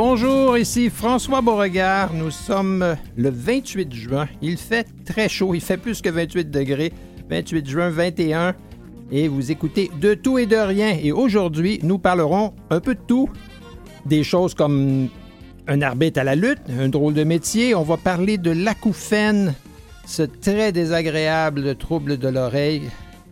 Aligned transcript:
Bonjour, 0.00 0.56
ici 0.56 0.90
François 0.90 1.40
Beauregard. 1.40 2.14
Nous 2.14 2.30
sommes 2.30 2.96
le 3.16 3.30
28 3.30 3.92
juin. 3.92 4.28
Il 4.40 4.56
fait 4.56 4.86
très 5.04 5.28
chaud, 5.28 5.56
il 5.56 5.60
fait 5.60 5.76
plus 5.76 6.00
que 6.00 6.08
28 6.08 6.52
degrés. 6.52 6.92
28 7.28 7.68
juin 7.68 7.90
21. 7.90 8.54
Et 9.10 9.26
vous 9.26 9.50
écoutez 9.50 9.90
De 10.00 10.14
tout 10.14 10.38
et 10.38 10.46
de 10.46 10.54
rien. 10.54 10.96
Et 11.02 11.10
aujourd'hui, 11.10 11.80
nous 11.82 11.98
parlerons 11.98 12.54
un 12.70 12.78
peu 12.78 12.94
de 12.94 13.00
tout. 13.08 13.28
Des 14.06 14.22
choses 14.22 14.54
comme 14.54 15.08
un 15.66 15.82
arbitre 15.82 16.20
à 16.20 16.24
la 16.24 16.36
lutte, 16.36 16.62
un 16.78 16.88
drôle 16.88 17.14
de 17.14 17.24
métier. 17.24 17.74
On 17.74 17.82
va 17.82 17.96
parler 17.96 18.38
de 18.38 18.52
l'acouphène, 18.52 19.52
ce 20.06 20.22
très 20.22 20.70
désagréable 20.70 21.74
trouble 21.74 22.18
de 22.18 22.28
l'oreille. 22.28 22.82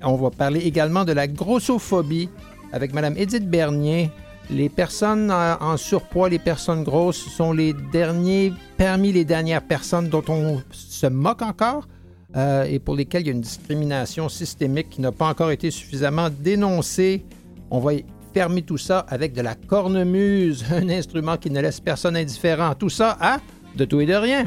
On 0.03 0.17
va 0.17 0.31
parler 0.31 0.67
également 0.67 1.05
de 1.05 1.13
la 1.13 1.29
grossophobie 1.29 2.29
avec 2.73 2.93
Mme 2.93 3.17
Edith 3.17 3.49
Bernier, 3.49 4.11
les 4.51 4.69
personnes 4.69 5.31
en 5.31 5.77
surpoids, 5.77 6.29
les 6.29 6.39
personnes 6.39 6.85
grosses 6.85 7.29
sont 7.37 7.53
les 7.53 7.73
derniers, 7.73 8.53
parmi 8.77 9.13
les 9.13 9.25
dernières 9.25 9.63
personnes 9.63 10.09
dont 10.09 10.25
on 10.29 10.63
se 10.71 11.07
moque 11.07 11.43
encore 11.43 11.87
euh, 12.37 12.65
et 12.65 12.79
pour 12.79 12.97
lesquelles 12.97 13.23
il 13.23 13.27
y 13.27 13.31
a 13.31 13.33
une 13.33 13.41
discrimination 13.41 14.29
systémique 14.29 14.91
qui 14.91 15.01
n'a 15.01 15.13
pas 15.13 15.29
encore 15.29 15.51
été 15.51 15.71
suffisamment 15.71 16.29
dénoncée. 16.31 17.25
On 17.71 17.81
va 17.81 17.93
fermer 18.35 18.63
tout 18.63 18.79
ça 18.79 19.01
avec 19.09 19.33
de 19.33 19.41
la 19.41 19.55
cornemuse, 19.55 20.65
un 20.71 20.89
instrument 20.89 21.37
qui 21.37 21.51
ne 21.51 21.61
laisse 21.61 21.81
personne 21.81 22.17
indifférent. 22.17 22.75
Tout 22.75 22.91
ça 22.91 23.17
à 23.21 23.39
de 23.77 23.85
tout 23.85 24.01
et 24.01 24.07
de 24.07 24.15
rien. 24.15 24.45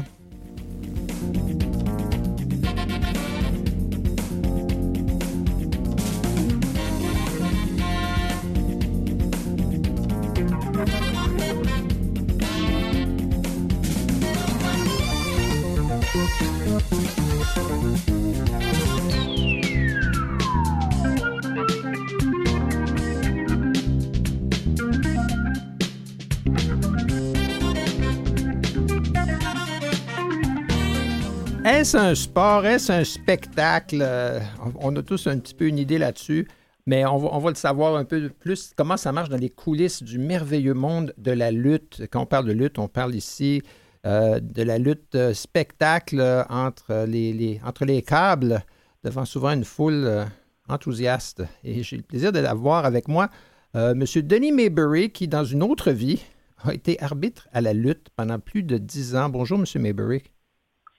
Est-ce 31.90 31.98
un 31.98 32.14
sport? 32.14 32.66
Est-ce 32.66 32.92
un 32.92 33.02
spectacle? 33.02 33.98
Euh, 34.00 34.38
on 34.76 34.94
a 34.94 35.02
tous 35.02 35.26
un 35.26 35.40
petit 35.40 35.54
peu 35.54 35.66
une 35.66 35.76
idée 35.76 35.98
là-dessus, 35.98 36.46
mais 36.86 37.04
on 37.04 37.18
va, 37.18 37.50
le 37.50 37.56
savoir 37.56 37.96
un 37.96 38.04
peu 38.04 38.28
plus 38.28 38.70
comment 38.76 38.96
ça 38.96 39.10
marche 39.10 39.28
dans 39.28 39.36
les 39.36 39.50
coulisses 39.50 40.00
du 40.00 40.20
merveilleux 40.20 40.74
monde 40.74 41.12
de 41.18 41.32
la 41.32 41.50
lutte? 41.50 42.02
Quand 42.12 42.20
on 42.22 42.26
parle 42.26 42.46
de 42.46 42.52
lutte, 42.52 42.78
on 42.78 42.86
parle 42.86 43.16
ici 43.16 43.64
euh, 44.06 44.38
de 44.38 44.62
la 44.62 44.78
lutte 44.78 45.16
euh, 45.16 45.34
spectacle 45.34 46.44
entre 46.48 47.06
les, 47.08 47.60
câbles, 48.06 48.64
devant 49.02 49.24
souvent 49.24 49.50
une 49.50 49.64
foule 49.64 50.26
enthousiaste. 50.68 51.42
Et 51.64 51.82
j'ai 51.82 51.96
le 51.96 52.04
plaisir 52.04 52.30
de 52.30 52.38
l'avoir 52.38 52.84
avec 52.84 53.08
moi 53.08 53.30
M. 53.74 54.04
Denis 54.22 54.52
Maybury, 54.52 55.10
qui, 55.10 55.26
dans 55.26 55.42
une 55.42 55.64
autre 55.64 55.90
vie, 55.90 56.22
a 56.62 56.72
été 56.72 57.02
arbitre 57.02 57.48
à 57.52 57.60
la 57.60 57.72
lutte 57.72 58.10
pendant 58.14 58.38
plus 58.38 58.62
de 58.62 58.78
dix 58.78 59.16
ans. 59.16 59.28
Bonjour, 59.28 59.58
M. 59.58 59.82
Maybury. 59.82 60.22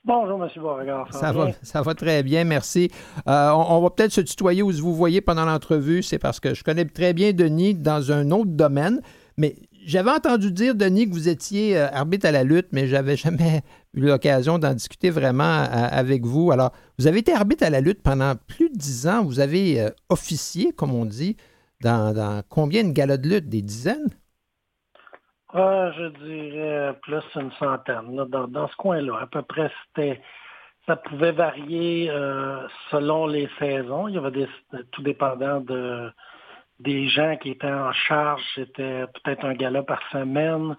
Bonjour, 0.04 0.42
M. 0.42 0.50
Beauregard. 0.56 1.14
Ça, 1.14 1.30
va, 1.30 1.50
ça 1.62 1.80
va 1.80 1.94
très 1.94 2.24
bien, 2.24 2.42
merci. 2.42 2.90
Euh, 3.28 3.50
on, 3.50 3.80
va 3.80 3.90
peut-être 3.90 4.10
se 4.10 4.20
tutoyer 4.20 4.60
ou 4.60 4.72
se 4.72 4.82
vous 4.82 4.96
voyez 4.96 5.20
pendant 5.20 5.44
l'entrevue. 5.44 6.02
C'est 6.02 6.18
parce 6.18 6.40
que 6.40 6.54
je 6.54 6.64
connais 6.64 6.84
très 6.84 7.12
bien 7.12 7.32
Denis 7.32 7.74
dans 7.74 8.10
un 8.10 8.32
autre 8.32 8.50
domaine. 8.50 9.00
Mais 9.36 9.54
j'avais 9.86 10.10
entendu 10.10 10.50
dire, 10.50 10.74
Denis, 10.74 11.08
que 11.08 11.14
vous 11.14 11.28
étiez 11.28 11.78
euh, 11.78 11.88
arbitre 11.92 12.26
à 12.26 12.32
la 12.32 12.42
lutte, 12.42 12.66
mais 12.72 12.88
j'avais 12.88 13.16
jamais 13.16 13.62
eu 13.94 14.00
l'occasion 14.00 14.58
d'en 14.58 14.74
discuter 14.74 15.10
vraiment 15.10 15.44
euh, 15.44 15.66
avec 15.70 16.26
vous. 16.26 16.50
Alors, 16.50 16.72
vous 16.98 17.06
avez 17.06 17.20
été 17.20 17.32
arbitre 17.32 17.62
à 17.62 17.70
la 17.70 17.80
lutte 17.80 18.02
pendant 18.02 18.34
plus 18.48 18.70
de 18.70 18.76
dix 18.76 19.06
ans. 19.06 19.22
Vous 19.22 19.38
avez 19.38 19.88
officié, 20.08 20.72
comme 20.72 20.92
on 20.92 21.04
dit, 21.04 21.36
dans, 21.80 22.12
dans 22.12 22.42
combien 22.48 22.82
de 22.82 22.90
galas 22.90 23.18
de 23.18 23.28
lutte? 23.28 23.48
Des 23.48 23.62
dizaines? 23.62 24.08
Ah, 25.54 25.90
je 25.96 26.04
dirais 26.06 26.94
plus 27.02 27.22
une 27.36 27.52
centaine. 27.52 28.16
dans, 28.28 28.68
ce 28.68 28.76
coin-là, 28.76 29.18
à 29.20 29.26
peu 29.26 29.42
près, 29.42 29.70
c'était 29.86 30.20
ça 30.86 30.96
pouvait 30.96 31.32
varier 31.32 32.10
euh, 32.10 32.66
selon 32.90 33.26
les 33.26 33.48
saisons. 33.58 34.08
Il 34.08 34.14
y 34.14 34.18
avait 34.18 34.30
des, 34.30 34.48
tout 34.90 35.02
dépendant 35.02 35.60
de 35.60 36.10
des 36.80 37.06
gens 37.08 37.36
qui 37.36 37.50
étaient 37.50 37.70
en 37.70 37.92
charge. 37.92 38.42
C'était 38.56 39.06
peut-être 39.06 39.44
un 39.44 39.54
gala 39.54 39.82
par 39.82 40.00
semaine. 40.10 40.76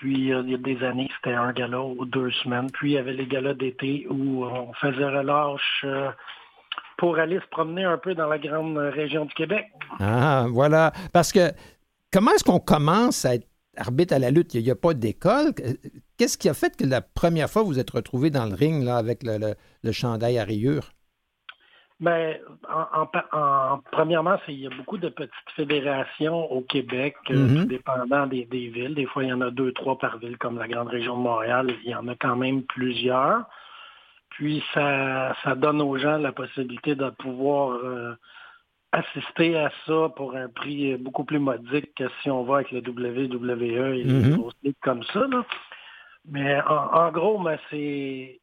Puis 0.00 0.32
euh, 0.32 0.42
il 0.44 0.50
y 0.50 0.54
a 0.54 0.58
des 0.58 0.82
années, 0.84 1.08
c'était 1.16 1.36
un 1.36 1.52
gala 1.52 1.80
ou 1.80 2.04
deux 2.04 2.30
semaines. 2.42 2.70
Puis 2.72 2.92
il 2.92 2.94
y 2.94 2.98
avait 2.98 3.12
les 3.12 3.26
galas 3.26 3.54
d'été 3.54 4.06
où 4.10 4.44
on 4.44 4.72
faisait 4.74 5.04
relâche 5.04 5.82
euh, 5.84 6.10
pour 6.96 7.18
aller 7.18 7.38
se 7.38 7.46
promener 7.50 7.84
un 7.84 7.98
peu 7.98 8.14
dans 8.14 8.26
la 8.26 8.38
grande 8.38 8.76
région 8.76 9.26
du 9.26 9.34
Québec. 9.34 9.66
Ah, 10.00 10.46
voilà. 10.50 10.92
Parce 11.12 11.32
que 11.32 11.52
comment 12.12 12.32
est-ce 12.32 12.44
qu'on 12.44 12.58
commence 12.58 13.24
à 13.24 13.36
être 13.36 13.51
arbitre 13.76 14.14
à 14.14 14.18
la 14.18 14.30
lutte, 14.30 14.54
il 14.54 14.62
n'y 14.62 14.70
a, 14.70 14.76
pas 14.76 14.94
d'école. 14.94 15.52
Qu'est-ce 16.16 16.38
qui 16.38 16.48
a 16.48 16.54
fait 16.54 16.76
que 16.76 16.84
la 16.84 17.00
première 17.00 17.48
fois 17.48 17.62
vous 17.62 17.78
êtes 17.78 17.90
retrouvé 17.90 18.30
dans 18.30 18.46
le 18.46 18.54
ring 18.54 18.84
là, 18.84 18.96
avec 18.96 19.22
le, 19.22 19.54
le, 19.82 19.92
chandail 19.92 20.38
à 20.38 20.44
rayures? 20.44 20.92
Bien, 22.00 22.34
en, 22.68 23.78
premièrement, 23.92 24.36
il 24.48 24.60
y 24.60 24.66
a 24.66 24.70
beaucoup 24.70 24.98
de 24.98 25.08
petites 25.08 25.32
fédérations 25.54 26.50
au 26.50 26.60
Québec, 26.62 27.14
euh, 27.30 27.34
mm-hmm. 27.34 27.66
dépendant 27.66 28.26
des, 28.26 28.44
villes. 28.44 28.94
Des 28.94 29.06
fois, 29.06 29.22
il 29.22 29.28
y 29.28 29.32
en 29.32 29.40
a 29.40 29.50
deux, 29.50 29.72
trois 29.72 29.96
par 29.98 30.18
ville, 30.18 30.36
comme 30.36 30.58
la 30.58 30.66
grande 30.66 30.88
région 30.88 31.16
de 31.16 31.22
Montréal. 31.22 31.68
Il 31.84 31.90
y 31.90 31.94
en 31.94 32.08
a 32.08 32.16
quand 32.16 32.34
même 32.34 32.64
plusieurs. 32.64 33.44
Puis, 34.30 34.64
ça, 34.74 35.36
ça 35.44 35.54
donne 35.54 35.80
aux 35.80 35.96
gens 35.96 36.18
la 36.18 36.32
possibilité 36.32 36.96
de 36.96 37.08
pouvoir 37.10 37.78
euh, 37.84 38.14
assister 38.92 39.56
à 39.58 39.70
ça 39.86 40.10
pour 40.16 40.36
un 40.36 40.48
prix 40.48 40.96
beaucoup 40.96 41.24
plus 41.24 41.38
modique 41.38 41.94
que 41.94 42.04
si 42.22 42.30
on 42.30 42.44
va 42.44 42.56
avec 42.56 42.70
le 42.70 42.80
WWE 42.80 43.94
et 43.94 44.04
les 44.04 44.34
autres 44.34 44.56
mhm. 44.62 44.72
comme 44.82 45.02
ça. 45.04 45.26
Mais 46.28 46.60
en, 46.62 47.10
gros, 47.10 47.42
c'est 47.70 48.38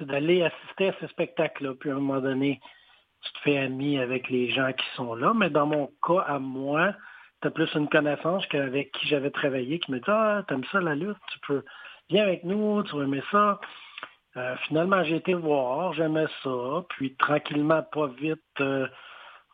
d'aller 0.00 0.42
assister 0.42 0.88
à 0.88 0.94
ce 1.00 1.06
spectacle-là. 1.08 1.72
Puis 1.80 1.90
à 1.90 1.94
un 1.94 1.96
moment 1.96 2.20
donné, 2.20 2.60
tu 3.22 3.32
te 3.32 3.38
fais 3.40 3.58
ami 3.58 3.98
avec 3.98 4.28
les 4.28 4.50
gens 4.50 4.72
qui 4.72 4.86
sont 4.96 5.14
là. 5.14 5.32
Mais 5.34 5.50
dans 5.50 5.66
mon 5.66 5.90
cas, 6.06 6.20
à 6.26 6.38
moi, 6.38 6.94
tu 7.40 7.48
as 7.48 7.50
plus 7.50 7.72
une 7.74 7.88
connaissance 7.88 8.46
qu'avec 8.46 8.92
qui 8.92 9.08
j'avais 9.08 9.30
travaillé 9.30 9.78
qui 9.78 9.92
me 9.92 9.98
dit 9.98 10.04
Ah, 10.08 10.42
t'aimes 10.46 10.64
ça 10.70 10.80
la 10.80 10.94
lutte, 10.94 11.16
tu 11.32 11.38
peux 11.46 11.62
viens 12.10 12.22
avec 12.22 12.44
nous, 12.44 12.82
tu 12.82 12.96
vas 12.96 13.04
aimer 13.04 13.22
ça. 13.30 13.58
Euh, 14.36 14.56
finalement, 14.66 15.02
j'ai 15.04 15.16
été 15.16 15.34
voir, 15.34 15.92
j'aimais 15.94 16.26
ça. 16.42 16.84
Puis 16.90 17.14
tranquillement, 17.16 17.82
pas 17.82 18.08
vite. 18.08 18.40
Euh, 18.60 18.86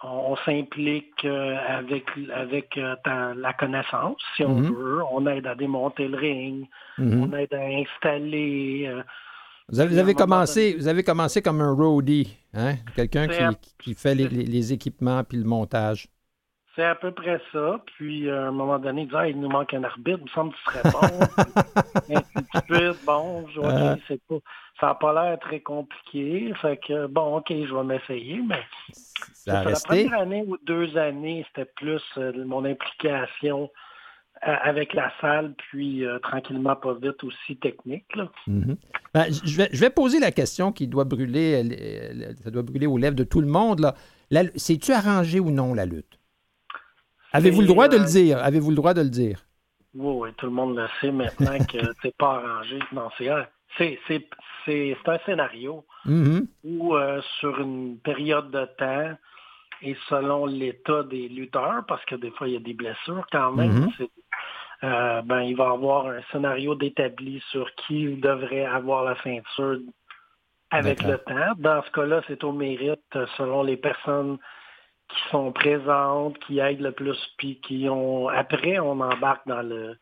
on, 0.02 0.36
s'implique 0.44 1.24
euh, 1.24 1.56
avec, 1.68 2.04
avec 2.34 2.76
euh, 2.78 2.94
la 3.36 3.52
connaissance, 3.52 4.18
si 4.36 4.44
on 4.44 4.56
mhm. 4.56 4.74
veut. 4.74 5.02
On 5.10 5.26
aide 5.26 5.46
à 5.46 5.54
démonter 5.54 6.08
le 6.08 6.16
ring, 6.16 6.68
mhm. 6.98 7.22
on 7.22 7.36
aide 7.36 7.52
à 7.52 7.62
installer. 7.62 8.86
Euh, 8.88 9.02
vous 9.68 9.78
avez, 9.80 10.14
commencé, 10.14 10.74
vous 10.76 10.88
avez 10.88 11.04
commencé 11.04 11.42
comme 11.42 11.60
un 11.60 11.72
roadie, 11.72 12.36
hein? 12.54 12.74
quelqu'un 12.96 13.28
qui, 13.78 13.94
fait 13.94 14.16
les, 14.16 14.72
équipements 14.72 15.22
puis 15.22 15.38
le 15.38 15.44
montage. 15.44 16.08
C'est 16.76 16.84
à 16.84 16.94
peu 16.94 17.10
près 17.10 17.40
ça. 17.52 17.82
Puis, 17.96 18.30
à 18.30 18.46
un 18.46 18.50
moment 18.52 18.78
donné, 18.78 19.02
il 19.02 19.16
ah, 19.16 19.28
il 19.28 19.40
nous 19.40 19.48
manque 19.48 19.74
un 19.74 19.84
arbitre, 19.84 20.18
il 20.20 20.24
me 20.24 20.28
semble 20.28 20.52
que 20.52 20.56
tu 20.56 20.64
serais 20.64 20.90
bon. 20.90 22.14
et 22.76 22.90
bon, 23.04 23.46
je 23.48 23.60
vois 23.60 23.96
c'est 24.06 24.22
pas 24.28 24.36
ça 24.80 24.86
n'a 24.86 24.94
pas 24.94 25.12
l'air 25.12 25.38
très 25.38 25.60
compliqué. 25.60 26.52
Fait 26.60 26.78
que, 26.78 27.06
bon, 27.06 27.36
OK, 27.36 27.48
je 27.50 27.74
vais 27.74 27.84
m'essayer, 27.84 28.40
mais 28.46 28.62
ça 29.34 29.62
la 29.62 29.78
première 29.78 30.20
année 30.20 30.44
ou 30.46 30.56
deux 30.64 30.96
années, 30.96 31.44
c'était 31.48 31.70
plus 31.76 32.02
euh, 32.16 32.32
mon 32.44 32.64
implication 32.64 33.70
euh, 34.46 34.54
avec 34.62 34.94
la 34.94 35.12
salle, 35.20 35.54
puis 35.58 36.04
euh, 36.04 36.18
tranquillement, 36.20 36.76
pas 36.76 36.94
vite, 36.94 37.22
aussi 37.24 37.56
technique. 37.56 38.06
Mm-hmm. 38.48 38.76
Ben, 39.12 39.26
je, 39.44 39.78
vais, 39.78 39.90
poser 39.90 40.18
la 40.18 40.32
question 40.32 40.72
qui 40.72 40.86
doit 40.86 41.04
brûler, 41.04 42.34
ça 42.42 42.50
doit 42.50 42.62
brûler 42.62 42.86
aux 42.86 42.96
lèvres 42.96 43.16
de 43.16 43.24
tout 43.24 43.40
le 43.40 43.48
monde. 43.48 43.92
C'est-tu 44.56 44.92
arrangé 44.92 45.40
ou 45.40 45.50
non, 45.50 45.74
la 45.74 45.84
lutte? 45.84 46.19
Avez-vous 47.32 47.60
le 47.60 47.66
droit 47.66 47.88
de 47.88 47.96
le 47.96 48.04
dire? 48.04 48.38
Avez-vous 48.38 48.70
le 48.70 48.76
droit 48.76 48.94
de 48.94 49.02
le 49.02 49.10
dire? 49.10 49.44
Oui, 49.94 50.14
oui, 50.20 50.28
tout 50.36 50.46
le 50.46 50.52
monde 50.52 50.76
le 50.76 50.86
sait 51.00 51.10
maintenant 51.10 51.58
que 51.64 51.78
c'est 52.02 52.16
pas 52.16 52.36
arrangé. 52.36 52.78
Non, 52.92 53.08
c'est 53.18 53.98
c'est 54.66 54.96
un 55.06 55.18
scénario 55.26 55.84
mm-hmm. 56.06 56.46
où, 56.64 56.96
euh, 56.96 57.20
sur 57.38 57.60
une 57.60 57.98
période 57.98 58.50
de 58.50 58.64
temps, 58.78 59.16
et 59.82 59.96
selon 60.08 60.46
l'état 60.46 61.02
des 61.04 61.28
lutteurs, 61.28 61.84
parce 61.88 62.04
que 62.04 62.16
des 62.16 62.30
fois, 62.32 62.48
il 62.48 62.54
y 62.54 62.56
a 62.56 62.60
des 62.60 62.74
blessures 62.74 63.26
quand 63.32 63.52
même, 63.52 63.86
mm-hmm. 63.86 64.08
euh, 64.84 65.22
ben, 65.22 65.40
il 65.42 65.56
va 65.56 65.64
y 65.64 65.72
avoir 65.72 66.06
un 66.08 66.20
scénario 66.32 66.74
d'établi 66.74 67.42
sur 67.50 67.72
qui 67.76 68.16
devrait 68.16 68.66
avoir 68.66 69.04
la 69.04 69.16
ceinture 69.22 69.78
avec 70.70 71.02
le 71.02 71.18
temps. 71.18 71.54
Dans 71.58 71.82
ce 71.82 71.90
cas-là, 71.92 72.22
c'est 72.28 72.44
au 72.44 72.52
mérite 72.52 73.18
selon 73.36 73.62
les 73.62 73.76
personnes 73.76 74.38
qui 75.14 75.30
sont 75.30 75.52
présentes, 75.52 76.38
qui 76.40 76.58
aident 76.58 76.80
le 76.80 76.92
plus, 76.92 77.18
puis 77.38 77.60
qui 77.60 77.88
ont... 77.88 78.28
Après, 78.28 78.78
on 78.78 79.00
embarque 79.00 79.46
dans 79.46 79.62
le 79.62 79.96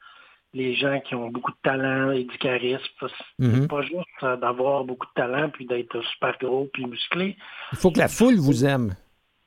les 0.54 0.74
gens 0.74 1.00
qui 1.00 1.14
ont 1.14 1.28
beaucoup 1.28 1.52
de 1.52 1.58
talent 1.62 2.10
et 2.10 2.24
du 2.24 2.38
charisme. 2.38 2.82
C'est 3.00 3.44
mm-hmm. 3.44 3.66
pas 3.66 3.82
juste 3.82 4.40
d'avoir 4.40 4.84
beaucoup 4.84 5.06
de 5.06 5.12
talent 5.14 5.50
puis 5.50 5.66
d'être 5.66 6.00
super 6.02 6.36
gros 6.38 6.68
puis 6.72 6.86
musclé. 6.86 7.36
Il 7.72 7.78
faut 7.78 7.90
que 7.90 7.98
la 7.98 8.08
foule 8.08 8.36
vous 8.36 8.64
aime. 8.64 8.94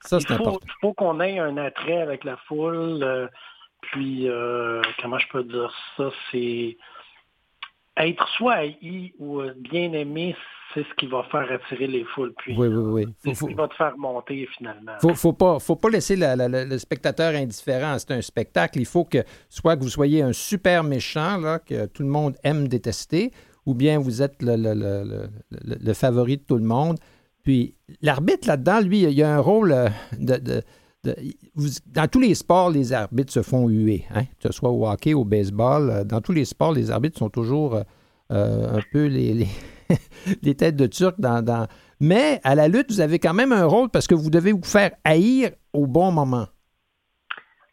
Ça, 0.02 0.20
c'est 0.20 0.32
important. 0.32 0.60
Il 0.64 0.72
faut 0.82 0.94
qu'on 0.94 1.20
ait 1.20 1.40
un 1.40 1.58
attrait 1.58 2.02
avec 2.02 2.24
la 2.24 2.38
foule. 2.38 3.04
Euh, 3.04 3.28
puis, 3.82 4.28
euh, 4.28 4.82
comment 5.02 5.20
je 5.20 5.28
peux 5.30 5.44
dire 5.44 5.74
ça? 5.98 6.10
C'est 6.32 6.78
être 7.98 8.28
soit 8.30 8.54
haï 8.54 9.14
ou 9.20 9.42
bien 9.58 9.94
aimé, 9.94 10.36
c'est 10.74 10.84
ce 10.84 10.96
qui 10.98 11.08
va 11.08 11.24
faire 11.32 11.48
attirer 11.52 11.88
les 11.88 12.04
foules. 12.16 12.34
Puis, 12.38 12.56
oui, 12.58 12.68
oui, 12.68 13.06
oui. 13.06 13.14
C'est 13.24 13.34
ce 13.34 13.46
qui 13.46 13.54
va 13.54 13.68
te 13.68 13.76
faire 13.76 13.98
monter 13.98 14.48
finalement. 14.58 14.94
Faut, 15.02 15.14
faut 15.16 15.34
pas, 15.34 15.60
faut 15.60 15.76
pas 15.76 15.90
laisser 15.90 16.16
le 16.18 16.78
spectateur 16.78 17.36
indifférent. 17.36 17.98
C'est 18.00 18.12
un 18.12 18.22
spectacle. 18.22 18.80
Il 18.80 18.86
faut 18.86 19.06
que 19.06 19.20
soit 19.50 19.76
que 19.76 19.84
vous 19.84 19.90
soyez 19.90 20.22
un 20.22 20.34
super 20.34 20.84
méchant 20.84 21.38
là, 21.38 21.60
que 21.60 21.86
tout 21.88 22.04
le 22.04 22.10
monde 22.10 22.36
aime 22.44 22.68
détester, 22.68 23.32
ou 23.66 23.74
bien 23.74 24.00
vous 24.00 24.22
êtes 24.22 24.38
le, 24.42 25.94
favori 25.94 26.38
de 26.38 26.44
tout 26.44 26.58
le 26.58 26.64
monde. 26.64 26.98
Puis 27.44 27.76
l'arbitre 28.02 28.48
là-dedans, 28.48 28.82
lui, 28.82 29.02
il 29.02 29.24
a 29.24 29.36
un 29.36 29.40
rôle 29.40 29.72
euh, 29.72 29.90
de, 30.20 30.64
dans 31.88 32.08
tous 32.08 32.20
les 32.20 32.36
sports, 32.36 32.70
les 32.70 32.94
arbitres 32.94 33.34
se 33.34 33.42
font 33.42 33.68
huer, 33.68 34.06
hein? 34.14 34.26
que 34.40 34.48
ce 34.48 34.52
soit 34.52 34.70
au 34.70 34.88
hockey, 34.88 35.16
au 35.16 35.26
baseball. 35.26 35.90
Euh, 35.90 36.04
dans 36.04 36.22
tous 36.22 36.34
les 36.34 36.46
sports, 36.46 36.72
les 36.72 36.92
arbitres 36.92 37.18
sont 37.18 37.30
toujours 37.30 37.82
euh, 38.32 38.78
un 38.78 38.82
peu 38.92 39.08
les, 39.08 39.34
les 39.34 39.48
têtes 40.56 40.76
de 40.76 40.86
Turc 40.86 41.16
dans, 41.20 41.68
Mais 42.00 42.40
à 42.44 42.56
la 42.56 42.68
lutte, 42.68 42.92
vous 42.92 43.02
avez 43.02 43.20
quand 43.20 43.34
même 43.34 43.52
un 43.52 43.66
rôle 43.66 43.90
parce 43.90 44.08
que 44.08 44.16
vous 44.16 44.30
devez 44.30 44.52
vous 44.52 44.64
faire 44.64 44.92
haïr 45.04 45.52
au 45.74 45.88
bon 45.88 46.12
moment. 46.12 46.48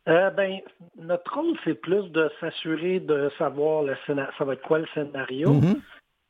Euh, 0.09 0.31
ben, 0.31 0.59
notre 0.97 1.35
rôle, 1.35 1.57
c'est 1.65 1.75
plus 1.75 2.11
de 2.11 2.31
s'assurer 2.41 3.01
de 3.01 3.31
savoir 3.39 3.83
le 3.83 3.95
ça 4.07 4.45
va 4.45 4.55
être 4.55 4.63
quoi 4.63 4.79
le 4.79 4.87
scénario 4.95 5.53
mm-hmm. 5.53 5.81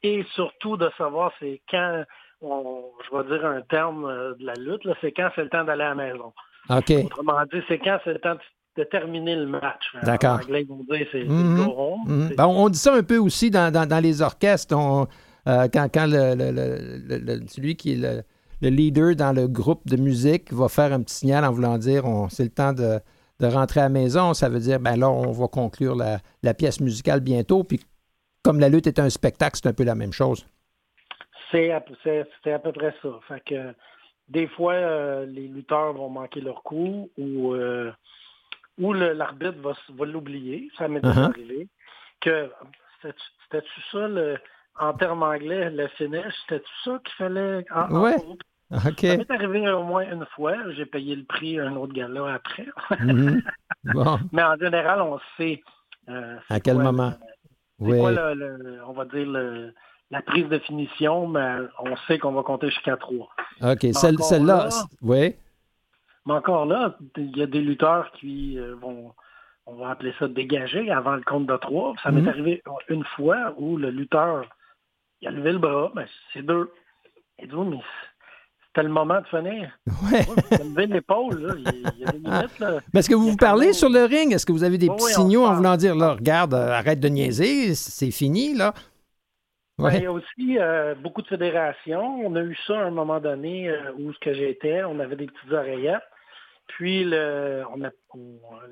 et 0.02 0.24
surtout 0.34 0.76
de 0.76 0.90
savoir 0.98 1.32
c'est 1.38 1.60
quand, 1.70 2.04
je 2.42 3.16
vais 3.16 3.24
dire 3.28 3.46
un 3.46 3.60
terme 3.62 4.04
euh, 4.04 4.34
de 4.34 4.44
la 4.44 4.54
lutte, 4.54 4.82
c'est 5.00 5.12
quand 5.12 5.28
c'est 5.36 5.44
le 5.44 5.48
temps 5.48 5.62
d'aller 5.62 5.84
à 5.84 5.94
la 5.94 5.94
maison. 5.94 6.32
OK. 6.70 6.90
Autrement 7.04 7.44
dit, 7.52 7.62
c'est 7.68 7.78
quand 7.78 7.98
c'est 8.02 8.14
le 8.14 8.18
temps 8.18 8.36
de, 8.76 8.84
terminer 8.84 9.36
le 9.36 9.46
match. 9.46 9.92
D'accord. 10.02 10.38
En 10.38 10.42
anglais, 10.42 10.66
ils 10.68 10.86
dire 10.86 11.06
c'est 11.12 11.24
mm-hmm. 11.24 12.36
mm-hmm. 12.36 12.44
on 12.44 12.68
dit 12.68 12.78
ça 12.78 12.94
un 12.94 13.02
peu 13.02 13.18
aussi 13.18 13.50
dans, 13.50 14.00
les 14.02 14.22
orchestres. 14.22 14.76
Euh, 15.46 15.68
quand, 15.72 15.88
celui 17.48 17.76
qui 17.76 17.92
est 17.92 18.24
le, 18.60 18.68
leader 18.68 19.14
dans 19.14 19.32
le 19.32 19.46
groupe 19.46 19.86
de 19.86 19.96
musique 19.96 20.52
va 20.52 20.68
faire 20.68 20.92
un 20.92 21.02
petit 21.02 21.14
signal 21.14 21.44
en 21.44 21.52
voulant 21.52 21.78
dire 21.78 22.04
c'est 22.28 22.44
le 22.44 22.50
temps 22.50 22.72
de, 22.72 23.00
rentrer 23.40 23.80
à 23.80 23.84
la 23.84 23.88
maison, 23.88 24.34
ça 24.34 24.48
veut 24.48 24.58
dire 24.58 24.80
ben 24.80 24.96
là, 24.96 25.08
on 25.08 25.30
va 25.30 25.46
conclure 25.46 25.94
la, 25.94 26.54
pièce 26.54 26.80
musicale 26.80 27.20
bientôt. 27.20 27.62
Puis 27.64 27.80
comme 28.42 28.60
la 28.60 28.68
lutte 28.68 28.86
est 28.86 28.98
un 28.98 29.10
spectacle, 29.10 29.58
c'est 29.62 29.68
un 29.68 29.72
peu 29.72 29.84
la 29.84 29.94
même 29.94 30.12
chose. 30.12 30.46
C'est 31.50 31.70
à, 31.72 31.80
peu 31.80 32.72
près 32.72 32.94
ça. 33.00 33.08
Fait 33.26 33.42
que 33.44 33.74
des 34.28 34.46
fois, 34.48 34.74
euh, 34.74 35.26
les 35.26 35.48
lutteurs 35.48 35.94
vont 35.94 36.10
manquer 36.10 36.40
leur 36.40 36.62
coup 36.62 37.10
ou, 37.16 37.54
euh, 37.54 37.90
ou 38.78 38.92
l'arbitre 38.92 39.58
va, 39.60 40.04
l'oublier. 40.04 40.70
Ça 40.76 40.88
m'est 40.88 41.00
uh-huh. 41.00 41.30
arrivé. 41.30 41.68
Que 42.20 42.50
c'était-tu 43.02 43.80
ça 43.90 44.08
le 44.08 44.36
en 44.78 44.92
termes 44.94 45.22
anglais, 45.22 45.70
le 45.70 45.88
finish, 45.88 46.34
c'était 46.42 46.60
tout 46.60 46.90
ça 46.90 47.00
qu'il 47.04 47.14
fallait 47.16 47.64
Oui. 47.90 48.12
OK. 48.70 49.00
Ça 49.00 49.16
m'est 49.16 49.30
arrivé 49.30 49.68
au 49.70 49.82
moins 49.82 50.04
une 50.10 50.26
fois. 50.34 50.54
J'ai 50.72 50.86
payé 50.86 51.16
le 51.16 51.24
prix 51.24 51.58
à 51.58 51.66
un 51.66 51.76
autre 51.76 51.94
gars-là 51.94 52.34
après. 52.34 52.66
Mhm. 53.00 53.42
bon. 53.94 54.18
Mais 54.32 54.42
en 54.42 54.56
général, 54.56 55.00
on 55.00 55.18
sait. 55.36 55.62
Euh, 56.08 56.36
à 56.50 56.60
quel 56.60 56.78
moment? 56.78 57.12
C'est 57.80 57.98
quoi, 57.98 58.12
le, 58.12 58.80
on 58.86 58.92
va 58.92 59.04
dire, 59.06 59.26
la 60.10 60.22
prise 60.22 60.48
de 60.48 60.58
finition, 60.58 61.28
mais 61.28 61.58
on 61.78 61.94
sait 62.08 62.18
qu'on 62.18 62.32
va 62.32 62.42
compter 62.42 62.70
jusqu'à 62.70 62.96
trois. 62.96 63.28
OK. 63.62 63.86
Celle-là, 63.92 64.68
oui. 65.02 65.36
Mais 66.26 66.34
encore 66.34 66.66
là, 66.66 66.96
il 67.16 67.36
y 67.36 67.42
a 67.42 67.46
des 67.46 67.60
lutteurs 67.60 68.10
qui 68.12 68.58
euh, 68.58 68.74
vont 68.80 69.12
on 69.68 69.76
va 69.76 69.90
appeler 69.90 70.14
ça 70.18 70.26
dégager 70.28 70.90
avant 70.90 71.14
le 71.14 71.22
compte 71.22 71.46
de 71.46 71.56
trois. 71.58 71.94
Ça 72.02 72.10
m'est 72.10 72.22
mhm. 72.22 72.28
arrivé 72.28 72.62
une 72.88 73.04
fois 73.04 73.54
où 73.58 73.76
le 73.76 73.90
lutteur 73.90 74.44
il 75.20 75.28
a 75.28 75.30
levé 75.30 75.52
le 75.52 75.58
bras, 75.58 75.90
mais 75.94 76.06
c'est 76.32 76.42
deux. 76.42 76.72
Il 77.40 77.48
dit, 77.48 77.54
mais 77.56 77.78
c'était 78.66 78.82
le 78.82 78.92
moment 78.92 79.20
de 79.20 79.26
finir. 79.26 79.78
Ouais. 79.86 80.24
il 80.50 80.54
a 80.54 80.64
levé 80.64 80.86
l'épaule, 80.86 81.40
là. 81.40 81.54
Il, 81.56 82.00
y 82.00 82.04
a 82.04 82.12
des 82.12 82.18
limites, 82.18 82.58
là. 82.58 82.80
Mais 82.92 83.00
est-ce 83.00 83.08
que 83.08 83.14
vous 83.14 83.30
vous 83.30 83.36
parlez 83.36 83.72
sur 83.72 83.88
le 83.88 84.04
ring? 84.04 84.32
Est-ce 84.32 84.46
que 84.46 84.52
vous 84.52 84.64
avez 84.64 84.78
des 84.78 84.88
petits 84.88 85.14
signaux 85.14 85.44
en 85.44 85.54
voulant 85.54 85.76
dire, 85.76 85.94
là, 85.94 86.14
regarde, 86.14 86.54
euh, 86.54 86.70
arrête 86.72 87.00
de 87.00 87.08
niaiser, 87.08 87.74
c'est 87.74 88.10
fini, 88.10 88.54
là? 88.54 88.74
Ben, 89.78 89.92
il 89.94 90.02
y 90.02 90.06
a 90.06 90.12
aussi 90.12 90.58
euh, 90.58 90.96
beaucoup 90.96 91.22
de 91.22 91.28
fédérations. 91.28 92.20
On 92.24 92.34
a 92.34 92.42
eu 92.42 92.56
ça 92.66 92.80
à 92.80 92.84
un 92.84 92.90
moment 92.90 93.20
donné 93.20 93.68
euh, 93.68 93.92
où 93.96 94.12
ce 94.12 94.18
que 94.18 94.34
j'étais, 94.34 94.82
on 94.82 94.98
avait 94.98 95.14
des 95.14 95.26
petites 95.26 95.52
oreillettes. 95.52 96.02
Puis 96.66 97.04
le, 97.04 97.62
on 97.74 97.84
a, 97.84 97.90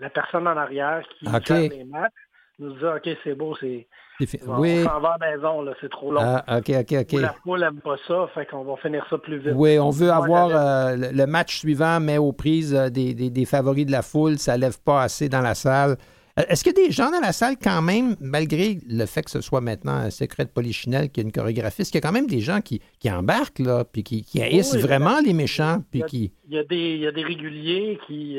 la 0.00 0.10
personne 0.10 0.48
en 0.48 0.56
arrière 0.56 1.02
qui 1.18 1.26
fait 1.26 1.68
les 1.68 1.84
matchs 1.84 2.12
nous 2.58 2.72
dit 2.72 2.84
OK, 2.84 3.16
c'est 3.24 3.34
beau, 3.34 3.54
c'est. 3.60 3.86
Oui. 4.18 4.78
On 4.80 4.88
s'en 4.88 5.00
va 5.00 5.10
à 5.10 5.18
la 5.18 5.36
maison, 5.36 5.62
là, 5.62 5.74
c'est 5.80 5.90
trop 5.90 6.10
long. 6.10 6.20
Ah, 6.22 6.58
OK, 6.58 6.70
OK, 6.70 6.96
OK. 7.00 7.12
la 7.20 7.34
foule 7.42 7.60
n'aime 7.60 7.80
pas 7.80 7.96
ça, 8.08 8.28
fait 8.34 8.46
qu'on 8.46 8.64
va 8.64 8.76
finir 8.76 9.04
ça 9.10 9.18
plus 9.18 9.38
vite. 9.38 9.52
Oui, 9.54 9.78
on 9.78 9.90
veut 9.90 10.10
avoir 10.10 10.48
euh, 10.50 10.96
le 10.96 11.26
match 11.26 11.58
suivant, 11.58 12.00
mais 12.00 12.16
aux 12.16 12.32
prises 12.32 12.74
euh, 12.74 12.88
des, 12.88 13.12
des, 13.14 13.44
favoris 13.44 13.84
de 13.84 13.92
la 13.92 14.02
foule, 14.02 14.38
ça 14.38 14.56
ne 14.56 14.62
lève 14.62 14.80
pas 14.82 15.02
assez 15.02 15.28
dans 15.28 15.42
la 15.42 15.54
salle. 15.54 15.96
Euh, 16.38 16.42
est-ce 16.48 16.64
qu'il 16.64 16.72
y 16.78 16.82
a 16.82 16.86
des 16.86 16.92
gens 16.92 17.10
dans 17.10 17.20
la 17.20 17.32
salle 17.32 17.56
quand 17.62 17.82
même, 17.82 18.16
malgré 18.20 18.78
le 18.88 19.04
fait 19.04 19.22
que 19.22 19.30
ce 19.30 19.42
soit 19.42 19.60
maintenant 19.60 19.92
un 19.92 20.10
secret 20.10 20.46
de 20.46 20.50
Polichinelle 20.50 21.10
qui 21.10 21.20
est 21.20 21.22
une 21.22 21.32
chorégraphiste, 21.32 21.92
qu'il 21.92 22.00
y 22.02 22.04
a 22.04 22.08
quand 22.08 22.14
même 22.14 22.26
des 22.26 22.40
gens 22.40 22.62
qui, 22.62 22.80
qui 22.98 23.10
embarquent, 23.10 23.58
là, 23.58 23.84
puis 23.84 24.02
qui, 24.02 24.24
qui 24.24 24.40
haïssent 24.40 24.76
vraiment 24.76 25.20
les 25.20 25.34
méchants, 25.34 25.82
puis 25.90 26.02
qui... 26.04 26.32
Il 26.48 26.54
y, 26.54 26.58
a 26.58 26.64
des, 26.64 26.94
il 26.94 27.00
y 27.00 27.06
a 27.06 27.12
des 27.12 27.22
réguliers 27.22 27.98
qui 28.06 28.38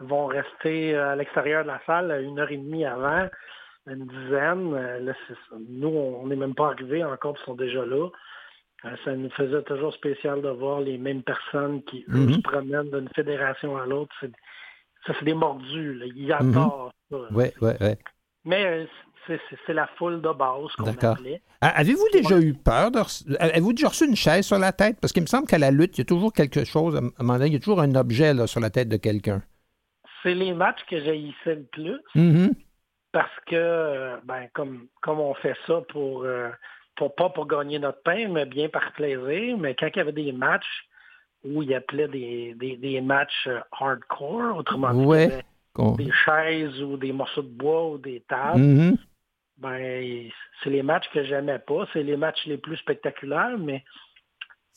vont 0.00 0.26
rester 0.26 0.96
à 0.96 1.16
l'extérieur 1.16 1.62
de 1.62 1.68
la 1.68 1.80
salle 1.86 2.22
une 2.22 2.38
heure 2.38 2.50
et 2.50 2.56
demie 2.56 2.84
avant, 2.84 3.28
une 3.86 4.06
dizaine. 4.06 4.74
Euh, 4.74 5.12
nous, 5.68 5.88
on 5.88 6.26
n'est 6.26 6.36
même 6.36 6.54
pas 6.54 6.68
arrivés 6.68 7.04
encore, 7.04 7.36
ils 7.40 7.44
sont 7.44 7.54
déjà 7.54 7.84
là. 7.84 8.08
Euh, 8.86 8.96
ça 9.04 9.14
nous 9.14 9.30
faisait 9.30 9.62
toujours 9.62 9.92
spécial 9.92 10.40
de 10.40 10.48
voir 10.48 10.80
les 10.80 10.96
mêmes 10.96 11.22
personnes 11.22 11.82
qui, 11.84 12.04
mhm. 12.08 12.34
se 12.34 12.40
promènent 12.40 12.90
d'une 12.90 13.08
fédération 13.14 13.76
à 13.76 13.86
l'autre. 13.86 14.14
Ça, 15.06 15.12
c'est 15.18 15.24
des 15.24 15.34
mordus. 15.34 16.00
Ils 16.16 16.26
mhm. 16.26 16.32
adorent 16.32 16.92
ça. 17.10 17.16
Oui, 17.30 17.46
oui, 17.60 17.72
oui. 17.80 17.90
Mais 18.44 18.64
euh, 18.64 18.86
c'est 19.66 19.74
la 19.74 19.86
foule 19.98 20.22
de 20.22 20.32
base 20.32 20.72
qu'on 20.78 20.86
appelait. 20.86 21.42
Avez-vous 21.60 22.08
déjà 22.10 22.40
eu 22.40 22.54
peur? 22.54 22.90
Avez-vous 23.38 23.74
déjà 23.74 23.88
reçu 23.88 24.06
une 24.06 24.16
chaise 24.16 24.46
sur 24.46 24.58
la 24.58 24.72
tête? 24.72 24.98
Parce 24.98 25.12
qu'il 25.12 25.22
me 25.22 25.26
semble 25.26 25.46
qu'à 25.46 25.58
la 25.58 25.70
lutte, 25.70 25.98
il 25.98 26.00
y 26.00 26.02
a 26.02 26.06
toujours 26.06 26.32
quelque 26.32 26.64
chose, 26.64 26.96
à 26.96 27.00
un 27.00 27.10
moment 27.20 27.34
donné, 27.34 27.48
il 27.48 27.52
y 27.52 27.56
a 27.56 27.60
toujours 27.60 27.82
un 27.82 27.94
objet 27.96 28.32
là, 28.32 28.46
sur 28.46 28.60
la 28.60 28.70
tête 28.70 28.88
de 28.88 28.96
quelqu'un 28.96 29.42
c'est 30.22 30.34
les 30.34 30.52
matchs 30.52 30.84
que 30.88 31.00
j'haïssais 31.00 31.54
le 31.54 31.64
plus. 31.64 32.00
Mm-hmm. 32.14 32.52
Parce 33.12 33.40
que, 33.46 34.24
ben, 34.24 34.48
comme, 34.54 34.86
comme 35.02 35.18
on 35.18 35.34
fait 35.34 35.56
ça 35.66 35.80
pour, 35.88 36.22
euh, 36.22 36.50
pour, 36.94 37.14
pas 37.14 37.28
pour 37.30 37.46
gagner 37.46 37.78
notre 37.78 38.02
pain, 38.02 38.28
mais 38.28 38.46
bien 38.46 38.68
par 38.68 38.92
plaisir, 38.92 39.58
mais 39.58 39.74
quand 39.74 39.88
il 39.88 39.96
y 39.96 40.00
avait 40.00 40.12
des 40.12 40.32
matchs 40.32 40.86
où 41.42 41.62
il 41.62 41.74
appelait 41.74 42.06
des, 42.06 42.54
des, 42.54 42.76
des 42.76 43.00
matchs 43.00 43.48
euh, 43.48 43.60
hardcore, 43.72 44.58
autrement 44.58 44.92
dit, 44.92 45.34
des 45.96 46.12
chaises 46.24 46.80
ou 46.82 46.96
des 46.96 47.12
morceaux 47.12 47.42
de 47.42 47.48
bois 47.48 47.90
ou 47.90 47.98
des 47.98 48.20
tables, 48.28 48.60
mm-hmm. 48.60 48.96
ben, 49.58 50.30
c'est 50.62 50.70
les 50.70 50.82
matchs 50.82 51.08
que 51.12 51.24
j'aimais 51.24 51.58
pas. 51.58 51.86
C'est 51.92 52.04
les 52.04 52.16
matchs 52.16 52.46
les 52.46 52.58
plus 52.58 52.76
spectaculaires, 52.76 53.58
mais 53.58 53.84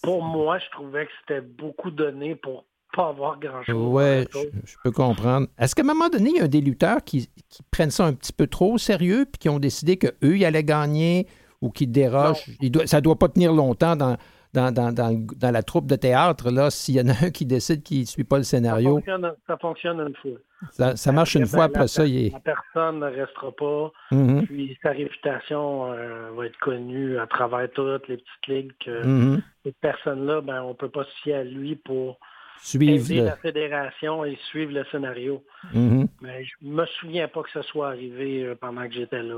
pour 0.02 0.24
moi, 0.24 0.58
je 0.58 0.70
trouvais 0.72 1.06
que 1.06 1.12
c'était 1.20 1.42
beaucoup 1.42 1.92
donné 1.92 2.36
pour 2.36 2.66
pas 2.96 3.10
avoir 3.10 3.40
grand-chose. 3.40 3.76
Oui, 3.76 4.42
je, 4.66 4.76
peux 4.84 4.92
comprendre. 4.92 5.48
Est-ce 5.58 5.76
qu'à 5.76 5.82
un 5.82 5.86
moment 5.86 6.10
donné, 6.10 6.30
il 6.30 6.38
y 6.38 6.42
a 6.42 6.48
des 6.48 6.62
lutteurs 6.62 7.04
qui, 7.04 7.30
prennent 7.72 7.92
ça 7.92 8.06
un 8.06 8.14
petit 8.14 8.34
peu 8.34 8.48
trop 8.48 8.74
au 8.74 8.78
sérieux 8.78 9.26
puis 9.26 9.40
qui 9.40 9.50
ont 9.50 9.60
décidé 9.60 9.98
qu'eux, 9.98 10.14
ils 10.38 10.46
allaient 10.46 10.64
gagner 10.64 11.28
ou 11.62 11.70
qui 11.70 11.88
dérogent? 11.88 12.46
ça 12.86 12.98
ne 12.98 13.02
doit 13.02 13.18
pas 13.18 13.30
tenir 13.30 13.54
longtemps 13.54 13.96
dans, 13.96 14.18
dans, 14.54 15.52
la 15.52 15.64
troupe 15.64 15.88
de 15.88 15.96
théâtre, 15.96 16.52
là, 16.52 16.70
s'il 16.70 16.96
y 16.96 17.02
en 17.02 17.10
a 17.10 17.26
un 17.26 17.32
qui 17.32 17.46
décide 17.46 17.84
qu'il 17.84 18.02
ne 18.02 18.06
suit 18.06 18.24
pas 18.24 18.38
le 18.38 18.44
scénario. 18.44 19.00
Ça 19.48 19.58
fonctionne, 19.58 20.00
une 20.00 20.16
fois. 20.16 20.96
Ça, 20.96 21.12
marche 21.12 21.36
une 21.36 21.48
fois, 21.48 21.66
après 21.66 21.88
ça, 21.88 22.06
il 22.06 22.28
est... 22.28 22.32
La 22.32 22.40
personne 22.40 23.00
ne 23.00 23.08
restera 23.08 23.52
pas, 23.52 23.92
mm-hmm. 24.12 24.46
puis 24.46 24.78
sa 24.82 24.92
réputation 24.92 25.92
euh, 25.92 26.30
va 26.36 26.46
être 26.46 26.58
connue 26.60 27.18
à 27.18 27.28
travers 27.28 27.70
toutes 27.72 28.08
les 28.08 28.18
petites 28.18 28.48
ligues 28.48 28.72
que 28.86 29.04
mm-hmm. 29.04 29.42
cette 29.66 29.78
personne-là, 29.78 30.42
ben, 30.42 30.62
on 30.64 30.70
ne 30.70 30.74
peut 30.74 30.90
pas 30.90 31.04
se 31.04 31.22
fier 31.24 31.36
à 31.36 31.44
lui 31.44 31.76
pour 31.76 32.20
suivre 32.64 33.24
la 33.24 33.36
fédération 33.36 34.26
et 34.26 34.38
suivre 34.50 34.72
le 34.72 34.86
scénario. 34.92 35.44
Mm-hmm. 35.74 36.08
Mais 36.22 36.46
je 36.46 36.68
me 36.68 36.86
souviens 37.00 37.28
pas 37.28 37.44
que 37.44 37.52
ce 37.54 37.62
soit 37.62 37.90
arrivé 37.90 38.44
euh, 38.44 38.56
pendant 38.60 38.88
que 38.88 38.94
j'étais 38.94 39.22
là. 39.22 39.36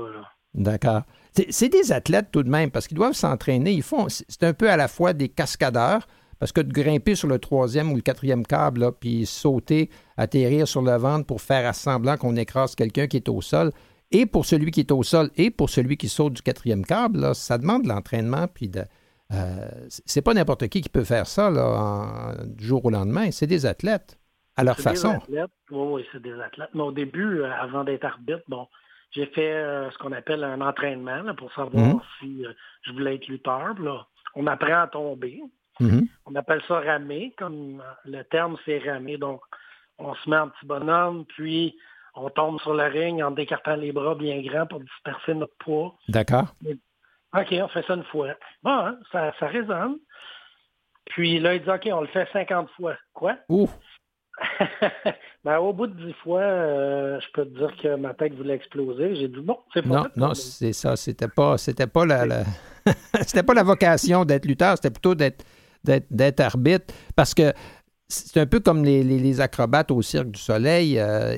D'accord. 0.54 1.02
C'est 1.50 1.68
des 1.68 1.92
athlètes 1.92 2.28
tout 2.32 2.42
de 2.42 2.48
même, 2.48 2.70
parce 2.70 2.86
qu'ils 2.86 2.96
doivent 2.96 3.12
s'entraîner. 3.12 3.72
Ils 3.72 3.82
font, 3.82 4.06
c'est 4.08 4.42
un 4.42 4.54
peu 4.54 4.70
à 4.70 4.76
la 4.78 4.88
fois 4.88 5.12
des 5.12 5.28
cascadeurs, 5.28 6.06
parce 6.38 6.52
que 6.52 6.62
de 6.62 6.72
grimper 6.72 7.14
sur 7.14 7.28
le 7.28 7.38
troisième 7.38 7.92
ou 7.92 7.96
le 7.96 8.00
quatrième 8.00 8.46
câble, 8.46 8.80
là, 8.80 8.92
puis 8.92 9.26
sauter, 9.26 9.90
atterrir 10.16 10.66
sur 10.66 10.80
le 10.80 10.96
ventre 10.96 11.26
pour 11.26 11.42
faire 11.42 11.68
à 11.68 11.74
semblant 11.74 12.16
qu'on 12.16 12.36
écrase 12.36 12.74
quelqu'un 12.74 13.06
qui 13.06 13.18
est 13.18 13.28
au 13.28 13.42
sol, 13.42 13.70
et 14.12 14.24
pour 14.24 14.46
celui 14.46 14.70
qui 14.70 14.80
est 14.80 14.92
au 14.92 15.02
sol 15.02 15.30
et 15.36 15.50
pour 15.50 15.68
celui 15.68 15.96
qui 15.96 16.08
saute 16.08 16.34
du 16.34 16.42
quatrième 16.42 16.86
câble, 16.86 17.34
ça 17.34 17.58
demande 17.58 17.82
de 17.82 17.88
l'entraînement. 17.88 18.46
Puis 18.46 18.68
de, 18.68 18.82
euh, 19.32 19.68
c'est 19.88 20.22
pas 20.22 20.34
n'importe 20.34 20.68
qui 20.68 20.80
qui 20.80 20.88
peut 20.88 21.04
faire 21.04 21.26
ça 21.26 21.50
là, 21.50 22.34
du 22.44 22.64
jour 22.64 22.84
au 22.84 22.90
lendemain. 22.90 23.30
C'est 23.30 23.46
des 23.46 23.66
athlètes 23.66 24.18
à 24.56 24.64
leur 24.64 24.78
façon. 24.78 25.10
Des 25.10 25.16
athlètes. 25.16 25.50
Oui, 25.70 25.88
oui, 25.92 26.06
c'est 26.12 26.22
des 26.22 26.40
athlètes. 26.40 26.70
Mais 26.74 26.82
au 26.82 26.92
début, 26.92 27.40
euh, 27.40 27.52
avant 27.52 27.84
d'être 27.84 28.04
arbitre, 28.04 28.42
bon, 28.48 28.68
j'ai 29.10 29.26
fait 29.26 29.52
euh, 29.52 29.90
ce 29.90 29.98
qu'on 29.98 30.12
appelle 30.12 30.44
un 30.44 30.60
entraînement 30.60 31.34
pour 31.36 31.52
savoir 31.52 31.86
mhm. 31.86 32.00
si 32.20 32.44
je 32.82 32.92
voulais 32.92 33.16
être 33.16 33.26
lutteur. 33.26 33.74
Là. 33.80 34.06
On 34.34 34.46
apprend 34.46 34.82
à 34.82 34.86
tomber. 34.86 35.42
Mhm. 35.80 36.08
On 36.26 36.34
appelle 36.34 36.62
ça 36.68 36.80
ramer, 36.80 37.34
comme 37.36 37.82
le 38.04 38.22
terme 38.22 38.56
c'est 38.64 38.78
ramer. 38.78 39.18
Donc, 39.18 39.40
on 39.98 40.14
se 40.14 40.30
met 40.30 40.36
en 40.36 40.48
petit 40.48 40.66
bonhomme, 40.66 41.24
puis 41.26 41.76
on 42.14 42.30
tombe 42.30 42.60
sur 42.60 42.74
le 42.74 42.84
ring 42.84 43.22
en 43.22 43.30
décartant 43.30 43.76
les 43.76 43.92
bras 43.92 44.14
bien 44.14 44.40
grands 44.40 44.66
pour 44.66 44.80
disperser 44.80 45.34
notre 45.34 45.56
poids. 45.58 45.94
D'accord. 46.08 46.54
OK, 47.36 47.54
on 47.62 47.68
fait 47.68 47.84
ça 47.86 47.94
une 47.94 48.04
fois. 48.04 48.28
Bon, 48.62 48.70
hein, 48.70 48.98
ça, 49.12 49.32
ça 49.38 49.46
résonne. 49.48 49.96
Puis 51.06 51.38
là, 51.38 51.54
il 51.54 51.62
dit, 51.62 51.70
OK, 51.70 51.88
on 51.92 52.00
le 52.00 52.06
fait 52.08 52.28
50 52.32 52.68
fois. 52.76 52.96
Quoi? 53.12 53.36
Ouh! 53.48 53.68
ben, 55.44 55.58
au 55.58 55.72
bout 55.72 55.86
de 55.86 56.06
10 56.06 56.12
fois, 56.22 56.40
euh, 56.40 57.20
je 57.20 57.26
peux 57.32 57.44
te 57.44 57.58
dire 57.58 57.74
que 57.82 57.96
ma 57.96 58.14
tête 58.14 58.34
voulait 58.34 58.54
exploser. 58.54 59.16
J'ai 59.16 59.28
dit, 59.28 59.40
bon, 59.40 59.58
c'est 59.72 59.82
pas 59.82 59.88
Non, 59.88 60.06
non, 60.16 60.34
c'est 60.34 60.72
ça. 60.72 60.96
C'était 60.96 61.28
pas, 61.28 61.56
c'était 61.58 61.86
pas 61.86 62.04
la, 62.04 62.44
c'était 63.22 63.42
pas 63.42 63.54
la 63.54 63.62
vocation 63.62 64.24
d'être 64.24 64.44
lutteur, 64.44 64.76
c'était 64.76 64.90
plutôt 64.90 65.14
d'être, 65.14 65.44
d'être, 65.84 66.40
arbitre. 66.40 66.92
Parce 67.14 67.34
que 67.34 67.52
c'est 68.08 68.40
un 68.40 68.46
peu 68.46 68.60
comme 68.60 68.84
les, 68.84 69.40
acrobates 69.40 69.90
au 69.90 70.02
Cirque 70.02 70.30
du 70.30 70.40
Soleil. 70.40 70.98
Euh, 70.98 71.36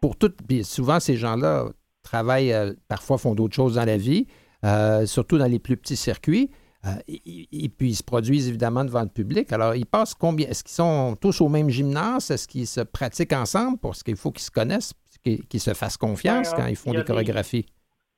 pour 0.00 0.16
toutes, 0.16 0.38
souvent, 0.62 1.00
ces 1.00 1.16
gens-là 1.16 1.66
travaillent, 2.02 2.52
euh, 2.52 2.74
parfois 2.88 3.16
font 3.16 3.34
d'autres 3.34 3.54
choses 3.54 3.76
dans 3.76 3.86
la 3.86 3.96
vie, 3.96 4.26
euh, 4.64 5.06
surtout 5.06 5.38
dans 5.38 5.46
les 5.46 5.58
plus 5.58 5.76
petits 5.76 5.96
circuits. 5.96 6.50
et, 7.08 7.68
puis, 7.70 7.90
ils 7.90 7.94
se 7.94 8.02
produisent 8.02 8.48
évidemment 8.48 8.84
devant 8.84 9.02
le 9.02 9.08
public. 9.08 9.52
Alors, 9.52 9.74
ils 9.74 9.86
passent 9.86 10.14
combien? 10.14 10.48
Est-ce 10.48 10.62
qu'ils 10.62 10.74
sont 10.74 11.16
tous 11.20 11.40
au 11.40 11.48
même 11.48 11.70
gymnase? 11.70 12.30
Est-ce 12.30 12.46
qu'ils 12.46 12.66
se 12.66 12.82
pratiquent 12.82 13.32
ensemble? 13.32 13.78
Parce 13.78 14.02
qu'il 14.02 14.16
faut 14.16 14.30
qu'ils 14.30 14.42
se 14.42 14.50
connaissent, 14.50 14.92
qu'ils 15.22 15.60
se 15.60 15.72
fassent 15.72 15.96
confiance 15.96 16.52
quand 16.52 16.66
ils 16.66 16.76
font 16.76 16.92
des 16.92 17.04
chorégraphies. 17.04 17.66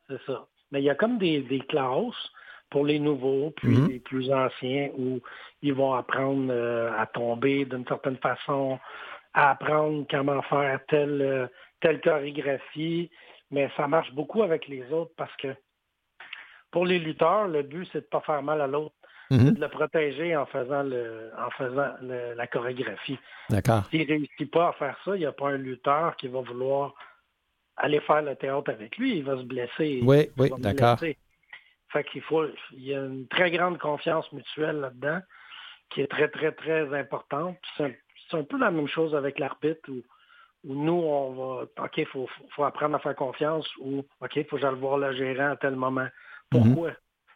C'est 0.09 0.21
ça. 0.27 0.47
Mais 0.73 0.81
il 0.81 0.85
y 0.85 0.91
a 0.91 0.95
comme 0.95 1.19
des, 1.19 1.43
des 1.43 1.61
classes 1.61 2.31
pour 2.71 2.85
les 2.85 2.99
nouveaux, 2.99 3.53
puis 3.57 3.77
mhm. 3.77 3.89
les 3.89 3.99
plus 4.01 4.33
anciens, 4.33 4.91
où 4.99 5.21
ils 5.63 5.75
vont 5.75 5.95
apprendre 5.95 6.49
euh, 6.51 6.91
à 6.99 7.07
tomber 7.07 7.65
d'une 7.65 7.87
certaine 7.87 8.17
façon, 8.19 8.79
à 9.35 9.51
apprendre 9.51 10.05
comment 10.11 10.43
faire 10.43 10.81
telle, 10.89 11.23
euh, 11.23 11.47
telle 11.81 12.01
chorégraphie. 12.01 13.11
Mais 13.51 13.71
ça 13.77 13.87
marche 13.87 14.13
beaucoup 14.13 14.43
avec 14.43 14.67
les 14.67 14.91
autres 14.93 15.13
parce 15.17 15.35
que 15.37 15.49
pour 16.77 16.85
les 16.85 16.99
lutteurs, 16.99 17.49
le 17.49 17.63
but, 17.63 17.89
c'est 17.91 18.01
de 18.01 18.05
ne 18.05 18.11
pas 18.11 18.21
faire 18.21 18.43
mal 18.43 18.61
à 18.61 18.67
l'autre. 18.67 18.95
Mhm. 19.31 19.55
de 19.55 19.61
le 19.61 19.69
protéger 19.69 20.37
en 20.37 20.45
faisant 20.45 20.83
le 20.83 21.31
en 21.37 21.51
faisant 21.51 21.95
la 22.01 22.47
chorégraphie. 22.47 23.19
D'accord. 23.49 23.85
S'il 23.91 24.03
ne 24.03 24.07
réussit 24.07 24.51
pas 24.51 24.69
à 24.69 24.73
faire 24.75 24.97
ça, 25.03 25.17
il 25.17 25.21
n'y 25.21 25.27
a 25.27 25.33
pas 25.33 25.49
un 25.49 25.57
lutteur 25.57 26.15
qui 26.17 26.29
va 26.29 26.43
vouloir 26.43 26.95
aller 27.79 27.99
faire 28.01 28.21
le 28.21 28.37
théâtre 28.37 28.71
avec 28.71 28.99
lui. 28.99 29.17
Il 29.17 29.25
va 29.25 29.39
se 29.39 29.45
blesser. 29.45 30.01
Oui, 30.05 30.29
oui, 30.37 30.51
d'accord. 30.59 30.99
Fait 30.99 32.05
qu'il 32.05 32.21
faut, 32.21 32.45
il 32.73 32.85
y 32.85 32.95
a 32.95 33.01
une 33.01 33.27
très 33.27 33.51
grande 33.51 33.79
confiance 33.79 34.31
mutuelle 34.33 34.81
là-dedans 34.81 35.21
qui 35.89 36.03
est 36.03 36.09
très, 36.09 36.29
très, 36.29 36.53
très 36.53 36.95
importante. 36.95 37.57
C'est 37.79 37.97
un, 38.33 38.45
peu 38.45 38.59
la 38.59 38.71
même 38.71 38.89
chose 38.89 39.15
avec 39.15 39.39
l'arbitre 39.39 39.89
où, 39.89 40.03
nous, 40.65 40.93
on 40.93 41.33
va, 41.33 41.85
OK, 41.85 41.97
il 41.97 42.07
faut, 42.07 42.29
apprendre 42.59 42.97
à 42.97 42.99
faire 42.99 43.17
confiance 43.17 43.67
ou, 43.79 44.05
OK, 44.21 44.37
il 44.37 44.45
faut 44.45 44.57
que 44.57 44.63
j'aille 44.63 44.75
voir 44.75 44.99
le 44.99 45.17
gérant 45.17 45.53
à 45.53 45.57
tel 45.57 45.75
moment. 45.75 46.09
Mhm. 46.55 46.75
Pourquoi? 46.75 46.91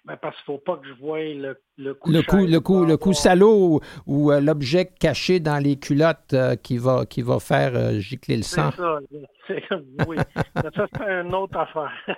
Ben 0.07 0.17
parce 0.17 0.35
qu'il 0.43 0.55
ne 0.55 0.59
faut 0.59 0.65
pas 0.65 0.79
que 0.79 0.89
je 0.89 0.95
voie 0.95 1.19
le, 1.21 1.61
le 1.77 1.93
coup 1.93 2.11
le 2.11 2.23
coup, 2.23 2.47
le 2.47 2.61
coup, 2.61 2.85
le 2.87 2.97
coup 2.97 3.13
salaud 3.13 3.83
ou, 4.07 4.33
euh, 4.33 4.41
l'objet 4.41 4.87
caché 4.87 5.41
dans 5.41 5.59
les 5.59 5.79
culottes 5.79 6.33
euh, 6.33 6.57
qui, 6.57 6.79
va, 6.79 7.05
qui 7.05 7.21
va 7.21 7.39
faire 7.39 7.77
euh, 7.77 7.99
gicler 7.99 8.39
le 8.39 8.43
sang. 8.43 8.71
C'est 9.47 9.63
ça, 9.69 9.77
oui. 10.07 10.17
ça, 10.55 10.87
c'est 10.97 11.03
une 11.03 11.35
autre 11.35 11.59
affaire. 11.59 11.91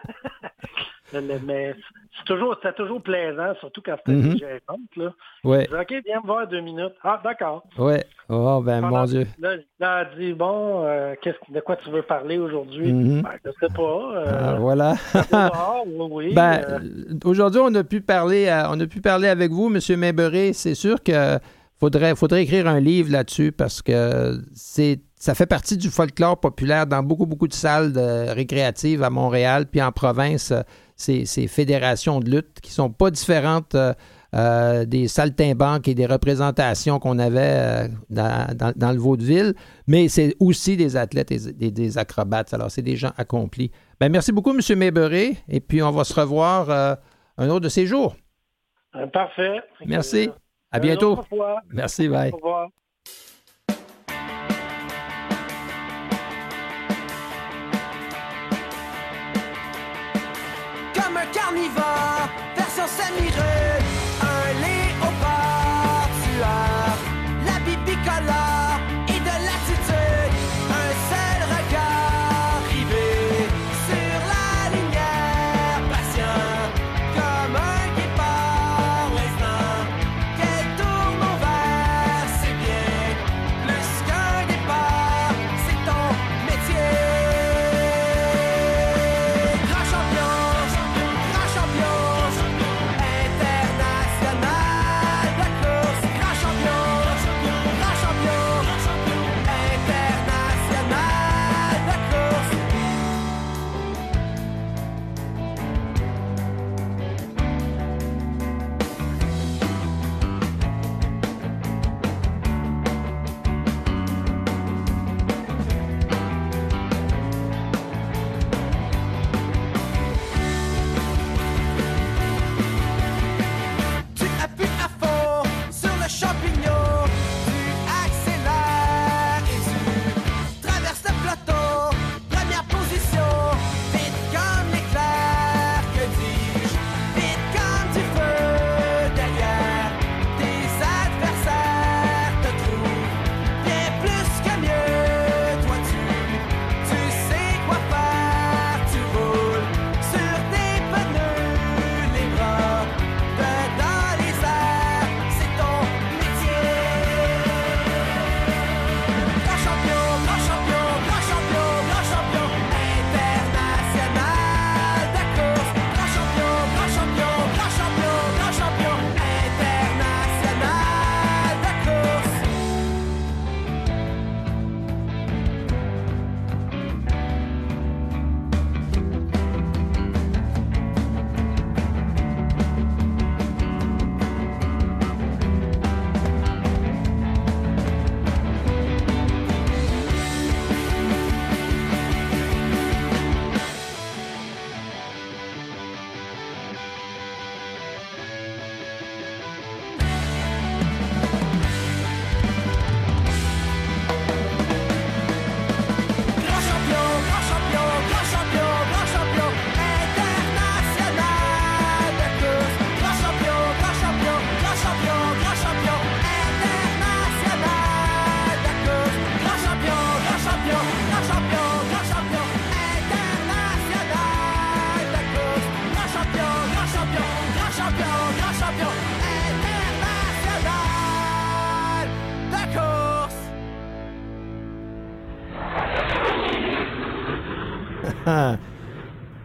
Mais 1.13 1.75
c'est 2.19 2.25
toujours, 2.25 2.57
c'était 2.63 2.75
toujours 2.75 3.03
plaisant, 3.03 3.55
surtout 3.61 3.81
quand 3.85 3.97
c'était 3.99 4.19
mm 4.19 4.35
-hmm. 4.35 4.61
là. 4.97 5.13
Ouais. 5.45 5.69
OK, 5.69 5.95
viens 6.05 6.21
me 6.21 6.27
voir 6.27 6.47
deux 6.47 6.61
minutes. 6.61 6.95
Ah, 7.03 7.21
d'accord. 7.25 7.65
Oui. 7.79 7.95
Oh, 8.29 8.63
ben, 8.65 8.81
mon 8.81 9.05
Dieu. 9.05 9.27
Là, 9.41 9.57
il 9.57 9.85
a 9.85 10.05
dit, 10.17 10.33
bon, 10.33 10.85
euh, 10.85 11.15
de 11.49 11.61
quoi 11.61 11.77
tu 11.77 11.91
veux 11.91 12.03
parler 12.03 12.39
aujourd'hui? 12.39 12.93
Mhm. 12.93 13.23
Ben, 13.23 13.31
je 13.45 13.49
ne 13.49 13.55
sais 13.61 13.75
pas. 13.75 13.83
Euh, 13.83 14.25
ah, 14.27 14.55
voilà. 14.59 14.95
oui, 15.87 16.09
oui, 16.11 16.35
ben, 16.41 16.61
euh. 16.69 17.19
Aujourd'hui, 17.25 17.61
on 17.63 17.75
a 17.75 17.85
pu 17.85 18.01
parler, 18.01 18.43
on 18.71 18.79
a 18.79 18.87
pu 18.87 19.01
parler 19.01 19.29
avec 19.29 19.51
vous, 19.51 19.67
M. 19.75 19.99
Maybury. 19.99 20.55
C'est 20.55 20.75
sûr 20.75 21.03
que 21.03 21.39
faudrait, 21.81 22.15
faudrait 22.15 22.43
écrire 22.43 22.67
un 22.69 22.81
livre 22.81 23.11
là-dessus 23.11 23.53
parce 23.53 23.83
que 23.83 24.39
c'est 24.55 25.01
ça 25.17 25.37
fait 25.37 25.47
partie 25.47 25.77
du 25.77 25.89
folklore 25.89 26.41
populaire 26.41 26.85
dans 26.85 27.03
beaucoup, 27.05 27.27
beaucoup 27.27 27.47
de 27.47 27.53
salles 27.55 27.93
récréatives 28.31 29.05
à 29.05 29.11
Montréal, 29.11 29.67
puis 29.71 29.81
en 29.81 29.93
province 29.93 30.53
ces, 31.03 31.49
fédérations 31.49 32.21
de 32.21 32.31
lutte 32.31 32.61
qui 32.61 32.71
sont 32.71 32.91
pas 32.91 33.11
différentes 33.11 33.75
euh, 33.75 33.93
euh, 34.35 34.87
des 34.87 35.09
saltimbanques 35.09 35.89
et 35.89 35.95
des 35.95 36.07
représentations 36.07 36.99
qu'on 36.99 37.19
avait 37.19 37.41
euh, 37.41 37.89
dans, 38.09 38.93
le 38.93 38.99
vaudeville, 38.99 39.55
mais 39.87 40.09
c'est 40.09 40.35
aussi 40.41 40.77
des 40.77 40.97
athlètes 40.97 41.31
et 41.33 41.71
des, 41.71 41.99
acrobates. 41.99 42.55
Alors, 42.55 42.71
c'est 42.71 42.83
des 42.83 42.97
gens 42.97 43.13
accomplis. 43.17 43.71
Ben, 44.01 44.11
merci 44.11 44.33
beaucoup, 44.33 44.51
M. 44.51 44.79
Mayberry, 44.79 45.37
et 45.49 45.61
puis 45.61 45.83
on 45.83 45.91
va 45.91 46.05
se 46.05 46.19
revoir 46.19 46.99
un 47.39 47.49
autre 47.49 47.61
de 47.61 47.69
ces 47.69 47.87
jours. 47.87 48.17
Parfait. 49.13 49.61
Merci. 49.87 50.31
À 50.71 50.79
bientôt. 50.79 51.21
Merci, 51.71 52.09
bye. 52.09 52.31
Au 52.33 52.37
revoir. 52.37 52.69
on 61.53 61.57
y 61.57 61.69
va, 61.69 62.29
personne 62.55 62.89
s'admirait. 62.89 63.72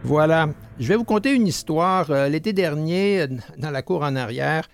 Voilà. 0.04 0.48
Je 0.78 0.86
vais 0.86 0.96
vous 0.96 1.04
conter 1.04 1.34
une 1.34 1.46
histoire. 1.46 2.10
Euh, 2.10 2.28
l'été 2.28 2.52
dernier, 2.52 3.26
dans 3.58 3.70
la 3.70 3.82
cour 3.82 4.02
en 4.02 4.14
arrière, 4.14 4.68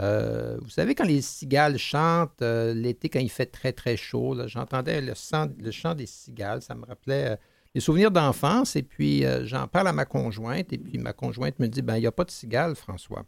euh, 0.00 0.56
vous 0.62 0.70
savez, 0.70 0.94
quand 0.94 1.04
les 1.04 1.20
cigales 1.20 1.76
chantent, 1.76 2.40
euh, 2.40 2.72
l'été, 2.72 3.10
quand 3.10 3.20
il 3.20 3.30
fait 3.30 3.46
très, 3.46 3.72
très 3.72 3.98
chaud, 3.98 4.34
j'entendais 4.46 5.02
le, 5.02 5.12
chant 5.14 5.94
des 5.94 6.06
cigales. 6.06 6.62
Ça 6.62 6.74
me 6.74 6.86
rappelait 6.86 7.36
des 7.74 7.80
souvenirs 7.80 8.10
d'enfance. 8.10 8.74
Et 8.74 8.82
puis, 8.82 9.24
j'en 9.44 9.68
parle 9.68 9.88
à 9.88 9.92
ma 9.92 10.06
conjointe. 10.06 10.72
Et 10.72 10.78
puis, 10.78 10.96
ma 10.96 11.12
conjointe 11.12 11.58
me 11.58 11.68
dit 11.68 11.82
ben, 11.82 11.96
il 11.96 12.00
n'y 12.00 12.06
a 12.06 12.12
pas 12.12 12.24
de 12.24 12.30
cigales, 12.30 12.74
François. 12.74 13.24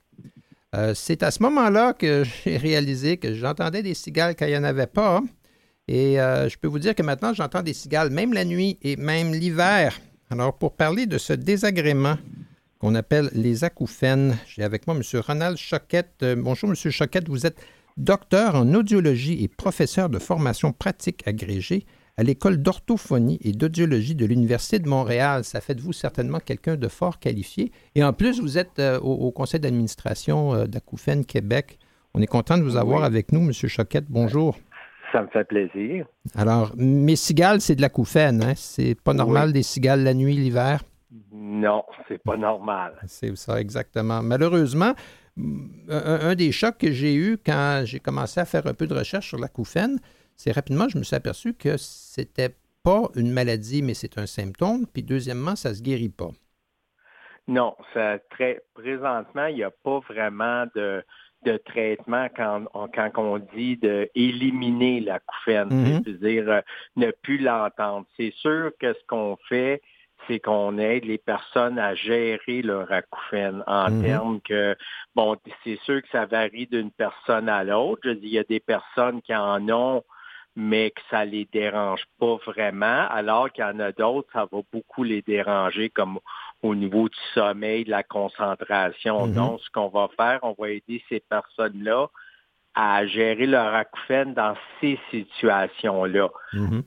C'est 0.94 1.22
à 1.22 1.30
ce 1.30 1.42
moment-là 1.42 1.92
que 1.92 2.25
j'ai 2.25 2.56
réalisé 2.56 3.18
que 3.18 3.34
j'entendais 3.34 3.82
des 3.82 3.94
cigales 3.94 4.34
quand 4.34 4.46
il 4.46 4.52
n'y 4.52 4.58
en 4.58 4.64
avait 4.64 4.87
pas. 4.87 5.20
Et 5.87 6.14
je 6.14 6.56
peux 6.56 6.68
vous 6.68 6.78
dire 6.78 6.94
que 6.94 7.02
maintenant, 7.02 7.34
j'entends 7.34 7.62
des 7.62 7.75
cigales, 7.75 8.08
même 8.08 8.32
la 8.32 8.46
nuit 8.46 8.78
et 8.80 8.96
même 8.96 9.34
l'hiver. 9.34 9.99
Alors, 10.33 10.55
pour 10.55 10.73
parler 10.73 11.05
de 11.05 11.19
ce 11.19 11.35
désagrément 11.35 12.17
qu'on 12.79 12.95
appelle 12.95 13.29
les 13.35 13.65
acouphènes, 13.65 14.39
j'ai 14.47 14.62
avec 14.62 14.87
moi 14.87 14.97
M. 14.97 15.03
Ronald 15.21 15.59
Choquette. 15.59 16.23
Euh, 16.23 16.37
bonjour, 16.39 16.71
M. 16.71 16.75
Choquette. 16.75 17.29
Vous 17.29 17.45
êtes 17.45 17.61
docteur 17.99 18.55
en 18.55 18.73
audiologie 18.73 19.45
et 19.45 19.49
professeur 19.49 20.09
de 20.09 20.18
formation 20.18 20.73
pratique 20.73 21.29
agrégée 21.29 21.85
à 22.16 22.23
l'École 22.23 22.62
d'orthophonie 22.62 23.40
et 23.42 23.53
d'audiologie 23.53 24.14
de 24.14 24.25
l'Université 24.25 24.79
de 24.79 24.88
Montréal. 24.88 25.45
Ça 25.45 25.61
fait 25.61 25.75
de 25.75 25.83
vous 25.83 25.92
certainement 25.92 26.40
quelqu'un 26.40 26.77
de 26.77 26.88
fort 26.88 27.18
qualifié. 27.18 27.71
Et 27.95 28.03
en 28.03 28.14
plus, 28.14 28.40
vous 28.40 28.57
êtes 28.57 28.79
euh, 28.79 28.99
au, 29.01 29.31
conseil 29.33 29.61
d'administration 29.61 30.55
euh, 30.55 30.64
d'Acouphènes 30.64 31.27
Québec. 31.27 31.79
On 32.14 32.23
est 32.23 32.27
content 32.27 32.57
de 32.57 32.62
vous 32.62 32.79
avoir 32.79 33.05
avec 33.05 33.33
nous, 33.33 33.42
M. 33.42 33.53
Choquette. 33.53 34.07
Bonjour. 34.09 34.57
Ça 35.12 35.22
me 35.22 35.29
fait 35.29 35.44
plaisir. 35.44 36.07
Alors, 36.35 36.72
mes 36.77 37.16
cigales, 37.16 37.61
c'est 37.61 37.77
de 37.77 37.83
la 37.83 37.90
couffaine, 37.90 38.42
hein? 38.42 38.55
C'est 38.57 38.94
pas 38.94 39.12
normal 39.12 39.53
des 39.53 39.62
cigales 39.62 40.03
la 40.03 40.14
nuit, 40.14 40.35
l'hiver? 40.35 40.81
Non, 41.31 41.85
c'est 42.09 42.22
pas 42.22 42.38
normal. 42.38 42.94
C'est 43.07 43.37
ça, 43.37 43.61
exactement. 43.61 44.22
Malheureusement, 44.22 44.94
un, 45.88 46.35
des 46.35 46.51
chocs 46.51 46.79
que 46.79 46.90
j'ai 46.90 47.14
eu 47.14 47.37
quand 47.44 47.83
j'ai 47.85 48.01
commencé 48.01 48.40
à 48.40 48.46
faire 48.46 48.66
un 48.66 48.72
peu 48.72 48.87
de 48.87 48.94
recherche 48.94 49.29
sur 49.29 49.38
la 49.38 49.48
couffaine, 49.48 49.98
c'est 50.35 50.53
rapidement, 50.53 50.88
je 50.88 50.96
me 50.96 51.03
suis 51.03 51.16
aperçu 51.16 51.53
que 51.53 51.77
c'était 51.77 52.55
pas 52.83 53.11
une 53.14 53.31
maladie, 53.31 53.83
mais 53.83 53.94
c'est 53.94 54.16
un 54.18 54.27
symptôme. 54.27 54.87
Puis 54.87 55.03
deuxièmement, 55.03 55.57
ça 55.57 55.75
se 55.75 55.83
guérit 55.83 56.09
pas. 56.09 56.31
Non, 57.48 57.75
ça, 57.92 58.18
très, 58.31 58.62
présentement, 58.72 59.46
il 59.46 59.57
n'y 59.57 59.64
a 59.64 59.70
pas 59.70 60.01
vraiment 60.09 60.64
de, 60.75 61.05
de 61.44 61.57
traitement 61.57 62.28
quand 62.37 62.64
on, 62.74 62.88
quand 62.88 63.11
on 63.16 63.38
dit 63.38 63.76
d'éliminer 63.76 65.00
la 65.00 65.20
couffaine, 65.20 65.68
mhm. 65.70 66.02
c'est-à-dire 66.05 66.50
euh, 66.50 66.61
ne 66.96 67.11
plus 67.11 67.38
l'entendre. 67.38 68.07
C'est 68.16 68.33
sûr 68.35 68.72
que 68.81 68.92
ce 68.92 69.05
qu'on 69.07 69.37
fait, 69.48 69.83
c'est 70.26 70.40
qu'on 70.40 70.78
aide 70.78 71.05
les 71.05 71.18
personnes 71.18 71.78
à 71.78 71.94
gérer 71.94 72.62
leur 72.62 72.90
acouphène 72.92 73.62
en 73.66 73.90
mhm. 73.90 74.02
termes 74.02 74.40
que, 74.40 74.76
bon, 75.14 75.37
c'est 75.64 75.78
sûr 75.81 76.02
que 76.02 76.09
ça 76.11 76.26
varie 76.26 76.66
d'une 76.66 76.90
personne 76.90 77.48
à 77.48 77.64
l'autre. 77.64 78.02
Je 78.05 78.11
dis, 78.11 78.28
il 78.28 78.35
y 78.35 78.38
a 78.38 78.44
des 78.44 78.61
personnes 78.61 79.20
qui 79.22 79.35
en 79.35 79.68
ont, 79.68 80.02
mais 80.55 80.91
que 80.91 81.01
ça 81.11 81.25
les 81.25 81.49
dérange 81.51 82.05
pas 82.19 82.37
vraiment, 82.47 83.07
alors 83.09 83.51
qu'il 83.51 83.65
y 83.65 83.67
en 83.67 83.81
a 83.81 83.93
d'autres, 83.93 84.29
ça 84.33 84.47
va 84.51 84.61
beaucoup 84.73 85.03
les 85.03 85.23
déranger, 85.23 85.88
comme 85.88 86.19
au 86.62 86.75
niveau 86.75 87.09
du 87.09 87.19
sommeil, 87.35 87.85
de 87.85 87.91
la 87.91 88.03
concentration. 88.03 89.27
Mm-hmm. 89.27 89.35
Donc, 89.35 89.61
ce 89.61 89.71
qu'on 89.71 89.88
va 89.88 90.09
faire, 90.17 90.41
on 90.43 90.55
va 90.59 90.71
aider 90.71 91.03
ces 91.09 91.21
personnes-là 91.21 92.09
à 92.75 93.07
gérer 93.07 93.47
leur 93.47 93.75
acouphène 93.75 94.35
dans 94.35 94.55
ces 94.81 94.99
situations-là. 95.11 96.29
Mm-hmm. 96.53 96.83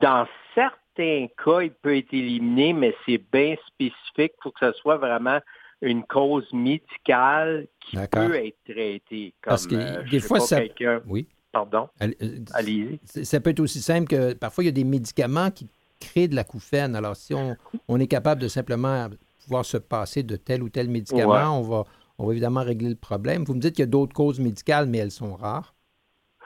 Dans 0.00 0.26
certains 0.54 1.26
cas, 1.44 1.60
il 1.62 1.72
peut 1.72 1.96
être 1.96 2.12
éliminé, 2.12 2.72
mais 2.72 2.94
c'est 3.04 3.22
bien 3.32 3.56
spécifique. 3.66 4.32
Faut 4.42 4.50
que 4.52 4.66
ce 4.66 4.72
soit 4.78 4.96
vraiment 4.96 5.40
une 5.80 6.04
cause 6.04 6.50
médicale 6.52 7.66
qui 7.80 7.96
peut 7.96 8.34
être 8.34 8.58
traitée. 8.64 9.34
Comme, 9.42 9.50
Parce 9.50 9.66
que 9.66 9.74
euh, 9.74 10.02
des 10.10 10.20
fois, 10.20 10.40
ça... 10.40 10.60
Oui. 11.06 11.28
Pardon? 11.52 11.88
Euh. 12.02 12.96
Ça 13.04 13.40
peut 13.40 13.50
être 13.50 13.60
aussi 13.60 13.80
simple 13.80 14.06
que 14.06 14.34
parfois, 14.34 14.64
il 14.64 14.66
y 14.66 14.70
a 14.70 14.72
des 14.72 14.84
médicaments 14.84 15.50
qui 15.50 15.68
créer 16.00 16.28
de 16.28 16.34
la 16.34 16.42
l'acouphène. 16.42 16.96
Alors, 16.96 17.16
si 17.16 17.34
on, 17.34 17.98
est 17.98 18.06
capable 18.06 18.40
de 18.40 18.48
simplement 18.48 19.08
pouvoir 19.44 19.64
se 19.64 19.76
passer 19.76 20.22
de 20.22 20.36
tel 20.36 20.62
ou 20.62 20.68
tel 20.68 20.88
médicament, 20.88 21.58
on, 21.58 21.62
va, 21.62 21.84
on 22.18 22.26
va 22.26 22.32
évidemment 22.32 22.62
régler 22.62 22.90
le 22.90 22.96
problème. 22.96 23.44
Vous 23.44 23.54
me 23.54 23.60
dites 23.60 23.74
qu'il 23.74 23.82
y 23.82 23.88
a 23.88 23.90
d'autres 23.90 24.14
causes 24.14 24.40
médicales, 24.40 24.86
mais 24.86 24.98
elles 24.98 25.10
sont 25.10 25.34
rares. 25.34 25.74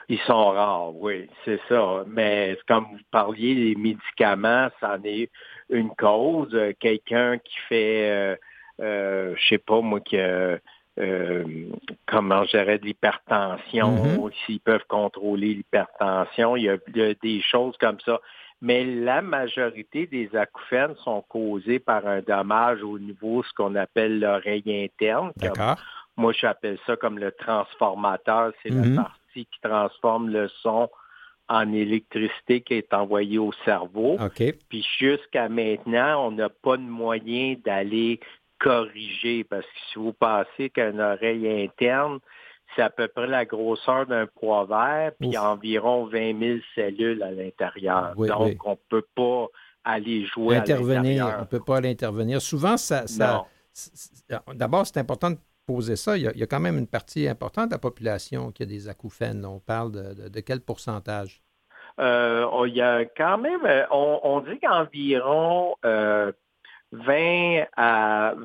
Ils 0.09 0.19
sont 0.19 0.49
rares, 0.49 0.95
oui, 0.95 1.29
c'est 1.45 1.59
ça. 1.69 2.03
Mais 2.07 2.57
comme 2.67 2.85
vous 2.91 2.99
parliez, 3.09 3.55
les 3.55 3.75
médicaments, 3.75 4.69
ça 4.79 4.97
en 4.97 5.03
est 5.03 5.29
une 5.69 5.89
cause. 5.95 6.55
Quelqu'un 6.79 7.37
qui 7.37 7.55
fait, 7.69 8.09
euh, 8.11 8.35
euh, 8.81 9.35
je 9.37 9.47
sais 9.47 9.57
pas 9.57 9.79
moi, 9.81 10.01
qui 10.01 10.17
euh, 10.17 10.57
comment 12.05 12.45
gérer 12.45 12.77
de 12.77 12.85
l'hypertension, 12.85 13.95
mm-hmm. 13.95 14.31
s'ils 14.45 14.59
peuvent 14.59 14.85
contrôler 14.87 15.53
l'hypertension, 15.55 16.55
il 16.55 16.63
y, 16.63 16.69
a, 16.69 16.77
des 17.21 17.41
choses 17.41 17.75
comme 17.77 17.99
ça 18.05 18.19
mais 18.63 18.85
la 18.85 19.21
majorité 19.21 20.07
des 20.07 20.33
acouphènes 20.37 20.95
sont 21.03 21.21
causées 21.27 21.79
par 21.79 22.07
un 22.07 22.21
dommage 22.21 22.81
au 22.81 22.97
niveau 22.97 23.43
ce 23.43 23.51
qu'on 23.53 23.75
appelle 23.75 24.21
l'oreille 24.21 24.63
interne. 24.85 25.33
Moi, 26.15 26.31
j'appelle 26.31 26.77
ça 26.87 26.95
comme 26.95 27.19
le 27.19 27.33
transformateur. 27.33 28.53
C'est 28.63 28.69
la 28.69 28.81
mm-hmm. 28.81 28.95
partie 28.95 29.45
qui 29.47 29.59
transforme 29.61 30.29
le 30.29 30.47
son 30.61 30.89
en 31.49 31.73
électricité 31.73 32.61
qui 32.61 32.75
est 32.75 32.93
envoyée 32.93 33.37
au 33.37 33.51
cerveau. 33.65 34.17
Puis 34.69 34.87
jusqu'à 34.97 35.49
maintenant, 35.49 36.27
on 36.27 36.31
n'a 36.31 36.47
pas 36.47 36.77
de 36.77 36.83
moyen 36.83 37.55
d'aller 37.65 38.21
corriger 38.63 39.43
parce 39.43 39.65
que 39.65 39.79
si 39.91 39.99
vous 39.99 40.13
passez 40.13 40.69
qu'une 40.69 41.01
oreille 41.01 41.63
interne, 41.63 42.19
c'est 42.75 42.81
à 42.81 42.89
peu 42.89 43.07
près 43.07 43.27
la 43.27 43.45
grosseur 43.45 44.05
d'un 44.07 44.25
poids 44.25 44.65
vert, 44.65 45.11
puis 45.19 45.29
il 45.29 45.33
y 45.33 45.37
a 45.37 45.51
environ 45.51 46.05
20 46.05 46.39
000 46.39 46.59
cellules 46.73 47.21
à 47.21 47.31
l'intérieur. 47.31 48.15
Donc, 48.15 48.65
on 48.65 48.71
ne 48.71 48.75
peut 48.89 49.05
pas 49.13 49.47
aller 49.83 50.25
jouer 50.25 50.55
intervenir, 50.55 51.35
On 51.37 51.41
ne 51.41 51.45
peut 51.45 51.59
pas 51.59 51.77
aller 51.77 51.91
intervenir. 51.91 52.41
Souvent, 52.41 52.77
ça, 52.77 53.03
d'abord, 54.55 54.87
c'est 54.87 54.97
important 54.97 55.31
de 55.31 55.37
poser 55.65 55.95
ça. 55.95 56.17
Il 56.17 56.23
y, 56.23 56.43
a, 56.43 56.47
quand 56.47 56.59
même 56.59 56.77
une 56.77 56.87
partie 56.87 57.27
importante 57.27 57.67
de 57.67 57.75
la 57.75 57.79
population 57.79 58.51
qui 58.51 58.63
a 58.63 58.65
des 58.65 58.87
acouphènes. 58.87 59.45
On 59.45 59.59
parle 59.59 59.91
de, 59.91 60.39
quel 60.39 60.61
pourcentage? 60.61 61.41
Euh, 61.99 62.47
il 62.67 62.73
y 62.73 62.81
a 62.81 63.05
quand 63.05 63.37
même, 63.37 63.65
euh, 63.65 63.85
on, 63.91 64.39
dit 64.39 64.59
qu'environ 64.59 65.75
euh, 65.85 66.31
20 66.93 67.65
à, 67.75 68.35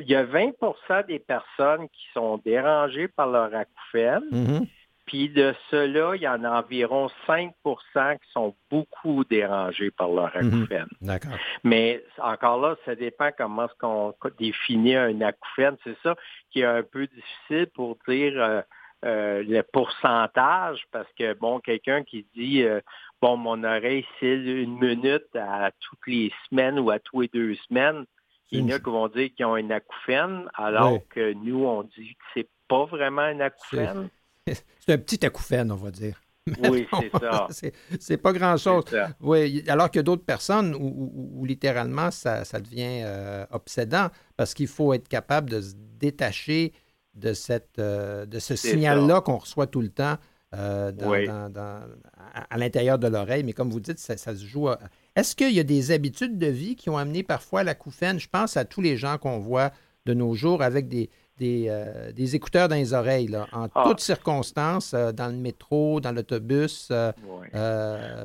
il 0.00 0.08
y 0.08 0.14
a 0.14 0.24
20% 0.24 1.06
des 1.06 1.18
personnes 1.18 1.88
qui 1.88 2.04
sont 2.12 2.38
dérangées 2.44 3.08
par 3.08 3.28
leur 3.28 3.54
acouphène. 3.54 4.28
Mm-hmm. 4.30 4.68
Puis 5.06 5.30
de 5.30 5.54
cela, 5.70 6.14
il 6.14 6.22
y 6.22 6.28
en 6.28 6.44
a 6.44 6.62
environ 6.62 7.08
5% 7.26 7.52
qui 7.54 8.32
sont 8.32 8.54
beaucoup 8.70 9.24
dérangés 9.24 9.90
par 9.90 10.10
leur 10.10 10.30
mm-hmm. 10.36 10.54
acouphène. 10.54 10.86
D'accord. 11.00 11.32
Mais 11.64 12.04
encore 12.18 12.60
là, 12.60 12.76
ça 12.84 12.94
dépend 12.94 13.30
comment 13.36 13.64
est-ce 13.64 13.78
qu'on 13.80 14.14
définit 14.38 14.94
un 14.94 15.20
acouphène. 15.22 15.76
C'est 15.82 15.96
ça 16.02 16.14
qui 16.50 16.60
est 16.60 16.66
un 16.66 16.82
peu 16.82 17.06
difficile 17.06 17.68
pour 17.74 17.96
dire 18.06 18.34
euh, 18.36 18.60
euh, 19.04 19.42
le 19.42 19.62
pourcentage, 19.62 20.84
parce 20.92 21.08
que, 21.18 21.34
bon, 21.34 21.60
quelqu'un 21.60 22.04
qui 22.04 22.26
dit, 22.34 22.62
euh, 22.62 22.80
bon, 23.20 23.36
mon 23.36 23.64
oreille 23.64 24.06
c'est 24.20 24.34
une 24.34 24.78
minute 24.78 25.34
à 25.34 25.70
toutes 25.80 26.06
les 26.06 26.32
semaines 26.48 26.78
ou 26.78 26.90
à 26.90 26.98
tous 26.98 27.22
les 27.22 27.28
deux 27.28 27.54
semaines, 27.68 28.04
il 28.52 28.60
y 28.60 28.62
en 28.62 28.76
a 28.76 28.78
qui 28.78 28.84
vont 28.84 29.08
dire 29.08 29.30
qu'ils 29.34 29.46
ont 29.46 29.56
une 29.56 29.72
acouphène, 29.72 30.44
alors 30.54 30.98
que 31.08 31.32
nous, 31.32 31.64
on 31.64 31.82
dit 31.84 32.14
que 32.14 32.24
c'est 32.34 32.48
pas 32.68 32.84
vraiment 32.84 33.28
une 33.28 33.40
acouphène. 33.40 34.08
C'est 34.46 34.64
un 34.92 34.98
petit 34.98 35.24
acouphène, 35.24 35.72
on 35.72 35.76
va 35.76 35.90
dire. 35.90 36.20
oui, 36.70 36.86
c'est 37.00 37.10
ça. 37.18 37.48
c'est 38.00 38.16
pas 38.16 38.32
grand-chose. 38.32 38.84
Oui, 39.20 39.64
alors 39.68 39.90
que 39.90 40.00
d'autres 40.00 40.24
personnes 40.24 40.74
où, 40.74 41.44
littéralement 41.44 42.10
ça, 42.10 42.42
devient 42.60 43.02
euh, 43.04 43.46
obsédant 43.50 44.08
parce 44.36 44.54
qu'il 44.54 44.66
faut 44.66 44.92
être 44.92 45.08
capable 45.08 45.50
de 45.50 45.60
se 45.60 45.74
détacher 45.98 46.72
de, 47.14 47.32
cette, 47.32 47.78
euh, 47.78 48.26
de 48.26 48.38
ce 48.38 48.56
signal-là 48.56 49.20
qu'on 49.20 49.36
reçoit 49.36 49.66
tout 49.66 49.80
le 49.80 49.90
temps 49.90 50.16
euh, 50.54 50.92
à, 52.50 52.58
l'intérieur 52.58 52.98
de 52.98 53.08
l'oreille. 53.08 53.42
Mais 53.42 53.52
comme 53.52 53.70
vous 53.70 53.80
dites, 53.80 53.98
ça, 53.98 54.16
se 54.16 54.44
joue. 54.44 54.68
Est-ce 55.16 55.34
qu'il 55.34 55.52
y 55.52 55.60
a 55.60 55.64
des 55.64 55.90
habitudes 55.92 56.38
de 56.38 56.46
vie 56.46 56.76
qui 56.76 56.90
ont 56.90 56.98
amené 56.98 57.22
parfois 57.22 57.64
la 57.64 57.74
couffaine? 57.74 58.18
Je 58.18 58.28
pense 58.28 58.56
à 58.56 58.64
tous 58.64 58.80
les 58.80 58.96
gens 58.96 59.18
qu'on 59.18 59.38
voit 59.38 59.70
de 60.04 60.14
nos 60.14 60.34
jours 60.34 60.62
avec 60.62 60.88
des, 60.88 61.10
des, 61.38 61.66
euh, 61.68 62.10
écouteurs 62.16 62.68
dans 62.68 62.76
les 62.76 62.92
oreilles, 62.92 63.28
là, 63.28 63.46
en 63.52 63.68
ah. 63.74 63.84
toutes 63.86 64.00
circonstances, 64.00 64.94
dans 64.94 65.28
le 65.28 65.38
métro, 65.38 66.00
dans 66.00 66.12
l'autobus, 66.12 66.92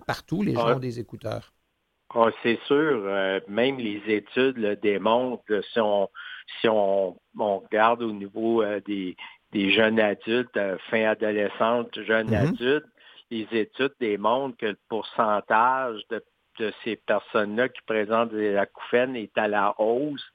partout, 0.06 0.41
les 0.41 0.54
gens 0.54 0.67
ah. 0.67 0.76
ont 0.76 0.80
des 0.80 1.00
écouteurs. 1.00 1.54
Ah, 2.15 2.30
c'est 2.41 2.58
sûr, 2.65 3.04
même 3.47 3.78
les 3.78 4.02
études 4.08 4.58
le 4.58 4.76
démontrent. 4.78 5.43
Si 5.71 5.80
on, 5.80 6.10
si 6.60 6.67
on, 6.69 7.15
regarde 7.38 8.01
au 8.01 8.12
niveau 8.12 8.63
des, 8.86 9.15
jeunes 9.53 9.99
adultes, 9.99 10.60
fin 10.89 11.03
adolescente, 11.03 11.99
jeunes 12.01 12.31
mm-hmm. 12.31 12.49
adultes, 12.49 12.86
les 13.31 13.47
études 13.51 13.93
démontrent 13.99 14.57
que 14.57 14.67
le 14.67 14.77
pourcentage 14.89 16.01
de, 16.10 16.23
ces 16.83 16.95
personnes-là 16.95 17.69
qui 17.69 17.81
présentent 17.86 18.31
des 18.31 18.55
acouphènes 18.55 19.15
est 19.15 19.38
à 19.38 19.47
la 19.47 19.75
hausse 19.77 20.25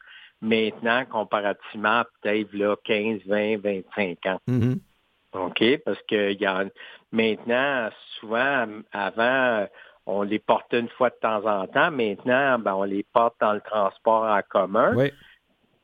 maintenant 0.40 1.04
comparativement 1.06 2.04
peut-être 2.20 2.52
là 2.52 2.76
15, 2.84 3.20
20, 3.26 3.56
25 3.58 4.26
ans. 4.26 4.40
Mm-hmm. 4.48 4.78
OK? 5.32 5.78
Parce 5.84 6.00
que 6.08 6.32
y 6.32 6.46
a, 6.46 6.64
maintenant, 7.10 7.88
souvent, 8.20 8.66
avant, 8.92 9.66
on 10.06 10.22
les 10.22 10.38
portait 10.38 10.80
une 10.80 10.88
fois 10.88 11.10
de 11.10 11.16
temps 11.20 11.46
en 11.46 11.66
temps. 11.66 11.90
Maintenant, 11.90 12.58
ben, 12.58 12.74
on 12.74 12.84
les 12.84 13.04
porte 13.12 13.36
dans 13.40 13.52
le 13.52 13.60
transport 13.60 14.24
en 14.24 14.40
commun. 14.48 14.94
Oui. 14.96 15.10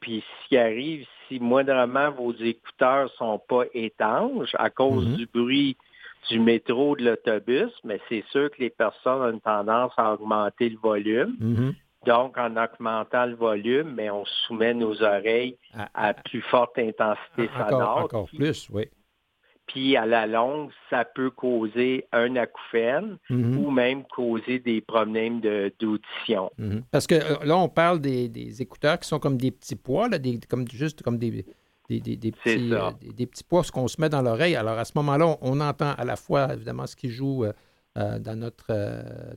Puis 0.00 0.24
s'il 0.46 0.58
arrive, 0.58 1.06
si 1.26 1.40
moindrement 1.40 2.10
vos 2.10 2.32
écouteurs 2.32 3.10
sont 3.16 3.38
pas 3.38 3.64
étanches 3.74 4.54
à 4.58 4.70
cause 4.70 5.06
mm-hmm. 5.06 5.16
du 5.16 5.26
bruit 5.26 5.76
du 6.30 6.40
métro, 6.40 6.96
de 6.96 7.04
l'autobus, 7.04 7.70
mais 7.84 8.00
c'est 8.08 8.24
sûr 8.30 8.50
que 8.50 8.60
les 8.60 8.70
personnes 8.70 9.22
ont 9.22 9.30
une 9.30 9.40
tendance 9.40 9.92
à 9.96 10.12
augmenter 10.12 10.68
le 10.68 10.78
volume. 10.78 11.36
Mm-hmm. 11.40 11.74
Donc, 12.06 12.38
en 12.38 12.56
augmentant 12.56 13.26
le 13.26 13.34
volume, 13.34 13.94
mais 13.94 14.10
on 14.10 14.24
soumet 14.24 14.74
nos 14.74 15.02
oreilles 15.02 15.56
à, 15.94 16.14
plus 16.14 16.42
forte 16.42 16.78
intensité 16.78 17.50
sonore. 17.68 17.98
Encore 18.04 18.28
plus, 18.28 18.68
oui. 18.70 18.88
Puis 19.68 19.96
à 19.96 20.06
la 20.06 20.26
longue, 20.26 20.70
ça 20.90 21.04
peut 21.04 21.30
causer 21.30 22.06
un 22.12 22.36
acouphène 22.36 23.18
mm-hmm. 23.30 23.56
ou 23.56 23.70
même 23.70 24.04
causer 24.04 24.58
des 24.58 24.80
problèmes 24.80 25.40
d'audition. 25.40 26.50
Mm-hmm. 26.58 26.82
Parce 26.90 27.06
que 27.06 27.14
euh, 27.14 27.44
là, 27.44 27.56
on 27.58 27.68
parle 27.68 28.00
des, 28.00 28.62
écouteurs 28.62 28.98
qui 28.98 29.08
sont 29.08 29.18
comme 29.18 29.36
des 29.36 29.50
petits 29.50 29.76
poids, 29.76 30.08
comme, 30.48 30.66
juste 30.68 31.02
comme 31.02 31.18
des, 31.18 31.44
des, 31.88 32.00
petits, 32.00 32.72
euh, 32.72 32.90
des, 33.14 33.26
petits 33.26 33.44
poids 33.44 33.62
qu'on 33.70 33.88
se 33.88 34.00
met 34.00 34.08
dans 34.08 34.22
l'oreille. 34.22 34.56
Alors 34.56 34.78
à 34.78 34.84
ce 34.86 34.92
moment-là, 34.96 35.36
on, 35.42 35.60
entend 35.60 35.92
à 35.92 36.04
la 36.04 36.16
fois 36.16 36.54
évidemment 36.54 36.86
ce 36.86 36.96
qui 36.96 37.10
joue 37.10 37.44
euh, 37.44 38.18
dans 38.18 38.36
notre, 38.36 38.72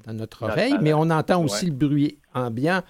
dans 0.05 0.13
notre 0.13 0.43
oreille, 0.43 0.75
mais 0.81 0.93
on 0.93 1.09
entend 1.09 1.43
aussi 1.43 1.65
le 1.65 1.73
bruit 1.73 2.19
ambiant. 2.33 2.81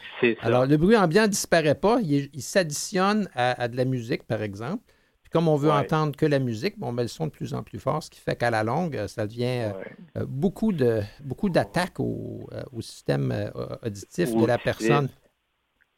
Alors 0.41 0.67
le 0.67 0.77
bruit 0.77 0.95
ambiant 0.95 1.23
ne 1.23 1.27
disparaît 1.27 1.75
pas, 1.75 1.99
il, 2.01 2.29
s'additionne 2.41 3.27
à, 3.33 3.67
de 3.67 3.75
la 3.75 3.85
musique, 3.85 4.27
par 4.27 4.43
exemple. 4.43 4.83
Comme 5.31 5.47
on 5.47 5.55
veut 5.55 5.71
entendre 5.71 6.15
que 6.15 6.25
la 6.25 6.39
musique, 6.39 6.77
bon, 6.77 6.91
met 6.91 7.03
le 7.03 7.07
son 7.07 7.27
de 7.27 7.31
plus 7.31 7.53
en 7.53 7.63
plus 7.63 7.79
fort, 7.79 8.03
ce 8.03 8.09
qui 8.09 8.19
fait 8.19 8.35
qu'à 8.35 8.51
la 8.51 8.63
longue, 8.63 8.97
euh, 8.97 9.07
ça 9.07 9.25
devient 9.25 9.71
euh, 9.71 9.71
euh, 10.17 10.25
beaucoup 10.27 10.73
de 10.73 10.99
beaucoup 11.23 11.49
d'attaques 11.49 11.99
au, 11.99 12.49
système 12.81 13.51
auditif 13.83 14.35
de 14.35 14.45
la 14.45 14.57
personne. 14.57 15.07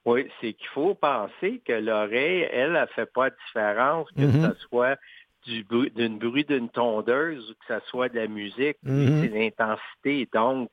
Oui, 0.06 0.28
c'est 0.40 0.54
qu'il 0.54 0.68
faut 0.68 0.94
penser 0.96 1.62
que 1.66 1.74
l'oreille, 1.74 2.48
elle, 2.52 2.74
ne 2.74 2.86
fait 2.88 3.12
pas 3.12 3.30
de 3.30 3.36
différence 3.48 4.12
que 4.12 4.22
mm-hmm. 4.22 4.54
ce 4.54 4.60
soit 4.68 5.00
du 5.46 5.66
d'une 5.96 6.20
bruit 6.20 6.44
d'une 6.44 6.70
tondeuse 6.70 7.50
ou 7.50 7.54
que 7.54 7.80
ce 7.80 7.88
soit 7.88 8.10
de 8.10 8.16
la 8.18 8.28
musique, 8.28 8.78
mm-hmm. 8.86 9.22
c'est 9.22 9.28
l'intensité. 9.30 10.30
Donc, 10.34 10.70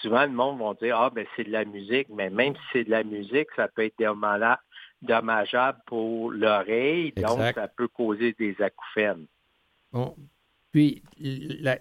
souvent, 0.00 0.22
le 0.22 0.32
monde 0.32 0.60
va 0.60 0.74
dire, 0.74 0.96
ah, 0.98 1.10
ben 1.10 1.26
c'est 1.36 1.44
de 1.44 1.50
la 1.52 1.64
musique, 1.64 2.08
mais 2.08 2.30
même 2.30 2.54
si 2.54 2.62
c'est 2.72 2.84
de 2.84 2.90
la 2.90 3.02
musique, 3.04 3.48
ça 3.56 3.68
peut 3.68 3.84
être 3.84 3.98
des 3.98 4.06
dommageable 5.02 5.78
pour 5.86 6.30
l'oreille, 6.30 7.12
donc 7.12 7.40
ça 7.54 7.68
peut 7.68 7.88
causer 7.88 8.34
des 8.38 8.56
acouphènes. 8.60 9.26
Bon. 9.92 10.14
Puis, 10.72 11.02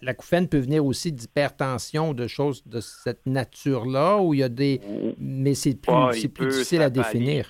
l'acouphène 0.02 0.50
peut 0.50 0.58
venir 0.58 0.84
aussi 0.84 1.12
d'hypertension, 1.12 2.16
de 2.16 2.26
choses 2.26 2.66
de 2.66 2.80
cette 2.80 3.24
nature-là, 3.28 4.18
où 4.18 4.34
il 4.34 4.40
y 4.40 4.44
a 4.44 4.50
des... 4.50 4.82
Mais 5.20 5.54
c'est 5.54 5.76
plus, 5.76 6.28
plus 6.30 6.48
difficile 6.48 6.82
à 6.82 6.90
définir. 6.90 7.46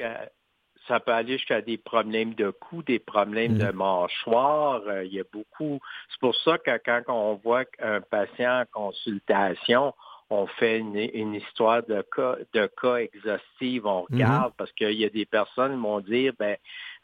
Ça 0.90 1.00
peut 1.00 1.14
aller 1.14 1.38
jusqu'à 1.38 1.62
des 1.62 1.78
problèmes 1.78 2.34
de 2.34 2.50
cou, 2.50 2.84
des 2.84 3.00
problèmes 3.00 3.58
de 3.58 3.72
mm. 3.72 3.76
mâchoire. 3.76 4.82
Euh, 4.88 5.06
il 5.06 5.14
y 5.14 5.20
a 5.20 5.24
beaucoup... 5.32 5.80
C'est 6.10 6.20
pour 6.20 6.36
ça 6.36 6.58
que 6.58 6.78
quand 6.84 7.04
on 7.08 7.36
voit 7.36 7.64
un 7.80 8.02
patient 8.02 8.62
en 8.62 8.66
consultation, 8.72 9.94
on 10.30 10.46
fait 10.46 10.80
une, 10.80 11.34
histoire 11.34 11.84
de 11.84 12.04
cas, 12.16 12.36
de 12.54 12.70
cas 12.82 12.98
exhaustive, 12.98 13.86
on 13.86 14.02
mhm. 14.02 14.06
regarde, 14.12 14.54
parce 14.58 14.72
qu'il 14.74 14.92
y 14.92 15.06
a 15.06 15.10
des 15.10 15.26
personnes 15.26 15.76
qui 15.76 15.82
vont 15.82 16.00
dire, 16.02 16.34
ben, 16.38 16.56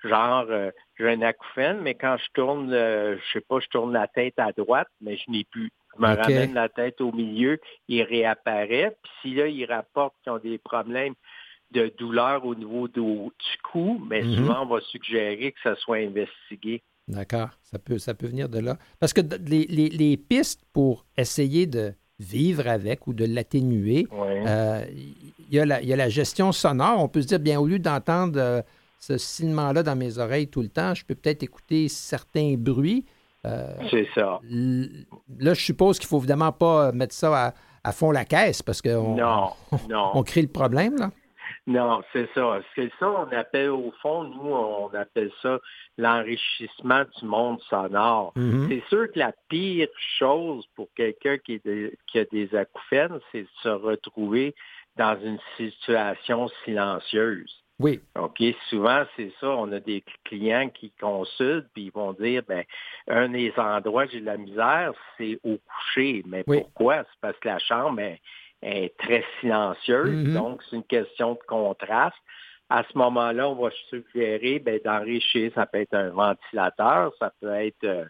genre, 0.04 0.46
euh, 0.50 0.70
j'ai 1.00 1.10
un 1.10 1.22
acouphène, 1.22 1.80
mais 1.82 1.96
quand 1.96 2.18
je 2.18 2.32
tourne, 2.34 2.72
euh, 2.72 3.18
je 3.18 3.34
sais 3.34 3.46
pas, 3.48 3.60
je 3.60 3.68
tourne 3.68 3.94
la 3.94 4.08
tête 4.08 4.38
à 4.38 4.52
droite, 4.52 4.88
mais 5.02 5.18
je 5.18 5.32
n'ai 5.32 5.44
plus. 5.44 5.72
Je 5.96 6.02
me 6.02 6.14
ramène 6.14 6.54
la 6.54 6.70
tête 6.70 7.00
au 7.02 7.12
milieu, 7.14 7.60
il 7.88 8.04
réapparaît. 8.04 8.96
Puis 9.02 9.12
si 9.22 9.34
là, 9.34 9.48
ils 9.48 9.66
rapportent 9.66 10.16
qu'ils 10.24 10.34
ont 10.34 10.40
des 10.40 10.58
problèmes 10.58 11.14
de 11.72 11.92
douleur 11.98 12.46
au 12.46 12.54
niveau 12.54 12.88
du, 12.88 13.02
cou, 13.64 14.06
mais 14.08 14.22
mhm. 14.22 14.36
souvent, 14.36 14.64
on 14.64 14.66
va 14.68 14.82
suggérer 14.82 15.54
que 15.54 15.60
ça 15.64 15.76
soit 15.76 15.98
investigué. 15.98 16.84
D'accord, 17.08 17.50
ça 17.62 17.80
peut, 17.80 17.98
ça 17.98 18.14
peut 18.14 18.28
venir 18.28 18.50
de 18.50 18.60
là. 18.60 18.78
Parce 19.00 19.14
que 19.14 19.22
les 19.22 20.18
pistes 20.18 20.66
pour 20.74 21.06
essayer 21.18 21.66
de 21.66 21.94
vivre 22.20 22.68
avec 22.68 23.08
ou 23.08 23.14
de 23.14 23.26
l'atténuer. 23.26 24.08
Euh, 24.14 24.86
il, 25.50 25.56
y 25.56 25.60
a 25.60 25.66
la, 25.66 26.10
gestion 26.10 26.52
sonore. 26.52 27.02
On 27.02 27.08
peut 27.08 27.22
se 27.22 27.28
dire, 27.28 27.40
bien, 27.40 27.60
au 27.60 27.68
lieu 27.68 27.80
d'entendre 27.80 28.40
euh, 28.40 28.62
ce 29.00 29.18
cinement-là 29.18 29.84
dans 29.84 29.96
mes 29.96 30.18
oreilles 30.18 30.48
tout 30.48 30.62
le 30.62 30.70
temps, 30.70 30.94
je 30.94 31.06
peux 31.06 31.16
peut-être 31.16 31.44
écouter 31.44 31.90
certains 31.90 32.56
bruits. 32.58 33.06
Euh, 33.46 33.76
C'est 33.92 34.08
ça. 34.16 34.40
Là, 34.50 35.54
je 35.54 35.62
suppose 35.62 36.00
qu'il 36.00 36.08
ne 36.08 36.10
faut 36.10 36.18
évidemment 36.20 36.52
pas 36.52 36.92
mettre 36.92 37.14
ça 37.14 37.54
à, 37.84 37.92
fond 37.92 38.12
la 38.12 38.26
caisse 38.26 38.64
parce 38.64 38.82
qu'on 38.82 39.18
on 39.92 40.24
crée 40.24 40.42
le 40.42 40.48
problème. 40.48 40.98
Là. 40.98 41.12
Non, 41.68 42.04
c'est 42.14 42.30
ça. 42.36 42.62
C'est 42.76 42.92
ça, 43.00 43.10
on 43.10 43.32
appelle, 43.32 43.70
au 43.70 43.92
fond, 44.02 44.24
nous, 44.24 44.52
on 44.54 44.94
appelle 44.94 45.32
ça 45.42 45.60
l'enrichissement 45.98 47.04
du 47.20 47.26
monde 47.26 47.60
sonore. 47.62 48.34
Mm-hmm. 48.36 48.68
C'est 48.70 48.84
sûr 48.90 49.12
que 49.12 49.20
la 49.20 49.34
pire 49.50 49.88
chose 50.20 50.66
pour 50.76 50.90
quelqu'un 50.96 51.38
qui, 51.40 51.60
qui, 52.08 52.20
a 52.20 52.26
des 52.26 52.56
acouphènes, 52.56 53.20
c'est 53.32 53.44
de 53.44 53.48
se 53.64 53.70
retrouver 53.70 54.54
dans 54.96 55.20
une 55.20 55.40
situation 55.58 56.50
silencieuse. 56.64 57.66
Oui. 57.80 58.00
OK, 58.18 58.42
souvent, 58.70 59.04
c'est 59.18 59.34
ça. 59.42 59.50
On 59.50 59.72
a 59.74 59.80
des 59.80 60.04
clients 60.24 60.70
qui 60.70 60.92
consultent, 60.92 61.68
puis 61.74 61.86
ils 61.86 61.92
vont 61.92 62.14
dire, 62.14 62.44
ben, 62.48 62.64
un 63.08 63.30
des 63.30 63.52
endroits 63.58 64.06
où 64.06 64.10
j'ai 64.10 64.22
de 64.22 64.26
la 64.26 64.38
misère, 64.38 64.94
c'est 65.18 65.40
au 65.44 65.58
coucher. 65.58 66.24
Mais 66.28 66.44
pourquoi? 66.44 67.00
C'est 67.00 67.20
parce 67.22 67.38
que 67.40 67.50
la 67.50 67.60
chambre 67.60 68.00
est 68.00 68.22
est 68.66 68.98
très 68.98 69.24
silencieuse, 69.40 70.10
mm-hmm. 70.10 70.34
donc 70.34 70.62
c'est 70.64 70.76
une 70.76 70.84
question 70.84 71.34
de 71.34 71.40
contraste. 71.48 72.18
À 72.70 72.84
ce 72.92 72.98
moment-là, 72.98 73.48
on 73.50 73.56
va 73.56 73.70
suggérer 73.90 74.60
ben, 74.60 74.80
d'enrichir, 74.84 75.52
ça 75.54 75.68
peut 75.68 75.82
être 75.82 75.94
un 75.94 76.10
ventilateur, 76.10 77.14
ça 77.20 77.32
peut 77.40 77.54
être 77.54 77.84
euh, 77.84 78.06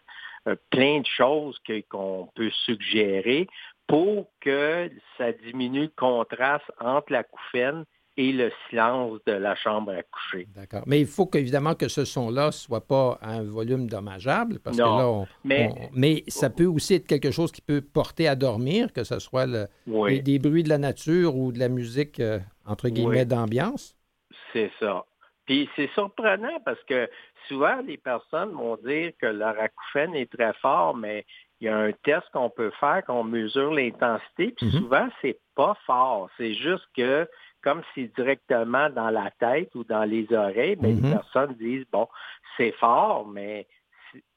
euh, 0.48 0.56
plein 0.70 1.00
de 1.00 1.06
choses 1.06 1.58
qu'on 1.90 2.30
peut 2.34 2.50
suggérer 2.64 3.48
pour 3.86 4.30
que 4.40 4.90
ça 5.18 5.32
diminue 5.32 5.82
le 5.82 5.92
contraste 5.94 6.64
entre 6.80 7.12
la 7.12 7.22
couffine 7.22 7.84
et 8.16 8.32
le 8.32 8.50
silence 8.68 9.18
de 9.26 9.32
la 9.32 9.54
chambre 9.54 9.92
à 9.92 10.02
coucher. 10.02 10.48
D'accord. 10.54 10.82
Mais 10.86 11.00
il 11.00 11.06
faut 11.06 11.26
qu'évidemment 11.26 11.74
que 11.74 11.88
ce 11.88 12.04
son-là 12.04 12.46
ne 12.46 12.50
soit 12.50 12.86
pas 12.86 13.18
à 13.20 13.32
un 13.32 13.42
volume 13.42 13.88
dommageable, 13.88 14.58
parce 14.58 14.76
que 14.76 14.82
là, 14.82 15.24
mais, 15.44 15.70
mais 15.92 16.24
ça 16.28 16.48
peut 16.48 16.64
aussi 16.64 16.94
être 16.94 17.06
quelque 17.06 17.30
chose 17.30 17.52
qui 17.52 17.60
peut 17.60 17.82
porter 17.82 18.26
à 18.26 18.34
dormir, 18.34 18.92
que 18.92 19.04
ce 19.04 19.18
soit 19.18 19.46
le, 19.46 19.66
des 20.20 20.38
bruits 20.38 20.62
de 20.62 20.70
la 20.70 20.78
nature 20.78 21.36
ou 21.36 21.52
de 21.52 21.58
la 21.58 21.68
musique, 21.68 22.20
euh, 22.20 22.38
entre 22.64 22.88
guillemets, 22.88 23.26
d'ambiance. 23.26 23.96
C'est 24.52 24.70
ça. 24.80 25.04
Puis 25.44 25.68
c'est 25.76 25.90
surprenant 25.92 26.58
parce 26.64 26.82
que 26.84 27.08
souvent, 27.48 27.80
les 27.86 27.98
personnes 27.98 28.50
vont 28.52 28.76
dire 28.84 29.12
que 29.20 29.26
leur 29.26 29.58
acouphène 29.60 30.14
est 30.14 30.30
très 30.32 30.52
fort, 30.54 30.96
mais 30.96 31.24
il 31.60 31.66
y 31.66 31.68
a 31.68 31.76
un 31.76 31.92
test 31.92 32.24
qu'on 32.32 32.50
peut 32.50 32.72
faire, 32.80 33.04
qu'on 33.06 33.24
mesure 33.24 33.72
l'intensité, 33.72 34.52
puis 34.56 34.66
mm-hmm. 34.66 34.78
souvent, 34.78 35.08
c'est 35.22 35.38
pas 35.54 35.76
fort. 35.86 36.28
C'est 36.36 36.54
juste 36.54 36.84
que 36.96 37.28
comme 37.62 37.82
c'est 37.94 38.14
directement 38.16 38.90
dans 38.90 39.10
la 39.10 39.30
tête 39.38 39.74
ou 39.74 39.84
dans 39.84 40.04
les 40.04 40.26
oreilles, 40.32 40.76
mais 40.80 40.92
les 40.92 41.02
mhm. 41.02 41.12
personnes 41.12 41.54
disent, 41.58 41.86
bon, 41.90 42.08
c'est 42.56 42.72
fort, 42.72 43.26
mais 43.26 43.66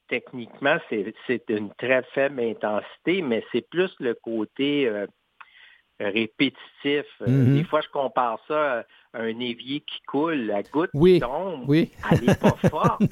techniquement, 0.08 0.76
c'est 0.88 1.44
une 1.48 1.72
très 1.78 2.02
faible 2.14 2.40
intensité, 2.40 3.22
mais 3.22 3.44
c'est 3.52 3.68
plus 3.68 3.94
le 4.00 4.14
côté 4.14 4.88
euh, 4.88 5.06
répétitif. 6.00 6.56
Euh, 6.84 7.28
mhm. 7.28 7.56
Des 7.56 7.64
fois, 7.64 7.80
je 7.80 7.88
compare 7.88 8.38
ça 8.48 8.80
à 9.12 9.18
un 9.18 9.38
évier 9.38 9.80
qui 9.80 10.00
coule, 10.06 10.46
la 10.46 10.62
goutte 10.62 10.90
qui 10.90 11.20
tombe, 11.20 11.72
elle 11.72 12.24
n'est 12.24 12.34
pas 12.34 12.56
forte. 12.70 13.02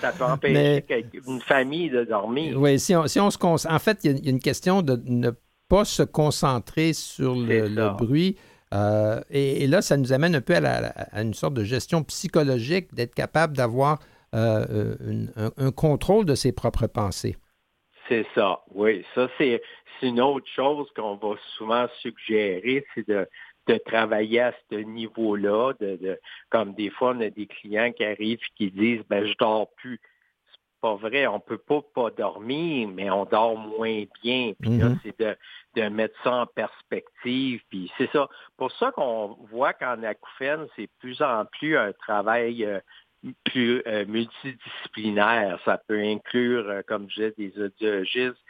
ça 0.00 0.12
peut 0.12 0.24
empêcher 0.24 0.84
une 1.26 1.40
famille 1.40 1.90
de 1.90 2.04
dormir. 2.04 2.60
Oui, 2.60 2.78
si 2.78 2.94
on, 2.94 3.06
si 3.06 3.20
on 3.20 3.30
se 3.30 3.68
En 3.68 3.78
fait, 3.78 4.04
il 4.04 4.24
y, 4.24 4.28
a 4.28 4.30
une 4.30 4.40
question 4.40 4.82
de 4.82 5.00
ne 5.04 5.30
pas 5.68 5.84
se 5.84 6.02
concentrer 6.02 6.92
sur 6.92 7.34
le 7.34 7.96
bruit 7.96 8.36
euh, 8.72 9.20
et, 9.30 9.66
là, 9.66 9.82
ça 9.82 9.96
nous 9.96 10.12
amène 10.12 10.34
un 10.34 10.40
peu 10.40 10.54
à, 10.54 11.20
une 11.20 11.34
sorte 11.34 11.54
de 11.54 11.64
gestion 11.64 12.02
psychologique, 12.04 12.94
d'être 12.94 13.14
capable 13.14 13.56
d'avoir 13.56 13.98
euh, 14.34 14.94
euh, 15.36 15.50
un, 15.56 15.72
contrôle 15.72 16.24
de 16.24 16.34
ses 16.34 16.52
propres 16.52 16.86
pensées. 16.86 17.36
C'est 18.08 18.26
ça, 18.34 18.62
oui. 18.72 19.04
Ça, 19.14 19.28
c'est 19.38 19.60
une 20.02 20.20
autre 20.20 20.46
chose 20.54 20.88
qu'on 20.94 21.16
va 21.16 21.36
souvent 21.56 21.86
suggérer, 22.00 22.84
c'est 22.94 23.08
de, 23.08 23.26
travailler 23.86 24.40
à 24.40 24.52
ce 24.68 24.76
niveau-là. 24.76 25.74
De, 25.78 26.18
comme 26.48 26.74
des 26.74 26.90
fois, 26.90 27.14
on 27.16 27.20
a 27.20 27.30
des 27.30 27.46
clients 27.46 27.92
qui 27.92 28.04
arrivent 28.04 28.40
et 28.40 28.56
qui 28.56 28.70
disent 28.72 29.02
ben 29.08 29.24
je 29.24 29.34
dors 29.38 29.70
plus. 29.76 30.00
Pas 30.80 30.94
vrai, 30.94 31.26
on 31.26 31.40
peut 31.40 31.58
pas 31.58 31.82
pas 31.94 32.10
dormir, 32.10 32.88
mais 32.88 33.10
on 33.10 33.24
dort 33.24 33.56
moins 33.56 34.04
bien. 34.22 34.52
Puis 34.58 34.78
là, 34.78 34.86
mm-hmm. 34.88 34.98
c'est 35.02 35.20
de, 35.20 35.36
de 35.76 35.88
mettre 35.88 36.14
ça 36.24 36.32
en 36.32 36.46
perspective. 36.46 37.60
Puis 37.68 37.92
c'est 37.98 38.10
ça. 38.12 38.28
Pour 38.56 38.72
ça 38.72 38.90
qu'on 38.92 39.36
voit 39.50 39.72
qu'en 39.72 40.02
acouphène, 40.02 40.66
c'est 40.76 40.88
plus 40.98 41.20
en 41.22 41.44
plus 41.44 41.76
un 41.76 41.92
travail 41.92 42.64
euh, 42.64 42.80
plus 43.44 43.82
euh, 43.86 44.04
multidisciplinaire. 44.06 45.58
Ça 45.64 45.78
peut 45.78 46.00
inclure, 46.00 46.68
euh, 46.68 46.82
comme 46.86 47.08
je 47.10 47.30
disais, 47.30 47.34
des 47.36 47.62
audiologistes, 47.62 48.42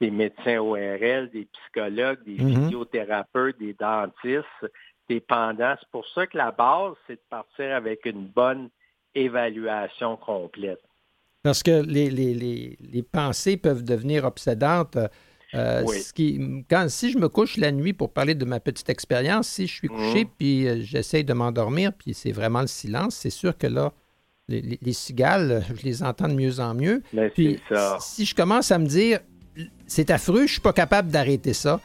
des 0.00 0.10
médecins 0.10 0.58
ORL, 0.58 1.30
des 1.30 1.46
psychologues, 1.52 2.22
des 2.24 2.36
mm-hmm. 2.36 2.64
physiothérapeutes, 2.64 3.58
des 3.58 3.74
dentistes, 3.74 4.72
des 5.08 5.20
pendants. 5.20 5.76
C'est 5.78 5.90
pour 5.90 6.06
ça 6.08 6.26
que 6.26 6.36
la 6.36 6.50
base, 6.50 6.94
c'est 7.06 7.14
de 7.14 7.26
partir 7.30 7.74
avec 7.74 8.04
une 8.06 8.26
bonne 8.26 8.70
évaluation 9.14 10.16
complète. 10.16 10.82
Parce 11.46 11.62
que 11.62 11.82
les, 11.82 12.10
les, 12.10 12.34
les, 12.34 12.76
les 12.80 13.02
pensées 13.02 13.56
peuvent 13.56 13.84
devenir 13.84 14.24
obsédantes. 14.24 14.98
Euh, 15.54 15.86
ce 15.86 16.12
qui, 16.12 16.64
quand, 16.68 16.86
si 16.88 17.12
je 17.12 17.18
me 17.18 17.28
couche 17.28 17.56
la 17.56 17.70
nuit 17.70 17.92
pour 17.92 18.12
parler 18.12 18.34
de 18.34 18.44
ma 18.44 18.58
petite 18.58 18.90
expérience, 18.90 19.46
si 19.46 19.68
je 19.68 19.74
suis 19.74 19.88
couché 19.88 20.24
mm-hmm. 20.24 20.28
puis 20.36 20.68
euh, 20.68 20.80
j'essaye 20.82 21.22
de 21.22 21.32
m'endormir, 21.32 21.92
puis 21.92 22.14
c'est 22.14 22.32
vraiment 22.32 22.62
le 22.62 22.66
silence, 22.66 23.14
c'est 23.14 23.30
sûr 23.30 23.56
que 23.56 23.68
là, 23.68 23.92
les, 24.48 24.78
les, 24.82 24.92
cigales, 24.92 25.64
je 25.76 25.84
les 25.84 26.02
entends 26.02 26.28
de 26.28 26.34
mieux 26.34 26.58
en 26.58 26.74
mieux. 26.74 27.00
Puis 27.34 27.60
ça. 27.68 27.98
si 28.00 28.24
je 28.24 28.34
commence 28.34 28.72
à 28.72 28.78
me 28.78 28.86
dire, 28.86 29.20
c'est 29.86 30.10
affreux, 30.10 30.46
je 30.46 30.52
suis 30.54 30.60
pas 30.60 30.72
capable 30.72 31.10
d'arrêter 31.10 31.52
ça. 31.52 31.80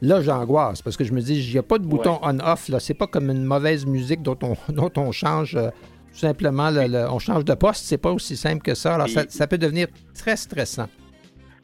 Là, 0.00 0.20
j'angoisse 0.22 0.80
parce 0.82 0.96
que 0.96 1.04
je 1.04 1.12
me 1.12 1.20
dis, 1.20 1.38
il 1.46 1.52
n'y 1.52 1.58
a 1.58 1.62
pas 1.62 1.78
de 1.78 1.84
bouton 1.84 2.18
on-off. 2.22 2.68
là. 2.68 2.80
C'est 2.80 2.94
pas 2.94 3.06
comme 3.06 3.30
une 3.30 3.44
mauvaise 3.44 3.86
musique 3.86 4.22
dont 4.22 4.38
on, 4.42 4.56
dont 4.72 4.90
on 4.96 5.12
change 5.12 5.54
euh, 5.54 5.68
tout 6.12 6.18
simplement, 6.18 6.70
on 7.10 7.18
change 7.18 7.44
de 7.44 7.54
poste. 7.54 7.84
C'est 7.84 7.98
pas 7.98 8.12
aussi 8.12 8.36
simple 8.36 8.62
que 8.62 8.74
ça. 8.74 8.94
Alors, 8.94 9.08
ça, 9.08 9.46
peut 9.46 9.58
devenir 9.58 9.88
très 10.14 10.36
stressant. 10.36 10.88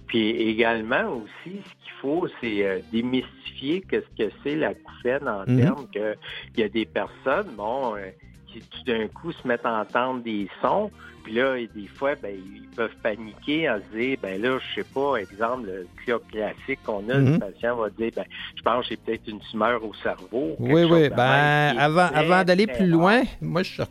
Puis 0.06 0.30
également 0.30 1.16
aussi, 1.16 1.56
ce 1.56 1.84
qu'il 1.84 1.92
faut, 2.00 2.26
c'est 2.40 2.64
euh, 2.64 2.78
démystifier 2.90 3.82
qu'est-ce 3.82 4.24
que 4.24 4.32
c'est 4.42 4.56
la 4.56 4.72
couffaine 4.72 5.28
en 5.28 5.44
mhm. 5.46 5.60
termes 5.60 5.86
que 5.94 6.16
il 6.54 6.60
y 6.60 6.62
a 6.62 6.68
des 6.70 6.86
personnes, 6.86 7.48
bon, 7.56 7.94
euh, 7.94 8.08
qui 8.52 8.60
tout 8.60 8.84
d'un 8.86 9.06
coup 9.08 9.32
se 9.32 9.46
mettent 9.46 9.66
à 9.66 9.80
entendre 9.80 10.22
des 10.22 10.48
sons, 10.62 10.90
puis 11.28 11.34
là, 11.34 11.56
des 11.74 11.86
fois, 11.86 12.14
ben, 12.22 12.34
ils 12.34 12.68
peuvent 12.74 12.96
paniquer 13.02 13.68
en 13.68 13.76
se 13.76 13.96
disant, 13.96 14.20
ben 14.22 14.40
là, 14.40 14.58
je 14.58 14.80
sais 14.80 14.88
pas, 14.94 15.16
exemple, 15.16 15.66
le 15.66 15.86
cas 16.06 16.18
classique 16.30 16.78
qu'on 16.84 17.06
a, 17.10 17.14
le 17.14 17.32
mhm. 17.32 17.38
patient 17.38 17.76
va 17.76 17.90
dire, 17.90 18.10
ben, 18.16 18.24
je 18.56 18.62
pense 18.62 18.84
que 18.84 18.88
j'ai 18.90 18.96
peut-être 18.96 19.28
une 19.28 19.40
tumeur 19.40 19.84
au 19.84 19.92
cerveau. 20.02 20.56
Oui, 20.58 20.84
oui, 20.84 21.10
ben, 21.10 21.76
avant, 21.78 22.08
avant 22.14 22.44
d'aller 22.44 22.66
plus 22.66 22.86
loin, 22.86 23.24
moi, 23.42 23.62
je 23.62 23.82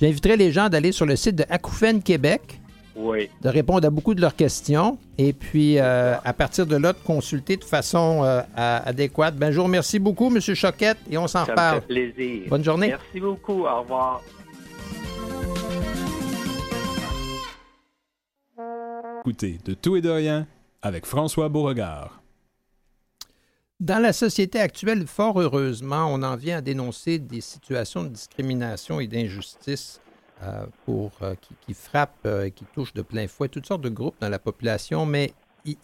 j'inviterais 0.00 0.36
les 0.36 0.52
gens 0.52 0.68
d'aller 0.68 0.92
sur 0.92 1.06
le 1.06 1.16
site 1.16 1.36
de 1.36 1.44
Acouphène 1.48 2.02
Québec. 2.02 2.60
Oui. 2.96 3.28
De 3.42 3.48
répondre 3.50 3.86
à 3.86 3.90
beaucoup 3.90 4.14
de 4.14 4.20
leurs 4.20 4.34
questions 4.34 4.98
et 5.18 5.32
puis 5.32 5.78
euh, 5.78 6.16
à 6.24 6.32
partir 6.32 6.66
de 6.66 6.76
là, 6.76 6.94
de 6.94 6.98
consulter 6.98 7.56
de 7.56 7.64
façon 7.64 8.24
euh, 8.24 8.40
adéquate. 8.56 9.36
Ben, 9.36 9.50
je 9.50 9.58
vous 9.58 9.64
remercie 9.64 9.98
beaucoup, 9.98 10.34
M. 10.34 10.40
Choquette, 10.40 10.98
et 11.10 11.18
on 11.18 11.26
s'en 11.26 11.44
reparle. 11.44 11.76
Ça 11.76 11.80
fait 11.82 12.12
plaisir. 12.12 12.42
Bonne 12.48 12.64
journée. 12.64 12.88
Merci 12.88 13.20
beaucoup. 13.20 13.66
Au 13.66 13.80
revoir. 13.82 14.22
Écoutez 19.20 19.58
de 19.64 19.74
tout 19.74 19.96
et 19.96 20.00
de 20.00 20.10
rien 20.10 20.46
avec 20.82 21.04
François 21.04 21.48
Beauregard. 21.48 22.22
Dans 23.78 23.98
la 23.98 24.14
société 24.14 24.58
actuelle, 24.58 25.06
fort 25.06 25.38
heureusement, 25.38 26.06
on 26.10 26.22
en 26.22 26.36
vient 26.36 26.58
à 26.58 26.60
dénoncer 26.62 27.18
des 27.18 27.42
situations 27.42 28.04
de 28.04 28.08
discrimination 28.08 29.00
et 29.00 29.06
d'injustice 29.06 30.00
pour, 30.84 31.12
euh, 31.22 31.34
qui, 31.66 31.74
frappent 31.74 32.24
et 32.24 32.28
euh, 32.28 32.50
qui 32.50 32.64
touchent 32.74 32.94
de 32.94 33.02
plein 33.02 33.26
fouet 33.26 33.48
toutes 33.48 33.66
sortes 33.66 33.82
de 33.82 33.88
groupes 33.88 34.16
dans 34.20 34.28
la 34.28 34.38
population, 34.38 35.06
mais 35.06 35.32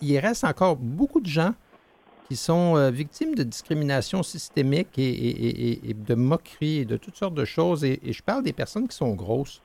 il, 0.00 0.18
reste 0.18 0.44
encore 0.44 0.76
beaucoup 0.76 1.20
de 1.20 1.26
gens 1.26 1.54
qui 2.28 2.36
sont 2.36 2.90
victimes 2.90 3.34
de 3.34 3.42
discrimination 3.42 4.22
systémique 4.22 4.96
et, 4.96 5.94
de 5.94 6.14
moqueries 6.14 6.78
et 6.78 6.84
de 6.84 6.96
toutes 6.96 7.16
sortes 7.16 7.34
de 7.34 7.44
choses. 7.44 7.84
Et, 7.84 8.00
je 8.04 8.22
parle 8.22 8.44
des 8.44 8.52
personnes 8.52 8.86
qui 8.86 8.96
sont 8.96 9.12
grosses. 9.14 9.60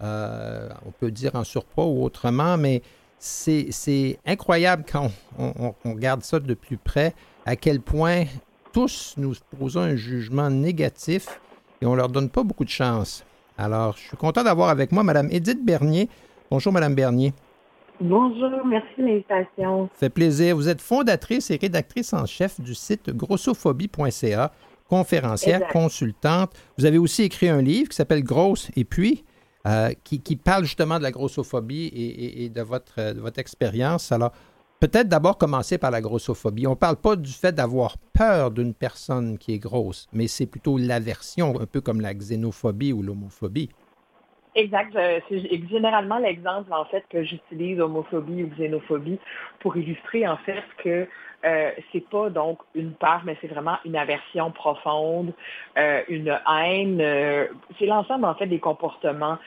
on 0.00 0.90
peut 0.98 1.12
dire 1.12 1.36
en 1.36 1.44
surpoids 1.44 1.86
ou 1.86 2.02
autrement, 2.02 2.56
mais 2.56 2.82
c'est 3.18 4.18
incroyable 4.26 4.84
quand 4.90 5.12
on, 5.38 5.74
regarde 5.84 6.24
ça 6.24 6.40
de 6.40 6.54
plus 6.54 6.76
près, 6.76 7.14
à 7.46 7.54
quel 7.54 7.80
point 7.80 8.24
tous 8.72 9.14
nous 9.16 9.34
posons 9.58 9.80
un 9.80 9.96
jugement 9.96 10.50
négatif 10.50 11.40
et 11.80 11.86
on 11.86 11.94
leur 11.94 12.08
donne 12.08 12.30
pas 12.30 12.42
beaucoup 12.42 12.64
de 12.64 12.70
chance. 12.70 13.24
Alors, 13.62 13.96
je 13.96 14.08
suis 14.08 14.16
content 14.16 14.42
d'avoir 14.42 14.70
avec 14.70 14.90
moi 14.90 15.04
Mme 15.04 15.28
Edith 15.30 15.64
Bernier. 15.64 16.08
Bonjour, 16.50 16.72
Mme 16.72 16.96
Bernier. 16.96 17.32
Bonjour, 18.00 18.50
merci 18.66 18.88
de 18.98 19.04
l'invitation. 19.04 19.88
fait 19.94 20.10
plaisir. 20.10 20.56
Vous 20.56 20.68
êtes 20.68 20.80
fondatrice 20.80 21.48
et 21.52 21.58
rédactrice 21.62 22.12
en 22.12 22.26
chef 22.26 22.60
du 22.60 22.74
site 22.74 23.10
grossophobie.ca, 23.10 24.50
conférencière, 24.88 25.68
consultante. 25.68 26.50
Vous 26.76 26.86
avez 26.86 26.98
aussi 26.98 27.22
écrit 27.22 27.48
un 27.48 27.62
livre 27.62 27.90
qui 27.90 27.94
s'appelle 27.94 28.24
Grosse 28.24 28.72
et 28.74 28.82
puis, 28.82 29.22
euh, 29.68 29.90
qui, 30.02 30.34
parle 30.34 30.64
justement 30.64 30.98
de 30.98 31.04
la 31.04 31.12
grossophobie 31.12 31.92
et, 31.94 32.48
de, 32.48 32.62
votre, 32.62 33.14
de 33.14 33.20
votre 33.20 33.38
expérience. 33.38 34.10
Alors, 34.10 34.32
peut-être 34.82 35.08
d'abord 35.08 35.38
commencer 35.38 35.78
par 35.78 35.92
la 35.92 36.00
grossophobie. 36.00 36.66
On 36.66 36.70
ne 36.70 36.74
parle 36.74 36.96
pas 36.96 37.14
du 37.14 37.30
fait 37.30 37.52
d'avoir 37.52 37.94
peur 38.18 38.50
d'une 38.50 38.74
personne 38.74 39.38
qui 39.38 39.54
est 39.54 39.60
grosse, 39.60 40.08
mais 40.12 40.26
c'est 40.26 40.50
plutôt 40.50 40.76
l'aversion, 40.76 41.60
un 41.60 41.66
peu 41.66 41.80
comme 41.80 42.00
la 42.00 42.14
xénophobie 42.14 42.92
ou 42.92 43.00
l'homophobie. 43.00 43.68
Exact. 44.56 44.98
C'est 45.28 45.68
généralement 45.70 46.18
l'exemple 46.18 46.72
en 46.72 46.84
fait 46.86 47.04
que 47.08 47.22
j'utilise 47.22 47.80
homophobie 47.80 48.42
ou 48.42 48.48
xénophobie 48.48 49.20
pour 49.60 49.76
illustrer 49.76 50.26
en 50.26 50.36
fait 50.38 50.64
que 50.78 51.06
euh, 51.44 51.70
c'est 51.92 52.08
pas 52.08 52.28
donc 52.28 52.58
une 52.74 52.92
peur, 52.92 53.22
mais 53.24 53.36
c'est 53.40 53.46
vraiment 53.46 53.76
une 53.84 53.96
aversion 53.96 54.50
profonde, 54.50 55.32
euh, 55.78 56.02
une 56.08 56.36
haine. 56.48 57.00
Euh, 57.00 57.46
c'est 57.78 57.86
l'ensemble 57.86 58.24
en 58.24 58.34
fait 58.34 58.46
des 58.46 58.58
comportements 58.58 59.38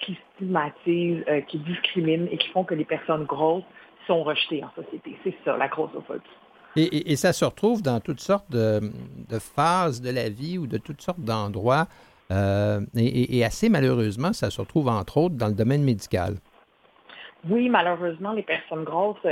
qui 0.00 0.18
stigmatisent, 0.34 1.24
qui 1.46 1.58
discriminent 1.58 2.28
et 2.30 2.38
qui 2.38 2.48
font 2.48 2.64
que 2.64 2.74
les 2.74 2.86
personnes 2.86 3.24
grosses 3.24 3.64
sont 4.08 4.24
rejetées 4.24 4.64
en 4.64 4.70
société. 4.74 5.16
C'est 5.22 5.34
ça, 5.44 5.56
la 5.56 5.68
grossophobie. 5.68 6.20
Et, 6.74 7.12
et, 7.12 7.16
ça 7.16 7.32
se 7.32 7.44
retrouve 7.44 7.82
dans 7.82 8.00
toutes 8.00 8.20
sortes 8.20 8.50
de, 8.50 8.80
de, 9.28 9.38
phases 9.38 10.00
de 10.00 10.10
la 10.10 10.28
vie 10.28 10.58
ou 10.58 10.66
de 10.66 10.78
toutes 10.78 11.00
sortes 11.00 11.20
d'endroits. 11.20 11.86
et, 12.30 13.44
assez 13.44 13.68
malheureusement, 13.68 14.32
ça 14.32 14.50
se 14.50 14.60
retrouve 14.60 14.88
entre 14.88 15.16
autres 15.18 15.36
dans 15.36 15.48
le 15.48 15.54
domaine 15.54 15.82
médical. 15.82 16.34
Oui, 17.48 17.68
malheureusement, 17.68 18.32
les 18.32 18.42
personnes 18.42 18.84
grosses 18.84 19.26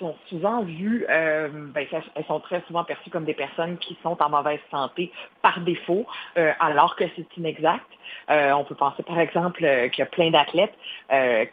sont 0.00 0.16
souvent 0.28 0.62
vues, 0.62 1.04
euh, 1.08 1.48
ben, 1.52 1.86
elles 2.16 2.24
sont 2.24 2.40
très 2.40 2.62
souvent 2.66 2.82
perçues 2.82 3.10
comme 3.10 3.24
des 3.24 3.34
personnes 3.34 3.76
qui 3.78 3.96
sont 4.02 4.16
en 4.20 4.30
mauvaise 4.30 4.58
santé 4.70 5.12
par 5.42 5.60
défaut, 5.60 6.06
euh, 6.38 6.52
alors 6.58 6.96
que 6.96 7.04
c'est 7.14 7.36
inexact. 7.36 7.86
Euh, 8.30 8.52
on 8.52 8.64
peut 8.64 8.74
penser 8.74 9.02
par 9.04 9.20
exemple 9.20 9.60
qu'il 9.60 9.98
y 9.98 10.02
a 10.02 10.06
plein 10.06 10.30
d'athlètes 10.30 10.74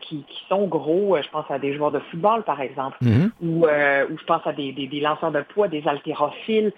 qui, 0.02 0.26
sont 0.50 0.66
gros, 0.66 1.18
je 1.22 1.30
pense 1.30 1.46
à 1.52 1.60
des 1.60 1.76
joueurs 1.76 1.92
de 1.92 2.00
football 2.00 2.44
par 2.44 2.62
exemple, 2.62 2.98
mm-hmm. 3.04 3.32
ou, 3.42 3.68
je 3.68 4.26
pense 4.26 4.46
à 4.48 4.54
des, 4.54 5.00
lanceurs 5.02 5.32
de 5.32 5.42
poids, 5.42 5.68
des 5.68 5.88
haltérophiles, 5.88 6.72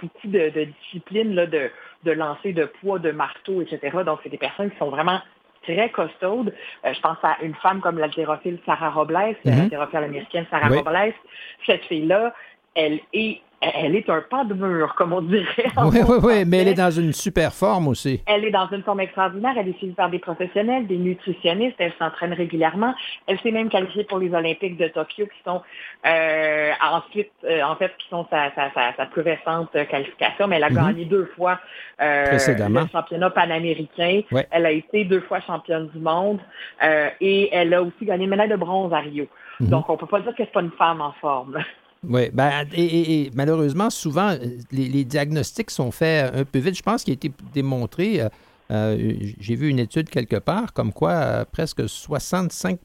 beaucoup 0.00 0.28
de, 0.28 0.66
disciplines 0.82 1.34
là, 1.34 1.46
de, 1.46 1.70
de 2.04 2.10
lancer 2.10 2.52
de 2.52 2.64
poids, 2.64 2.98
de 2.98 3.12
marteau, 3.12 3.62
etc. 3.62 3.98
Donc 4.04 4.18
c'est 4.22 4.30
des 4.30 4.38
personnes 4.38 4.70
qui 4.70 4.78
sont 4.78 4.90
vraiment 4.90 5.20
très 5.64 5.90
costaude. 5.90 6.52
Euh, 6.84 6.92
je 6.94 7.00
pense 7.00 7.18
à 7.22 7.36
une 7.42 7.54
femme 7.56 7.80
comme 7.80 7.98
l'haltérophile 7.98 8.58
Sarah 8.66 8.90
Robles, 8.90 9.36
mm 9.44 9.50
l'haltérophile 9.50 9.98
américaine 9.98 10.46
Sarah 10.50 10.68
Robles. 10.68 11.14
Cette 11.66 11.84
fille-là, 11.84 12.34
elle 12.74 13.00
est 13.12 13.40
elle 13.72 13.96
est 13.96 14.08
un 14.10 14.20
pas 14.20 14.44
de 14.44 14.54
mur, 14.54 14.94
comme 14.94 15.12
on 15.12 15.22
dirait. 15.22 15.46
Oui, 15.76 16.00
oui, 16.06 16.16
oui, 16.22 16.44
mais 16.46 16.58
elle 16.58 16.68
est 16.68 16.74
dans 16.74 16.90
une 16.90 17.12
super 17.12 17.52
forme 17.52 17.88
aussi. 17.88 18.22
Elle 18.26 18.44
est 18.44 18.50
dans 18.50 18.68
une 18.68 18.82
forme 18.82 19.00
extraordinaire. 19.00 19.54
Elle 19.56 19.68
est 19.68 19.78
suivie 19.78 19.94
par 19.94 20.10
des 20.10 20.18
professionnels, 20.18 20.86
des 20.86 20.96
nutritionnistes. 20.96 21.76
Elle 21.78 21.92
s'entraîne 21.98 22.32
régulièrement. 22.32 22.94
Elle 23.26 23.38
s'est 23.40 23.50
même 23.50 23.68
qualifiée 23.68 24.04
pour 24.04 24.18
les 24.18 24.32
Olympiques 24.34 24.76
de 24.76 24.88
Tokyo, 24.88 25.26
qui 25.26 25.42
sont 25.44 25.62
euh, 26.06 26.72
ensuite, 26.82 27.30
euh, 27.44 27.62
en 27.62 27.76
fait, 27.76 27.92
qui 27.98 28.08
sont 28.08 28.26
sa, 28.30 28.50
sa, 28.54 28.70
sa, 28.96 29.06
plus 29.06 29.22
récente 29.22 29.70
qualification. 29.88 30.46
Mais 30.46 30.56
elle 30.56 30.64
a 30.64 30.70
mhm. 30.70 30.76
gagné 30.76 31.04
deux 31.04 31.30
fois 31.36 31.58
euh, 32.00 32.32
le 32.32 32.86
championnat 32.88 33.30
panaméricain. 33.30 34.22
Elle 34.50 34.66
a 34.66 34.72
été 34.72 35.04
deux 35.04 35.20
fois 35.20 35.40
championne 35.40 35.88
du 35.88 35.98
monde 35.98 36.40
et 37.20 37.48
elle 37.52 37.72
a 37.74 37.82
aussi 37.82 38.04
gagné 38.04 38.24
une 38.24 38.30
médaille 38.30 38.48
de 38.48 38.56
bronze 38.56 38.92
à 38.92 38.98
Rio. 38.98 39.26
Mhm. 39.60 39.68
Donc, 39.68 39.88
on 39.88 39.92
ne 39.92 39.98
peut 39.98 40.06
pas 40.06 40.20
dire 40.20 40.34
que 40.34 40.42
c'est 40.44 40.52
pas 40.52 40.60
une 40.60 40.72
femme 40.72 41.00
en 41.00 41.12
forme. 41.12 41.58
Oui, 42.08 42.30
ben, 42.32 42.66
et, 42.74 43.30
malheureusement, 43.34 43.90
souvent, 43.90 44.36
les, 44.70 45.04
diagnostics 45.04 45.70
sont 45.70 45.90
faits 45.90 46.34
un 46.34 46.44
peu 46.44 46.58
vite. 46.58 46.76
Je 46.76 46.82
pense 46.82 47.04
qu'il 47.04 47.12
a 47.12 47.14
été 47.14 47.32
démontré, 47.52 48.20
euh, 48.20 48.28
euh, 48.70 49.14
j'ai 49.38 49.54
vu 49.54 49.68
une 49.68 49.78
étude 49.78 50.08
quelque 50.08 50.36
part, 50.36 50.72
comme 50.72 50.92
quoi 50.92 51.12
euh, 51.12 51.44
presque 51.50 51.80
65% 51.80 52.78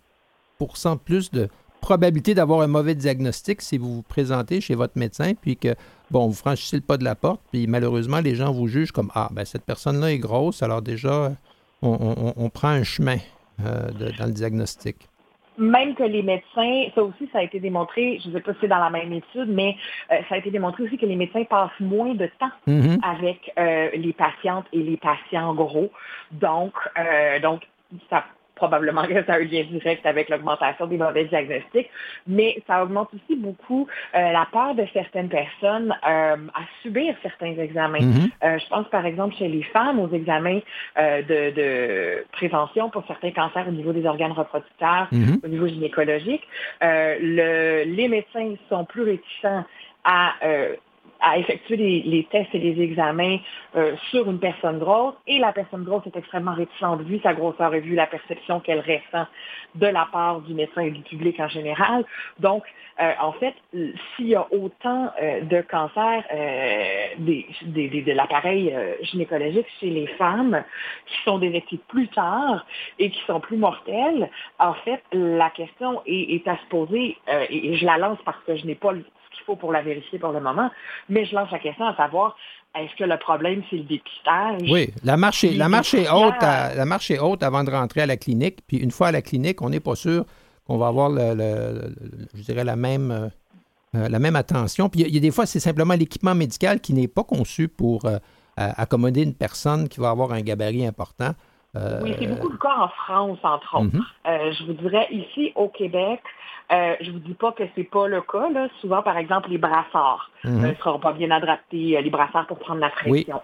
plus 1.03 1.31
de 1.31 1.49
probabilité 1.81 2.33
d'avoir 2.33 2.61
un 2.61 2.67
mauvais 2.67 2.95
diagnostic 2.95 3.61
si 3.61 3.77
vous 3.77 3.95
vous 3.95 4.01
présentez 4.01 4.61
chez 4.61 4.75
votre 4.75 4.97
médecin, 4.97 5.33
puis 5.33 5.55
que, 5.55 5.75
bon, 6.11 6.27
vous 6.27 6.33
franchissez 6.33 6.75
le 6.77 6.81
pas 6.81 6.97
de 6.97 7.03
la 7.03 7.15
porte, 7.15 7.41
puis 7.51 7.67
malheureusement, 7.67 8.19
les 8.19 8.35
gens 8.35 8.51
vous 8.51 8.67
jugent 8.67 8.91
comme 8.91 9.11
Ah, 9.15 9.29
ben 9.31 9.45
cette 9.45 9.63
personne-là 9.63 10.11
est 10.11 10.19
grosse, 10.19 10.61
alors 10.61 10.81
déjà, 10.81 11.33
on, 11.81 12.49
prend 12.53 12.69
un 12.69 12.83
chemin 12.83 13.17
euh, 13.65 13.89
dans 14.17 14.25
le 14.25 14.33
diagnostic 14.33 15.08
même 15.59 15.93
que 15.93 16.03
les 16.03 16.23
médecins, 16.23 16.89
ça 16.95 17.03
aussi, 17.03 17.29
ça 17.31 17.39
a 17.39 17.43
été 17.43 17.59
démontré, 17.59 18.19
je 18.23 18.29
ne 18.29 18.33
sais 18.33 18.39
pas 18.39 18.53
si 18.53 18.59
c'est 18.61 18.67
dans 18.67 18.79
la 18.79 18.89
même 18.89 19.11
étude, 19.13 19.49
mais 19.49 19.75
euh, 20.11 20.15
ça 20.27 20.35
a 20.35 20.37
été 20.37 20.49
démontré 20.49 20.83
aussi 20.83 20.97
que 20.97 21.05
les 21.05 21.15
médecins 21.15 21.43
passent 21.43 21.79
moins 21.79 22.15
de 22.15 22.29
temps 22.39 22.51
mm-hmm. 22.67 22.99
avec 23.03 23.51
euh, 23.59 23.89
les 23.93 24.13
patientes 24.13 24.65
et 24.73 24.81
les 24.81 24.97
patients 24.97 25.53
gros. 25.53 25.91
Donc, 26.31 26.73
euh, 26.97 27.39
donc 27.39 27.67
ça 28.09 28.23
probablement 28.59 29.03
que 29.03 29.23
ça 29.25 29.33
a 29.33 29.37
un 29.37 29.39
lien 29.39 29.63
direct 29.71 30.05
avec 30.05 30.29
l'augmentation 30.29 30.85
des 30.85 30.97
mauvais 30.97 31.25
diagnostics, 31.25 31.89
mais 32.27 32.61
ça 32.67 32.83
augmente 32.83 33.09
aussi 33.15 33.39
beaucoup 33.39 33.87
euh, 34.15 34.31
la 34.31 34.45
peur 34.51 34.75
de 34.75 34.85
certaines 34.93 35.29
personnes 35.29 35.95
euh, 36.07 36.35
à 36.53 36.61
subir 36.81 37.15
certains 37.23 37.55
examens. 37.57 37.99
Mm-hmm. 37.99 38.29
Euh, 38.43 38.59
je 38.59 38.67
pense 38.67 38.87
par 38.89 39.05
exemple 39.05 39.35
chez 39.35 39.47
les 39.47 39.63
femmes 39.63 39.99
aux 39.99 40.11
examens 40.11 40.59
de, 40.97 42.25
prévention 42.33 42.89
pour 42.89 43.03
certains 43.07 43.31
cancers 43.31 43.67
au 43.67 43.71
niveau 43.71 43.93
des 43.93 44.05
organes 44.05 44.33
reproducteurs, 44.33 45.07
mm-hmm. 45.11 45.45
au 45.45 45.47
niveau 45.47 45.67
gynécologique. 45.67 46.43
les 46.81 48.07
médecins 48.09 48.53
sont 48.69 48.85
plus 48.85 49.03
réticents 49.03 49.63
à 50.03 50.33
à 51.21 51.37
effectuer 51.37 51.77
les, 51.77 52.23
tests 52.31 52.53
et 52.53 52.59
les 52.59 52.81
examens 52.81 53.37
euh, 53.75 53.95
sur 54.09 54.29
une 54.29 54.39
personne 54.39 54.79
grosse 54.79 55.15
et 55.27 55.39
la 55.39 55.51
personne 55.51 55.83
grosse 55.83 56.05
est 56.05 56.15
extrêmement 56.15 56.53
réticente 56.53 57.01
vu 57.01 57.19
sa 57.21 57.33
grosseur 57.33 57.73
et 57.73 57.81
vu 57.81 57.95
la 57.95 58.07
perception 58.07 58.59
qu'elle 58.59 58.79
ressent 58.79 59.27
de 59.75 59.87
la 59.87 60.07
part 60.11 60.41
du 60.41 60.53
médecin 60.53 60.81
et 60.81 60.91
du 60.91 61.01
public 61.01 61.39
en 61.39 61.47
général. 61.47 62.05
Donc, 62.39 62.63
euh, 63.01 63.11
en 63.21 63.33
fait, 63.33 63.53
s'il 64.15 64.27
y 64.27 64.35
a 64.35 64.47
autant 64.51 65.11
euh, 65.21 65.41
de 65.41 65.61
cancers 65.61 66.23
des, 67.17 67.45
de 67.65 68.11
l'appareil 68.11 68.73
gynécologique 69.01 69.67
chez 69.79 69.89
les 69.89 70.07
femmes 70.07 70.63
qui 71.05 71.15
sont 71.23 71.39
détectés 71.39 71.79
plus 71.87 72.07
tard 72.09 72.65
et 72.97 73.09
qui 73.09 73.19
sont 73.25 73.39
plus 73.39 73.57
mortels, 73.57 74.29
en 74.57 74.73
fait, 74.73 75.01
la 75.11 75.49
question 75.49 76.01
est, 76.05 76.47
à 76.47 76.57
se 76.57 76.65
poser, 76.69 77.17
et, 77.49 77.73
et, 77.73 77.77
je 77.77 77.85
la 77.85 77.97
lance 77.97 78.19
parce 78.25 78.41
que 78.45 78.55
je 78.55 78.65
n'ai 78.65 78.75
pas 78.75 78.93
faut 79.49 79.55
pour 79.55 79.71
la 79.71 79.81
vérifier 79.81 80.19
pour 80.19 80.31
le 80.31 80.39
moment. 80.39 80.69
Mais 81.09 81.25
je 81.25 81.33
lance 81.33 81.49
la 81.51 81.59
question 81.59 81.85
à 81.85 81.95
savoir, 81.95 82.35
est-ce 82.75 82.95
que 82.95 83.03
le 83.03 83.17
problème, 83.17 83.63
c'est 83.69 83.77
le 83.77 83.83
dépistage? 83.83 84.69
Oui, 84.69 84.91
la 85.03 85.17
marche, 85.17 85.43
est, 85.43 85.53
la, 85.53 85.69
marche 85.69 85.93
est 85.95 86.09
haute 86.09 86.41
la 86.41 86.85
marche 86.85 87.09
est 87.09 87.19
haute 87.19 87.41
avant 87.41 87.63
de 87.63 87.71
rentrer 87.71 88.01
à 88.01 88.05
la 88.05 88.17
clinique. 88.17 88.59
Puis 88.67 88.77
une 88.77 88.91
fois 88.91 89.07
à 89.07 89.11
la 89.11 89.21
clinique, 89.21 89.61
on 89.61 89.69
n'est 89.69 89.79
pas 89.79 89.95
sûr 89.95 90.25
qu'on 90.67 90.77
va 90.77 90.87
avoir, 90.87 91.09
le, 91.09 91.95
je 92.35 92.43
dirais, 92.43 92.63
la 92.63 92.75
même, 92.75 93.31
euh, 93.95 94.07
la 94.07 94.19
même 94.19 94.35
attention. 94.35 94.87
Puis 94.87 95.01
il 95.01 95.13
y, 95.13 95.17
a 95.17 95.19
des 95.19 95.31
fois, 95.31 95.47
c'est 95.47 95.59
simplement 95.59 95.95
l'équipement 95.95 96.35
médical 96.35 96.79
qui 96.79 96.93
n'est 96.93 97.07
pas 97.07 97.23
conçu 97.23 97.67
pour 97.67 98.05
euh, 98.05 98.19
accommoder 98.55 99.23
une 99.23 99.33
personne 99.33 99.89
qui 99.89 99.99
va 99.99 100.11
avoir 100.11 100.31
un 100.31 100.41
gabarit 100.41 100.85
important. 100.85 101.31
Euh, 101.75 101.99
oui, 102.01 102.15
c'est 102.17 102.27
beaucoup 102.27 102.49
le 102.49 102.57
cas 102.57 102.75
en 102.77 102.87
France, 102.87 103.39
entre 103.43 103.75
autres. 103.75 103.85
Mhm. 103.85 104.03
je 104.25 104.65
vous 104.65 104.73
dirais, 104.73 105.07
ici 105.11 105.51
au 105.55 105.69
Québec, 105.69 106.21
euh, 106.71 106.95
je 107.01 107.09
vous 107.09 107.19
dis 107.19 107.33
pas 107.33 107.51
que 107.51 107.63
c'est 107.75 107.83
pas 107.83 108.07
le 108.07 108.21
cas. 108.21 108.49
Là. 108.49 108.67
Souvent, 108.79 109.01
par 109.01 109.17
exemple, 109.17 109.49
les 109.49 109.57
brassards 109.57 110.29
ne 110.43 110.51
mhm. 110.51 110.65
euh, 110.65 110.73
seront 110.75 110.99
pas 110.99 111.13
bien 111.13 111.31
adaptés, 111.31 111.97
euh, 111.97 112.01
les 112.01 112.11
brassards 112.11 112.45
pour 112.45 112.59
prendre 112.59 112.79
la 112.79 112.89
pression. 112.89 113.41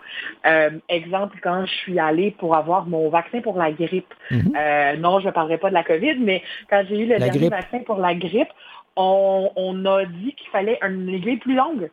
exemple, 0.90 1.38
quand 1.42 1.66
je 1.66 1.74
suis 1.74 2.00
allée 2.00 2.32
pour 2.32 2.56
avoir 2.56 2.86
mon 2.86 3.10
vaccin 3.10 3.42
pour 3.42 3.58
la 3.58 3.72
grippe, 3.72 4.14
mhm. 4.30 4.54
non, 5.00 5.20
je 5.20 5.28
ne 5.28 5.32
parlerai 5.32 5.58
pas 5.58 5.70
de 5.70 5.74
la 5.74 5.84
COVID, 5.84 6.18
mais 6.20 6.44
quand 6.70 6.84
j'ai 6.88 7.00
eu 7.00 7.08
le 7.08 7.18
dernier 7.18 7.50
vaccin 7.50 7.80
pour 7.80 7.98
la 7.98 8.14
grippe, 8.14 8.50
on, 8.96 9.86
a 9.86 10.06
dit 10.06 10.34
qu'il 10.36 10.50
fallait 10.52 10.80
une 10.84 11.10
aiguille 11.10 11.38
plus 11.38 11.56
longue. 11.56 11.90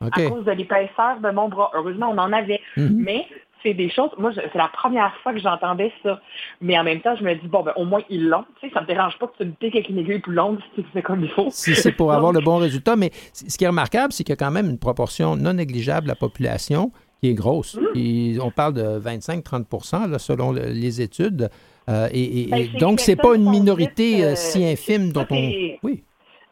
à 0.00 0.22
cause 0.28 0.44
de 0.44 0.52
l'épaisseur 0.52 1.18
de 1.20 1.30
mon 1.30 1.48
bras. 1.48 1.70
Heureusement, 1.74 2.10
on 2.10 2.18
en 2.18 2.32
avait. 2.32 2.60
Mhm. 2.76 3.02
Mais 3.04 3.26
c'est 3.62 3.74
des 3.74 3.90
choses, 3.90 4.10
moi, 4.18 4.32
c'est 4.34 4.54
la 4.54 4.68
première 4.68 5.14
fois 5.22 5.32
que 5.32 5.38
j'entendais 5.38 5.92
ça. 6.02 6.20
Mais 6.60 6.78
en 6.78 6.84
même 6.84 7.00
temps, 7.00 7.14
je 7.16 7.24
me 7.24 7.34
dis, 7.34 7.46
bon, 7.46 7.62
ben, 7.62 7.72
au 7.76 7.84
moins, 7.84 8.02
ils 8.08 8.28
l'ont. 8.28 8.44
Tu 8.60 8.68
sais, 8.68 8.74
ça 8.74 8.82
me 8.82 8.86
dérange 8.86 9.18
pas 9.18 9.26
que 9.26 9.36
tu 9.38 9.44
me 9.44 9.52
piques 9.52 9.74
avec 9.74 9.88
une 9.88 9.98
aiguille 9.98 10.20
plus 10.20 10.32
longue 10.32 10.58
si 10.74 10.84
c'est 10.92 11.02
comme 11.02 11.22
il 11.22 11.30
faut. 11.30 11.48
Si 11.50 11.74
c'est 11.74 11.92
pour 11.92 12.12
avoir 12.14 12.32
le 12.32 12.40
bon 12.40 12.56
résultat. 12.56 12.96
Mais 12.96 13.10
ce 13.32 13.56
qui 13.56 13.64
est 13.64 13.68
remarquable, 13.68 14.12
c'est 14.12 14.24
qu'il 14.24 14.32
y 14.32 14.34
a 14.34 14.36
quand 14.36 14.50
même 14.50 14.68
une 14.68 14.78
proportion 14.78 15.36
non 15.36 15.54
négligeable 15.54 16.04
de 16.04 16.08
la 16.08 16.16
population 16.16 16.92
qui 17.20 17.28
est 17.28 17.34
grosse. 17.34 17.78
Mmh. 17.94 18.40
on 18.40 18.50
parle 18.50 18.74
de 18.74 19.00
25-30% 19.00 20.18
selon 20.18 20.52
les 20.52 21.00
études. 21.02 21.50
Euh, 21.88 22.08
et, 22.12 22.48
ben, 22.50 22.68
donc, 22.78 23.00
c'est 23.00 23.16
pas 23.16 23.34
une 23.34 23.48
minorité 23.50 24.24
euh, 24.24 24.34
si 24.36 24.64
infime 24.64 25.12
dont 25.12 25.26
on. 25.30 25.52
Oui 25.82 26.04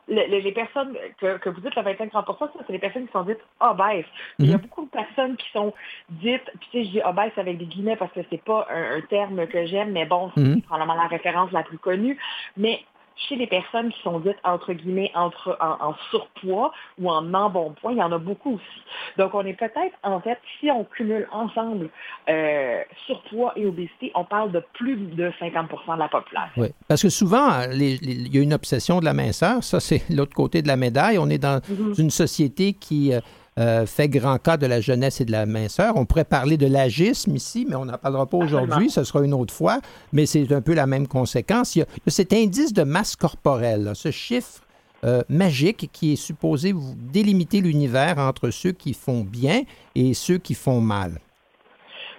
les, 0.08 0.52
personnes 0.52 0.96
que, 1.20 1.48
vous 1.48 1.60
dites, 1.60 1.74
le 1.74 1.82
25-30% 1.82 2.48
c'est 2.66 2.72
les 2.72 2.78
personnes 2.78 3.06
qui 3.06 3.12
sont 3.12 3.22
dites 3.22 3.40
obèses. 3.60 4.04
Il 4.38 4.50
y 4.50 4.52
a 4.52 4.56
mhm. 4.56 4.62
beaucoup 4.62 4.84
de 4.84 4.90
personnes 4.90 5.36
qui 5.36 5.50
sont 5.50 5.72
dites, 6.10 6.50
puis 6.60 6.68
tu 6.70 6.78
sais, 6.78 6.84
je 6.84 6.90
dis 6.90 7.00
obèses 7.04 7.32
avec 7.36 7.58
des 7.58 7.66
guillemets 7.66 7.96
parce 7.96 8.12
que 8.12 8.20
c'est 8.30 8.42
pas 8.42 8.66
un, 8.70 9.00
terme 9.02 9.46
que 9.46 9.66
j'aime, 9.66 9.92
mais 9.92 10.06
bon, 10.06 10.30
c'est 10.34 10.42
mhm. 10.42 10.62
probablement 10.62 10.94
la 10.94 11.08
référence 11.08 11.52
la 11.52 11.62
plus 11.62 11.78
connue. 11.78 12.18
Mais 12.56 12.80
chez 13.28 13.36
les 13.36 13.46
personnes 13.46 13.90
qui 13.90 14.00
sont 14.02 14.20
dites, 14.20 14.36
entre 14.44 14.72
guillemets, 14.72 15.10
entre, 15.14 15.58
en, 15.60 15.94
surpoids 16.10 16.72
ou 16.98 17.10
en 17.10 17.34
embonpoint, 17.34 17.92
il 17.92 17.98
y 17.98 18.02
en 18.02 18.12
a 18.12 18.18
beaucoup 18.18 18.54
aussi. 18.54 18.82
Donc, 19.16 19.34
on 19.34 19.44
est 19.44 19.54
peut-être, 19.54 19.96
en 20.02 20.20
fait, 20.20 20.38
si 20.58 20.70
on 20.70 20.84
cumule 20.84 21.28
ensemble 21.32 21.90
euh, 22.28 22.82
surpoids 23.06 23.52
et 23.56 23.66
obésité, 23.66 24.12
on 24.14 24.24
parle 24.24 24.52
de 24.52 24.62
plus 24.74 24.96
de 24.96 25.30
50% 25.40 25.94
de 25.94 25.98
la 25.98 26.08
population. 26.08 26.62
Oui, 26.62 26.68
parce 26.86 27.02
que 27.02 27.08
souvent, 27.08 27.62
il 27.72 28.34
y 28.34 28.38
a 28.38 28.42
une 28.42 28.54
obsession 28.54 29.00
de 29.00 29.04
la 29.04 29.14
minceur. 29.14 29.62
Ça, 29.64 29.80
c'est 29.80 30.02
l'autre 30.10 30.34
côté 30.34 30.62
de 30.62 30.68
la 30.68 30.76
médaille. 30.76 31.18
On 31.18 31.28
est 31.28 31.38
dans 31.38 31.60
mhm. 31.68 31.94
une 31.98 32.10
société 32.10 32.74
qui... 32.74 33.12
Euh, 33.14 33.20
euh, 33.58 33.86
fait 33.86 34.08
grand 34.08 34.38
cas 34.38 34.56
de 34.56 34.66
la 34.66 34.80
jeunesse 34.80 35.20
et 35.20 35.24
de 35.24 35.32
la 35.32 35.46
minceur. 35.46 35.96
On 35.96 36.06
pourrait 36.06 36.24
parler 36.24 36.56
de 36.56 36.66
l'agisme 36.66 37.34
ici, 37.34 37.66
mais 37.68 37.76
on 37.76 37.84
n'en 37.84 37.98
parlera 37.98 38.26
pas 38.26 38.36
aujourd'hui, 38.36 38.90
ce 38.90 39.04
sera 39.04 39.24
une 39.24 39.34
autre 39.34 39.52
fois, 39.52 39.80
mais 40.12 40.26
c'est 40.26 40.52
un 40.52 40.60
peu 40.60 40.74
la 40.74 40.86
même 40.86 41.08
conséquence. 41.08 41.74
Il 41.76 41.80
y 41.80 41.82
a, 41.82 41.86
cet 42.06 42.32
indice 42.32 42.72
de 42.72 42.84
masse 42.84 43.16
corporelle, 43.16 43.90
ce 43.94 44.10
chiffre 44.10 44.62
euh, 45.04 45.22
magique 45.28 45.90
qui 45.92 46.12
est 46.12 46.16
supposé 46.16 46.72
délimiter 46.96 47.60
l'univers 47.60 48.18
entre 48.18 48.50
ceux 48.50 48.72
qui 48.72 48.94
font 48.94 49.20
bien 49.20 49.62
et 49.94 50.14
ceux 50.14 50.38
qui 50.38 50.54
font 50.54 50.80
mal. 50.80 51.18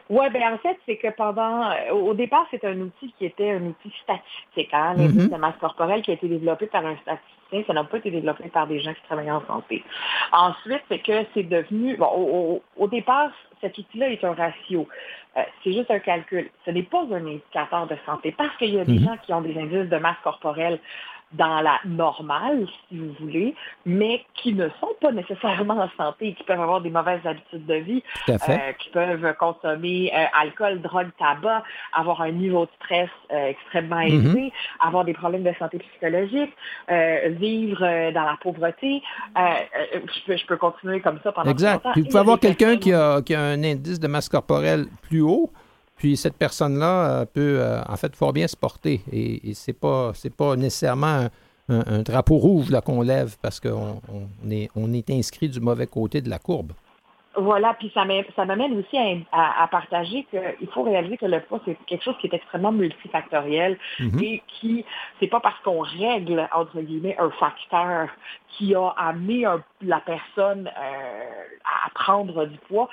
Oui, 0.10 0.28
bien 0.32 0.56
en 0.56 0.58
fait, 0.58 0.78
c'est 0.86 0.98
que 0.98 1.10
pendant 1.16 1.70
euh, 1.70 1.92
au 1.94 2.14
départ, 2.16 2.46
c'est 2.50 2.66
un 2.66 2.80
outil 2.80 3.14
qui 3.18 3.26
était 3.26 3.52
un 3.52 3.62
outil 3.62 3.94
statistique, 4.04 4.74
hein, 4.74 4.96
l'indice 4.98 5.26
mm-hmm. 5.26 5.32
de 5.32 5.38
masse 5.38 5.58
corporelle 5.62 6.02
qui 6.02 6.12
a 6.12 6.16
été 6.16 6.28
développé 6.28 6.66
par 6.66 6.84
un 6.86 6.96
statisticien, 6.96 7.39
ça 7.66 7.74
n'a 7.74 7.84
pas 7.84 7.98
été 7.98 8.12
développé 8.12 8.50
par 8.50 8.68
des 8.68 8.80
gens 8.80 8.94
qui 8.94 9.02
travaillent 9.04 9.32
en 9.32 9.46
santé. 9.46 9.84
Ensuite, 10.32 10.82
c'est 10.90 11.00
que 11.00 11.26
c'est 11.34 11.44
devenu 11.44 11.98
bon, 11.98 12.62
au, 12.78 12.88
départ, 12.88 13.32
cet 13.62 13.78
outil-là 13.78 14.10
est 14.10 14.24
un 14.24 14.34
ratio. 14.34 14.88
Euh, 15.38 15.42
c'est 15.64 15.74
juste 15.74 15.92
un 15.92 16.00
calcul. 16.00 16.50
Ce 16.66 16.72
n'est 16.72 16.84
pas 16.84 17.04
un 17.12 17.26
indicateur 17.26 17.88
de 17.88 17.96
santé 18.06 18.34
parce 18.38 18.56
qu'il 18.58 18.74
y 18.74 18.80
a 18.80 18.86
des 18.86 19.00
mm-hmm. 19.00 19.06
gens 19.06 19.18
qui 19.18 19.34
ont 19.34 19.42
des 19.42 19.58
indices 19.58 19.90
de 19.90 19.98
masse 19.98 20.18
corporelle 20.24 20.80
dans 21.34 21.62
la 21.62 21.80
normale, 21.86 22.66
si 22.88 22.98
vous 22.98 23.14
voulez, 23.20 23.56
mais 23.86 24.26
qui 24.36 24.54
ne 24.54 24.68
sont 24.80 24.96
pas 25.00 25.12
nécessairement 25.12 25.76
en 25.76 25.90
santé, 25.96 26.34
qui 26.34 26.44
peuvent 26.44 26.60
avoir 26.60 26.82
des 26.82 26.90
mauvaises 26.90 27.26
habitudes 27.26 27.66
de 27.68 27.76
vie, 27.76 28.04
euh, 28.30 28.36
qui 28.80 28.90
peuvent 28.90 29.36
consommer 29.38 30.12
euh, 30.14 30.26
alcool, 30.42 30.82
drogue, 30.82 31.10
tabac, 31.20 31.64
avoir 31.94 32.22
un 32.22 32.32
niveau 32.32 32.66
de 32.66 32.72
stress 32.84 33.10
euh, 33.32 33.50
extrêmement 33.50 34.00
mm-hmm. 34.00 34.26
élevé, 34.26 34.54
avoir 34.80 35.06
des 35.06 35.14
problèmes 35.14 35.44
de 35.44 35.54
santé 35.60 35.78
psychologique, 35.78 36.54
vivre 37.40 38.12
dans 38.12 38.24
la 38.24 38.38
pauvreté. 38.42 39.02
Je 39.36 40.26
peux, 40.26 40.38
je, 40.38 40.46
peux, 40.48 40.58
continuer 40.58 41.00
comme 41.02 41.20
ça 41.24 41.32
pendant 41.32 41.52
exact. 41.52 41.74
longtemps. 41.74 41.92
Puis 41.92 42.02
vous 42.02 42.08
pouvez 42.08 42.20
avoir 42.20 42.40
quelqu'un 42.40 42.78
qui 42.78 42.92
a, 42.92 43.22
qui 43.22 43.36
a 43.36 43.42
un 43.42 43.64
indice 43.64 44.00
de 44.00 44.08
masse 44.08 44.30
corporelle 44.30 44.86
plus 45.04 45.22
haut, 45.22 45.52
puis 46.00 46.16
cette 46.16 46.38
personne-là 46.38 47.22
euh, 47.22 47.26
peut, 47.26 47.60
euh, 47.60 47.82
en 47.88 47.98
fait, 47.98 48.16
fort 48.16 48.34
bien 48.34 48.48
se 48.48 48.56
porter. 48.56 49.02
Et, 49.12 49.50
et 49.50 49.54
c'est 49.54 49.78
pas, 49.78 50.12
c'est 50.16 50.34
pas 50.36 50.56
nécessairement 50.56 51.28
un, 51.68 52.02
drapeau 52.02 52.38
rouge 52.38 52.72
là, 52.72 52.82
qu'on 52.82 53.02
lève 53.02 53.36
parce 53.42 53.60
qu'on 53.60 54.02
on 54.12 54.50
est, 54.50 54.70
on 54.76 54.92
est 54.92 55.10
inscrit 55.12 55.50
du 55.50 55.60
mauvais 55.60 55.86
côté 55.86 56.22
de 56.22 56.30
la 56.30 56.40
courbe. 56.40 56.72
Voilà, 57.36 57.76
puis 57.76 57.92
ça 57.94 58.06
m'amène 58.06 58.80
aussi 58.80 58.98
à, 59.32 59.68
partager 59.70 60.26
qu'il 60.32 60.68
faut 60.74 60.82
réaliser 60.82 61.16
que 61.16 61.28
le 61.28 61.40
poids, 61.42 61.62
c'est 61.64 61.78
quelque 61.86 62.04
chose 62.04 62.16
qui 62.20 62.28
est 62.28 62.34
extrêmement 62.34 62.72
multifactoriel 62.72 63.78
mm-hmm. 64.00 64.24
et 64.24 64.44
qui, 64.48 64.84
c'est 65.20 65.28
pas 65.28 65.40
parce 65.40 65.60
qu'on 65.60 65.82
règle, 65.82 66.50
entre 66.54 66.82
guillemets, 66.82 67.16
un 67.20 67.30
facteur 67.30 68.10
qui 68.50 68.74
a 68.74 68.88
amené 68.98 69.46
la 69.82 70.00
personne 70.00 70.68
euh, 70.68 71.84
à 71.86 71.90
prendre 71.92 72.46
du 72.46 72.58
poids 72.68 72.90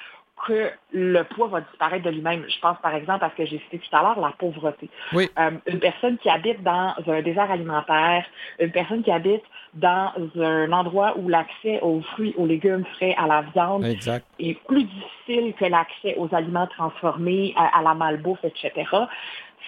que 0.47 0.71
le 0.93 1.23
poids 1.23 1.49
va 1.49 1.61
disparaître 1.63 2.05
de 2.05 2.11
lui-même. 2.11 2.45
Je 2.49 2.59
pense 2.61 2.77
par 2.83 2.95
exemple 2.95 3.25
à 3.25 3.31
ce 3.31 3.37
que 3.37 3.47
j'ai 3.47 3.59
cité 3.59 3.79
tout 3.79 3.97
à 3.97 4.03
l'heure, 4.03 4.21
la 4.21 4.33
pauvreté. 4.39 4.89
Oui. 5.13 5.29
Euh, 5.39 5.51
une 5.67 5.79
personne 5.79 6.19
qui 6.19 6.29
habite 6.29 6.63
dans 6.63 6.95
un 7.07 7.23
désert 7.23 7.51
alimentaire, 7.51 8.25
une 8.61 8.71
personne 8.71 9.03
qui 9.03 9.11
habite 9.11 9.43
dans 9.75 10.13
un 10.39 10.73
endroit 10.73 11.17
où 11.19 11.29
l'accès 11.29 11.81
aux 11.81 12.01
fruits, 12.01 12.35
aux 12.37 12.47
légumes 12.47 12.85
frais, 12.97 13.15
à 13.19 13.27
la 13.27 13.43
viande 13.43 13.85
est 13.85 14.55
plus 14.67 14.85
difficile 14.85 15.55
que 15.59 15.65
l'accès 15.65 16.15
aux 16.17 16.35
aliments 16.35 16.67
transformés, 16.67 17.55
à, 17.57 17.83
la 17.83 17.95
malbouffe, 17.95 18.45
etc 18.45 18.85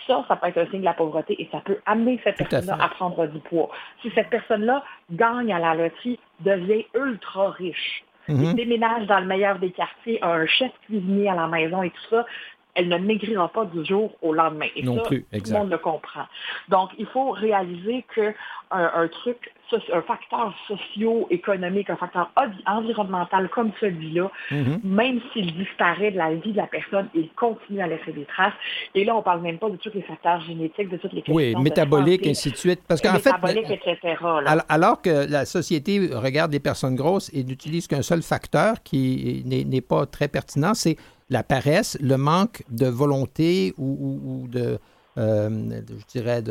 ça, 0.09 0.25
ça 0.27 0.37
peut 0.37 0.49
être 0.49 0.59
un 0.59 0.66
signe 0.66 0.81
de 0.81 0.85
la 0.85 0.95
pauvreté 0.95 1.41
et 1.41 1.49
ça 1.53 1.61
peut 1.61 1.79
amener 1.87 2.21
cette 2.25 2.37
personne-là 2.37 2.79
à, 2.81 2.89
prendre 2.89 3.27
du 3.27 3.39
poids. 3.41 3.69
Si 4.03 4.11
cette 4.14 4.31
personne-là 4.31 4.83
gagne 5.12 5.53
à 5.53 5.59
la 5.59 5.75
loterie, 5.75 6.19
devient 6.41 6.87
ultra 6.95 7.51
riche, 7.51 8.05
mm 8.29 8.55
déménage 8.55 9.07
dans 9.07 9.20
le 9.20 9.26
meilleur 9.26 9.59
des 9.59 9.70
quartiers, 9.70 10.22
a 10.22 10.33
un 10.35 10.47
chef 10.47 10.72
cuisinier 10.87 11.29
à 11.29 11.35
la 11.35 11.47
maison 11.47 11.83
et 11.83 11.91
tout 11.91 12.09
ça, 12.11 12.26
elle 12.79 12.89
ne 12.89 12.97
maigrira 12.97 13.49
pas 13.49 13.64
du 13.64 13.85
jour 13.85 14.12
au 14.22 14.33
lendemain. 14.33 14.68
Et 14.76 14.83
non 14.85 14.99
ça, 14.99 15.03
plus, 15.03 15.24
tout 15.24 15.41
le 15.47 15.53
monde 15.53 15.70
le 15.70 15.79
comprend. 15.79 16.26
Donc, 16.68 16.91
il 16.97 17.07
faut 17.07 17.31
réaliser 17.31 18.05
que 18.14 18.33
un, 18.70 19.09
truc, 19.09 19.53
un 19.93 20.03
facteur 20.03 20.55
socio-économique, 20.68 21.91
un 21.91 21.97
facteur 21.97 22.31
environnemental 22.66 23.49
comme 23.49 23.72
celui-là, 23.81 24.31
mm-hmm. 24.51 24.81
même 24.85 25.20
s'il 25.33 25.57
disparaît 25.57 26.11
de 26.11 26.18
la 26.18 26.35
vie 26.35 26.53
de 26.53 26.59
la 26.59 26.66
personne, 26.66 27.09
il 27.14 27.31
continue 27.31 27.81
à 27.81 27.89
laisser 27.89 28.12
des 28.12 28.26
traces. 28.26 28.53
Et 28.95 29.05
là, 29.05 29.14
on 29.14 29.18
ne 29.18 29.22
parle 29.22 29.41
même 29.41 29.59
pas 29.59 29.70
de 29.70 29.76
tous 29.76 29.91
les 29.95 30.03
facteurs 30.03 30.41
génétiques, 30.43 30.91
de 30.91 30.99
toutes 30.99 31.12
les 31.14 31.22
questions. 31.22 31.35
Oui, 31.35 31.57
métaboliques, 31.57 32.26
ainsi 32.26 32.53
de 32.53 32.57
suite. 32.57 32.83
Parce 32.87 33.01
qu'en 33.01 33.18
fait, 33.18 33.33
etc., 33.57 34.16
alors 34.68 35.03
que 35.03 35.29
la 35.29 35.47
société 35.47 36.11
regarde 36.12 36.53
les 36.53 36.61
personnes 36.61 36.95
grosses 36.95 37.31
et 37.35 37.43
n'utilise 37.43 37.89
qu'un 37.89 38.03
seul 38.03 38.22
facteur 38.22 38.83
qui 38.85 39.43
n'est 39.47 39.81
pas 39.81 40.07
très 40.07 40.29
pertinent, 40.29 40.74
c'est 40.74 40.97
la 41.31 41.43
paresse, 41.43 41.99
le 42.01 42.16
manque 42.16 42.62
de 42.70 42.87
volonté 42.87 43.74
ou, 43.76 44.47
de, 44.49 44.79
euh, 45.18 45.51
je 45.89 46.07
dirais, 46.07 46.43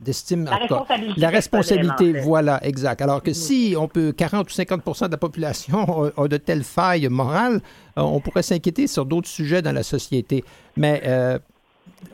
d'estime. 0.00 0.44
la 0.44 0.56
responsabilité. 0.56 1.20
La 1.20 1.28
responsabilité, 1.28 2.12
voilà, 2.20 2.60
exact. 2.66 3.02
Alors 3.02 3.22
que 3.22 3.30
mm. 3.30 3.34
si 3.34 3.74
on 3.78 3.88
peut, 3.88 4.12
40 4.12 4.50
ou 4.50 4.52
50% 4.52 5.06
de 5.06 5.12
la 5.12 5.16
population 5.16 6.12
a, 6.16 6.28
de 6.28 6.36
telles 6.36 6.64
failles 6.64 7.08
morales, 7.08 7.60
euh, 7.96 8.02
on 8.02 8.20
pourrait 8.20 8.42
s'inquiéter 8.42 8.86
sur 8.86 9.06
d'autres 9.06 9.28
sujets 9.28 9.62
dans 9.62 9.72
la 9.72 9.82
société. 9.82 10.44
Mais 10.76 11.02
euh, 11.06 11.38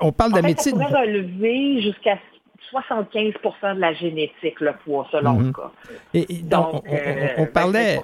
on 0.00 0.12
parle 0.12 0.32
de 0.32 0.36
la 0.36 0.42
médecine. 0.42 0.78
Ça 0.78 0.84
pourrait 0.84 1.07
relever 1.07 1.82
jusqu'à 1.82 2.18
75% 2.72 3.76
de 3.76 3.80
la 3.80 3.94
génétique, 3.94 4.60
le 4.60 4.72
poids, 4.84 5.06
selon 5.10 5.34
mhm. 5.34 5.46
le 5.46 5.52
cas. 5.52 5.70
Et, 6.14 6.26
donc, 6.42 6.82
on, 7.38 7.46
parlait. 7.46 8.00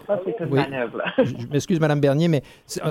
je 1.18 1.46
m'excuse, 1.48 1.80
Mme 1.80 2.00
Bernier, 2.00 2.28
mais 2.28 2.42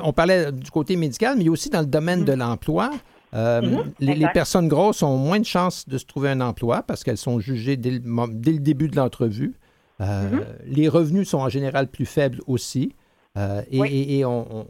on 0.04 0.14
parlait 0.14 0.52
du 0.52 0.70
côté 0.72 0.96
médical, 0.96 1.38
mais 1.38 1.50
aussi 1.50 1.70
dans 1.70 1.82
le 1.82 1.86
domaine 1.86 2.26
de 2.26 2.34
mhm. 2.34 2.40
l'emploi. 2.40 2.92
Euh, 3.34 3.62
mhm, 3.62 3.94
les, 4.00 4.28
personnes 4.34 4.68
grosses 4.68 5.04
ont 5.04 5.16
moins 5.16 5.40
de 5.40 5.46
chances 5.46 5.88
de 5.88 5.98
se 5.98 6.06
trouver 6.06 6.30
un 6.30 6.42
emploi 6.42 6.84
parce 6.84 7.02
qu'elles 7.04 7.18
sont 7.18 7.40
jugées 7.40 7.78
dès 7.78 7.92
le, 7.92 8.60
début 8.60 8.90
de 8.90 8.96
l'entrevue. 8.98 9.54
Euh, 10.02 10.42
les 10.66 10.90
revenus 10.90 11.30
sont 11.30 11.38
en 11.38 11.50
général 11.50 11.88
plus 11.88 12.06
faibles 12.06 12.40
aussi. 12.48 12.94
Euh, 13.38 13.62
et, 13.72 14.26
on, 14.26 14.66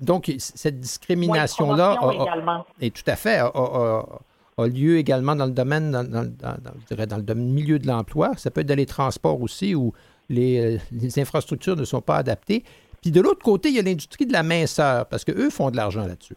donc, 0.00 0.32
cette 0.38 0.80
discrimination-là 0.80 1.98
est 2.80 2.94
tout 2.94 3.10
à 3.10 3.16
fait 3.16 3.38
a 3.38 3.52
lieu 4.66 4.98
également 4.98 5.36
dans 5.36 5.46
le 5.46 5.52
domaine, 5.52 5.90
dans, 5.90 6.04
je 6.04 6.94
dirais 6.94 7.06
dans 7.06 7.18
le 7.18 7.34
milieu 7.34 7.78
de 7.78 7.86
l'emploi. 7.86 8.32
Ça 8.36 8.50
peut 8.50 8.62
être 8.62 8.66
dans 8.66 8.76
les 8.76 8.86
transports 8.86 9.40
aussi 9.40 9.74
où 9.74 9.92
les, 10.28 10.78
les, 10.92 11.18
infrastructures 11.18 11.76
ne 11.76 11.84
sont 11.84 12.00
pas 12.00 12.16
adaptées. 12.16 12.64
Puis 13.00 13.10
de 13.10 13.20
l'autre 13.20 13.42
côté, 13.42 13.68
il 13.68 13.76
y 13.76 13.78
a 13.78 13.82
l'industrie 13.82 14.26
de 14.26 14.32
la 14.32 14.42
minceur 14.42 15.06
parce 15.06 15.24
qu'eux 15.24 15.50
font 15.50 15.70
de 15.70 15.76
l'argent 15.76 16.06
là-dessus. 16.06 16.36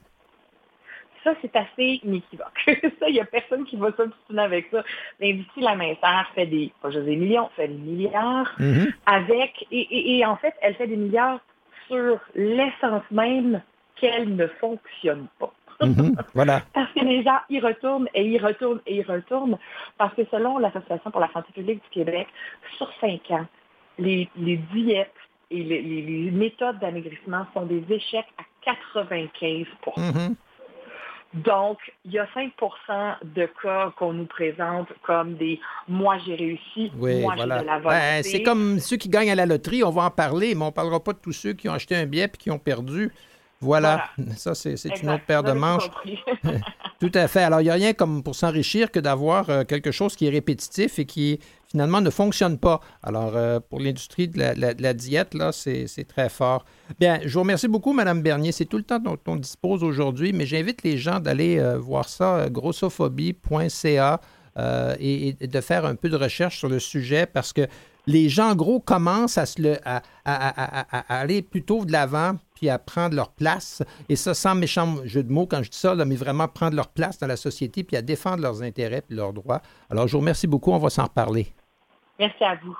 Ça, 1.23 1.33
c'est 1.41 1.55
assez 1.55 1.99
inéquivoque. 2.03 2.47
ça, 2.65 3.07
il 3.07 3.13
n'y 3.13 3.19
a 3.19 3.25
personne 3.25 3.63
qui 3.65 3.75
va 3.75 3.91
s'obstiner 3.95 4.41
avec 4.41 4.67
ça. 4.71 4.83
L'industrie 5.19 5.61
de 5.61 5.65
la 5.65 5.75
minceur 5.75 6.31
fait 6.33 6.47
des, 6.47 6.71
pas 6.81 6.89
juste 6.89 7.05
des 7.05 7.15
millions, 7.15 7.49
fait 7.55 7.67
des 7.67 7.75
milliards 7.75 8.51
mm-hmm. 8.59 8.93
avec, 9.05 9.67
et, 9.71 10.17
et 10.17 10.25
en 10.25 10.35
fait, 10.37 10.55
elle 10.61 10.75
fait 10.75 10.87
des 10.87 10.97
milliards 10.97 11.39
sur 11.87 12.19
l'essence 12.33 13.03
même 13.11 13.61
qu'elle 13.97 14.35
ne 14.35 14.47
fonctionne 14.47 15.27
pas. 15.39 15.53
Mhm, 15.81 16.15
voilà. 16.33 16.61
Parce 16.73 16.91
que 16.93 17.03
les 17.03 17.23
gens 17.23 17.39
y 17.49 17.59
retournent 17.59 18.07
et 18.13 18.25
y 18.25 18.37
retournent 18.37 18.81
et 18.85 18.97
y 18.97 19.03
retournent. 19.03 19.57
Parce 19.97 20.13
que 20.15 20.23
selon 20.31 20.57
l'Association 20.57 21.11
pour 21.11 21.21
la 21.21 21.31
santé 21.31 21.51
publique 21.53 21.81
du 21.83 21.89
Québec, 21.89 22.27
sur 22.77 22.89
cinq 22.99 23.31
ans, 23.31 23.45
les, 23.97 24.29
diètes 24.73 25.11
et 25.49 25.63
les, 25.63 26.31
méthodes 26.31 26.79
d'amaigrissement 26.79 27.45
sont 27.53 27.65
des 27.65 27.83
échecs 27.89 28.27
à 28.37 28.43
95 28.63 29.65
mhm. 29.97 30.35
Donc, 31.33 31.77
il 32.03 32.11
y 32.11 32.19
a 32.19 32.27
5% 32.35 33.15
de 33.23 33.47
cas 33.63 33.93
qu'on 33.97 34.11
nous 34.11 34.25
présente 34.25 34.89
comme 35.01 35.35
des 35.35 35.61
moi 35.87 36.17
j'ai 36.25 36.35
réussi, 36.35 36.91
moi 36.93 37.35
j'ai 37.37 37.43
de 37.43 37.47
la 37.47 37.79
ben, 37.79 38.21
c'est 38.21 38.43
comme 38.43 38.79
ceux 38.79 38.97
qui 38.97 39.07
gagnent 39.07 39.31
à 39.31 39.35
la 39.35 39.45
loterie, 39.45 39.81
on 39.81 39.91
va 39.91 40.03
en 40.03 40.09
parler, 40.09 40.55
mais 40.55 40.63
on 40.63 40.67
ne 40.67 40.71
parlera 40.71 41.01
pas 41.01 41.13
de 41.13 41.19
tous 41.19 41.31
ceux 41.31 41.53
qui 41.53 41.69
ont 41.69 41.73
acheté 41.73 41.95
un 41.95 42.05
billet 42.05 42.25
et 42.25 42.37
qui 42.37 42.51
ont 42.51 42.59
perdu. 42.59 43.13
Voilà. 43.61 44.05
Ça, 44.35 44.55
c'est 44.55 44.75
une 45.01 45.11
autre 45.11 45.25
paire 45.25 45.43
de 45.43 45.51
manches. 45.51 45.89
Tout 46.99 47.11
à 47.15 47.27
fait. 47.27 47.41
Alors, 47.41 47.61
il 47.61 47.63
n'y 47.63 47.69
a 47.69 47.75
rien 47.75 47.93
comme 47.93 48.21
pour 48.21 48.35
s'enrichir 48.35 48.91
que 48.91 48.99
d'avoir 48.99 49.49
euh, 49.49 49.63
quelque 49.63 49.91
chose 49.91 50.15
qui 50.15 50.27
est 50.27 50.29
répétitif 50.29 50.99
et 50.99 51.05
qui 51.05 51.39
finalement 51.67 51.99
ne 51.99 52.09
fonctionne 52.11 52.59
pas. 52.59 52.79
Alors, 53.01 53.35
euh, 53.35 53.59
pour 53.59 53.79
l'industrie 53.79 54.27
de 54.27 54.37
la, 54.39 54.93
diète, 54.93 55.33
là, 55.33 55.51
c'est 55.51 56.07
très 56.07 56.29
fort. 56.29 56.63
Bien, 56.99 57.19
je 57.23 57.33
vous 57.33 57.39
remercie 57.39 57.67
beaucoup, 57.67 57.93
Mme 57.93 58.21
Bernier. 58.21 58.51
C'est 58.51 58.65
tout 58.65 58.77
le 58.77 58.83
temps 58.83 58.99
dont 58.99 59.17
on 59.27 59.35
dispose 59.35 59.83
aujourd'hui, 59.83 60.31
mais 60.31 60.45
j'invite 60.45 60.83
les 60.83 60.97
gens 60.97 61.19
d'aller 61.19 61.59
euh, 61.59 61.79
voir 61.79 62.07
ça, 62.07 62.47
grossophobie.ca, 62.49 64.21
et, 64.99 65.37
de 65.39 65.61
faire 65.61 65.85
un 65.85 65.95
peu 65.95 66.09
de 66.09 66.17
recherche 66.17 66.59
sur 66.59 66.67
le 66.67 66.79
sujet 66.79 67.25
parce 67.25 67.53
que 67.53 67.61
les 68.05 68.27
gens 68.27 68.53
gros 68.53 68.81
commencent 68.81 69.37
à, 69.37 69.45
se 69.45 69.61
le, 69.61 69.77
à, 69.85 70.01
à 70.25 71.19
aller 71.19 71.41
plutôt 71.41 71.85
de 71.85 71.91
l'avant 71.93 72.35
puis 72.61 72.69
à 72.69 72.77
prendre 72.77 73.15
leur 73.15 73.31
place. 73.31 73.81
Et 74.07 74.15
ça, 74.15 74.35
sans 74.35 74.53
méchant 74.53 74.97
jeu 75.03 75.23
de 75.23 75.31
mots 75.31 75.47
quand 75.47 75.63
je 75.63 75.71
dis 75.71 75.77
ça, 75.77 75.95
mais 76.05 76.15
vraiment 76.15 76.47
prendre 76.47 76.75
leur 76.75 76.89
place 76.89 77.17
dans 77.17 77.25
la 77.25 77.35
société, 77.35 77.83
puis 77.83 77.97
à 77.97 78.03
défendre 78.03 78.43
leurs 78.43 78.61
intérêts 78.61 79.03
et 79.09 79.13
leurs 79.15 79.33
droits. 79.33 79.61
Alors, 79.89 80.07
je 80.07 80.11
vous 80.13 80.19
remercie 80.19 80.45
beaucoup. 80.45 80.71
On 80.71 80.77
va 80.77 80.91
s'en 80.91 81.05
reparler. 81.05 81.47
Merci 82.19 82.43
à 82.43 82.55
vous. 82.63 82.77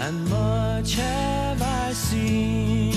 And 0.00 0.28
much 0.30 0.94
have 0.94 1.60
I 1.60 1.92
seen. 1.92 2.94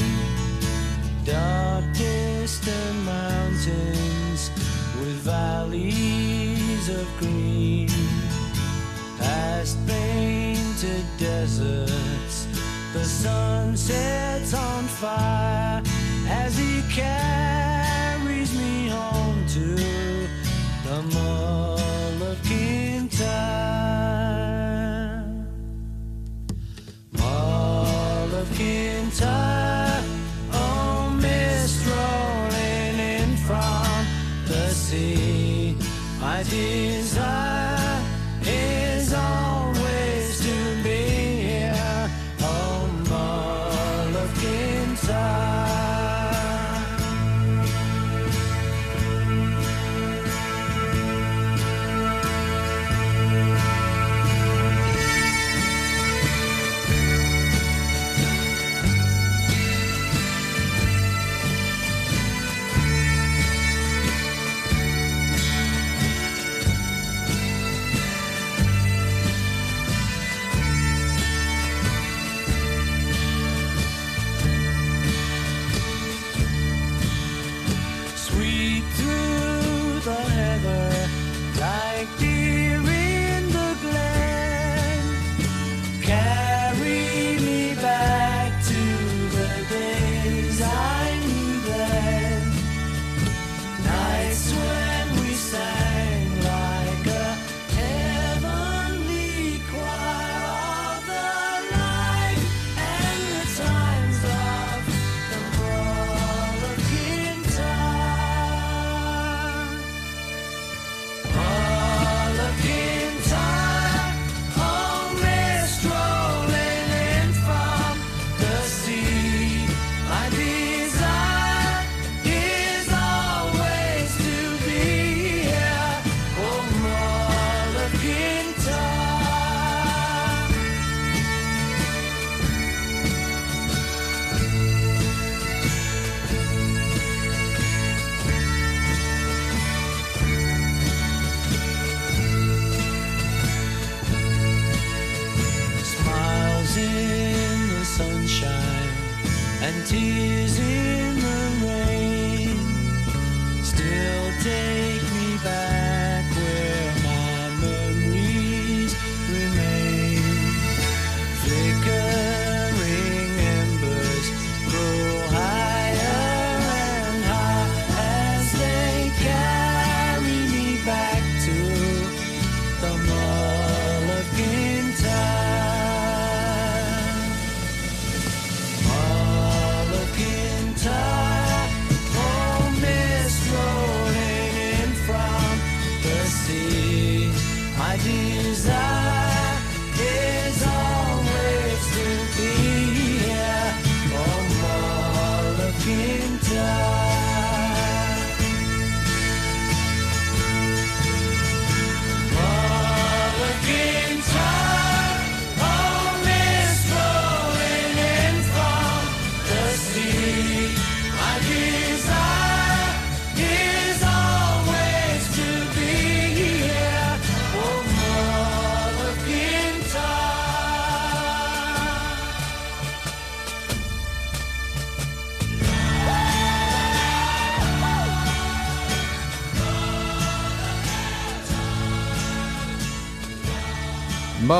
Dark 1.26 1.84
distant 1.94 2.96
mountains 3.04 4.52
with 5.00 5.18
valleys 5.26 6.88
of 6.90 7.08
green, 7.20 7.90
past 9.20 9.78
painted 9.86 11.06
deserts. 11.18 12.48
The 12.94 13.04
sun 13.04 13.76
sets 13.76 14.54
on 14.54 14.86
fire 14.86 15.82
as 16.30 16.58
he 16.58 16.82
carries 16.90 17.27
oh 29.24 31.10
mist 31.22 31.86
rolling 31.88 33.00
in 33.00 33.38
from 33.38 34.06
the 34.48 34.70
sea. 34.70 35.76
I 36.22 36.44
desire. 36.44 37.47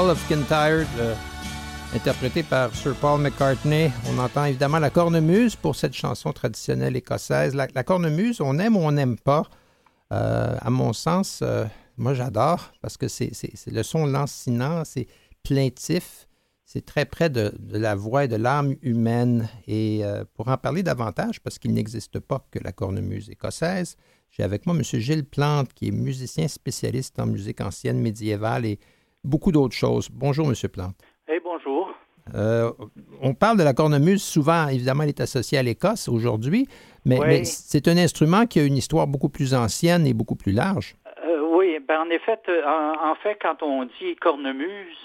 Of 0.06 0.28
Kintyre, 0.28 0.86
euh, 1.00 1.16
interprété 1.96 2.44
par 2.44 2.74
Sir 2.76 2.94
Paul 3.02 3.20
McCartney. 3.20 3.92
On 4.12 4.20
entend 4.20 4.46
évidemment 4.46 4.78
la 4.78 4.92
cornemuse 4.92 5.56
pour 5.56 5.76
cette 5.76 5.96
chanson 5.96 6.32
traditionnelle 6.32 6.96
écossaise. 6.96 7.56
La, 7.56 7.68
cornemuse, 7.84 8.40
on 8.40 8.60
aime 8.60 8.78
ou 8.78 8.82
on 8.82 8.92
n'aime 8.92 9.18
pas. 9.18 9.44
Euh, 10.14 10.56
à 10.62 10.70
mon 10.70 10.94
sens, 10.94 11.40
euh, 11.42 11.66
moi 11.98 12.14
j'adore 12.14 12.72
parce 12.80 12.96
que 12.96 13.08
c'est 13.08 13.32
le 13.66 13.82
son 13.82 14.06
lancinant, 14.06 14.84
c'est 14.86 15.08
plaintif, 15.42 16.28
c'est 16.64 16.86
très 16.86 17.06
près 17.06 17.32
de, 17.32 17.52
de 17.58 17.80
la 17.80 17.96
voix 17.96 18.26
et 18.26 18.28
de 18.28 18.36
l'âme 18.36 18.76
humaine. 18.84 19.50
Et 19.68 20.04
pour 20.36 20.48
en 20.48 20.58
parler 20.58 20.84
davantage, 20.84 21.42
parce 21.42 21.58
qu'il 21.58 21.74
n'existe 21.74 22.20
pas 22.20 22.46
que 22.52 22.60
la 22.60 22.72
cornemuse 22.72 23.32
écossaise, 23.32 23.98
j'ai 24.30 24.44
avec 24.44 24.68
moi 24.68 24.76
M. 24.76 24.84
Gilles 24.84 25.26
Plante, 25.26 25.74
qui 25.74 25.88
est 25.88 25.92
musicien 25.92 26.48
spécialiste 26.48 27.18
en 27.18 27.26
musique 27.26 27.62
ancienne 27.62 28.00
médiévale 28.00 28.66
et 28.68 28.80
beaucoup 29.24 29.52
d'autres 29.52 29.76
choses. 29.76 30.10
Bonjour, 30.12 30.48
M. 30.48 30.54
Plante. 30.72 30.96
Eh 31.28 31.40
bonjour. 31.44 31.94
Euh, 32.36 32.72
on 33.22 33.34
parle 33.34 33.58
de 33.58 33.64
la 33.64 33.74
cornemuse, 33.74 34.22
souvent, 34.22 34.68
évidemment, 34.68 35.04
elle 35.04 35.10
est 35.10 35.22
associée 35.22 35.58
à 35.58 35.64
l'Écosse 35.64 36.10
aujourd'hui, 36.10 36.68
mais, 37.06 37.20
Oui. 37.20 37.26
mais 37.28 37.44
c'est 37.46 37.88
un 37.88 37.98
instrument 37.98 38.46
qui 38.46 38.60
a 38.60 38.64
une 38.64 38.76
histoire 38.76 39.08
beaucoup 39.08 39.30
plus 39.30 39.54
ancienne 39.54 40.06
et 40.06 40.14
beaucoup 40.14 40.36
plus 40.36 40.52
large. 40.52 40.96
Euh, 41.26 41.40
oui, 41.56 41.80
ben 41.88 42.02
en 42.02 42.10
effet, 42.10 42.38
euh, 42.50 42.64
en, 42.66 43.12
en 43.12 43.16
fait, 43.16 43.38
quand 43.42 43.64
on 43.64 43.86
dit 43.86 44.16
cornemuse, 44.20 44.98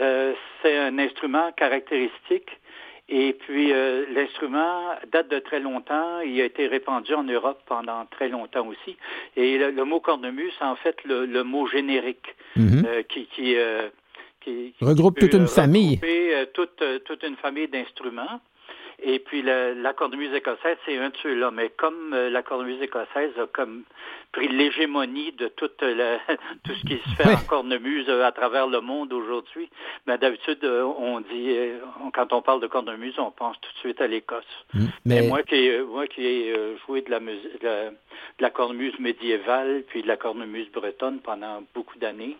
euh, 0.00 0.32
c'est 0.62 0.76
un 0.78 0.98
instrument 0.98 1.52
caractéristique. 1.56 2.48
Et 3.10 3.34
puis, 3.34 3.72
euh, 3.72 4.06
l'instrument 4.14 4.92
date 5.12 5.28
de 5.30 5.38
très 5.38 5.60
longtemps. 5.60 6.20
Il 6.20 6.40
a 6.40 6.44
été 6.44 6.66
répandu 6.66 7.12
en 7.14 7.22
Europe 7.24 7.60
pendant 7.66 8.06
très 8.06 8.28
longtemps 8.28 8.66
aussi. 8.66 8.96
Et 9.36 9.58
le, 9.58 9.70
le 9.70 9.84
mot 9.84 10.00
cornemuse, 10.00 10.52
c'est 10.58 10.64
en 10.64 10.76
fait 10.76 10.96
le, 11.04 11.26
le 11.26 11.44
mot 11.44 11.66
générique 11.66 12.34
Mhm. 12.56 12.84
euh, 12.86 13.02
qui, 13.02 13.26
qui, 13.26 13.56
euh, 13.56 13.88
qui- 14.40 14.74
qui 14.78 14.84
Regroupe 14.84 15.18
toute 15.18 15.34
une 15.34 15.48
famille. 15.48 16.00
euh, 16.02 16.46
toute, 16.54 16.80
euh, 16.82 16.98
toute 17.00 17.22
une 17.24 17.36
famille 17.36 17.68
d'instruments. 17.68 18.40
Et 19.02 19.18
puis 19.18 19.42
la, 19.42 19.74
la 19.74 19.92
cornemuse 19.92 20.32
écossaise, 20.34 20.76
c'est 20.86 20.96
un 20.98 21.10
de 21.10 21.16
ceux-là. 21.22 21.50
Mais 21.50 21.70
comme 21.70 22.12
euh, 22.14 22.30
la 22.30 22.42
cornemuse 22.42 22.80
écossaise 22.80 23.32
a 23.38 23.46
comme 23.46 23.82
pris 24.32 24.48
l'hégémonie 24.48 25.32
de 25.32 25.48
toute 25.48 25.80
la- 25.82 26.18
tout 26.64 26.74
ce 26.74 26.86
qui 26.86 26.96
se 26.98 27.08
fait 27.16 27.28
Oui. 27.28 27.34
en 27.34 27.46
cornemuse 27.46 28.06
euh, 28.08 28.24
à 28.24 28.32
travers 28.32 28.66
le 28.66 28.80
monde 28.80 29.12
aujourd'hui, 29.12 29.68
ben, 30.06 30.16
d'habitude, 30.16 30.58
euh, 30.64 30.82
on 30.84 31.20
dit, 31.20 31.56
on- 32.02 32.10
quand 32.10 32.32
on 32.32 32.42
parle 32.42 32.60
de 32.60 32.66
cornemuse, 32.66 33.18
on 33.18 33.30
pense 33.30 33.60
tout 33.60 33.72
de 33.72 33.78
suite 33.78 34.00
à 34.00 34.06
l'Écosse. 34.06 34.44
Mhm. 34.74 34.88
Mais 35.04 35.20
Mais 35.22 35.28
moi 35.28 35.42
qui 35.42 35.54
ai, 35.56 35.80
moi 35.82 36.06
qui 36.06 36.24
ai 36.24 36.54
joué 36.86 37.02
de 37.02 37.10
la, 37.10 37.20
musique, 37.20 37.60
de 37.60 37.66
la, 37.66 37.90
de 37.90 37.94
la 38.40 38.50
cornemuse 38.50 38.98
médiévale 38.98 39.84
puis 39.88 40.02
de 40.02 40.08
la 40.08 40.16
cornemuse 40.16 40.70
bretonne 40.72 41.20
pendant 41.20 41.62
beaucoup 41.74 41.98
d'années, 41.98 42.36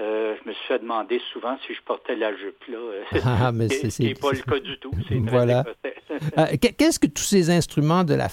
euh, 0.00 0.34
je 0.42 0.48
me 0.48 0.54
suis 0.54 0.66
fait 0.66 0.78
demander 0.80 1.20
souvent 1.32 1.56
si 1.66 1.74
je 1.74 1.80
portais 1.82 2.16
la 2.16 2.34
jupe 2.36 2.62
là. 2.68 2.78
euh, 2.78 3.02
Ah, 3.24 3.52
mais 3.52 3.68
ce 3.68 3.88
c'est- 3.90 4.02
qui 4.02 4.08
n'est 4.08 4.14
c'est- 4.14 4.20
pas 4.20 4.32
le 4.32 4.38
cas 4.42 4.58
du 4.60 4.78
tout. 4.78 4.90
Voilà. 5.28 5.64
euh, 6.38 6.46
qu'est- 6.60 6.72
qu'est-ce 6.76 6.98
que 6.98 7.06
tous 7.06 7.22
ces 7.22 7.50
instruments 7.50 8.04
de 8.04 8.14
la 8.14 8.28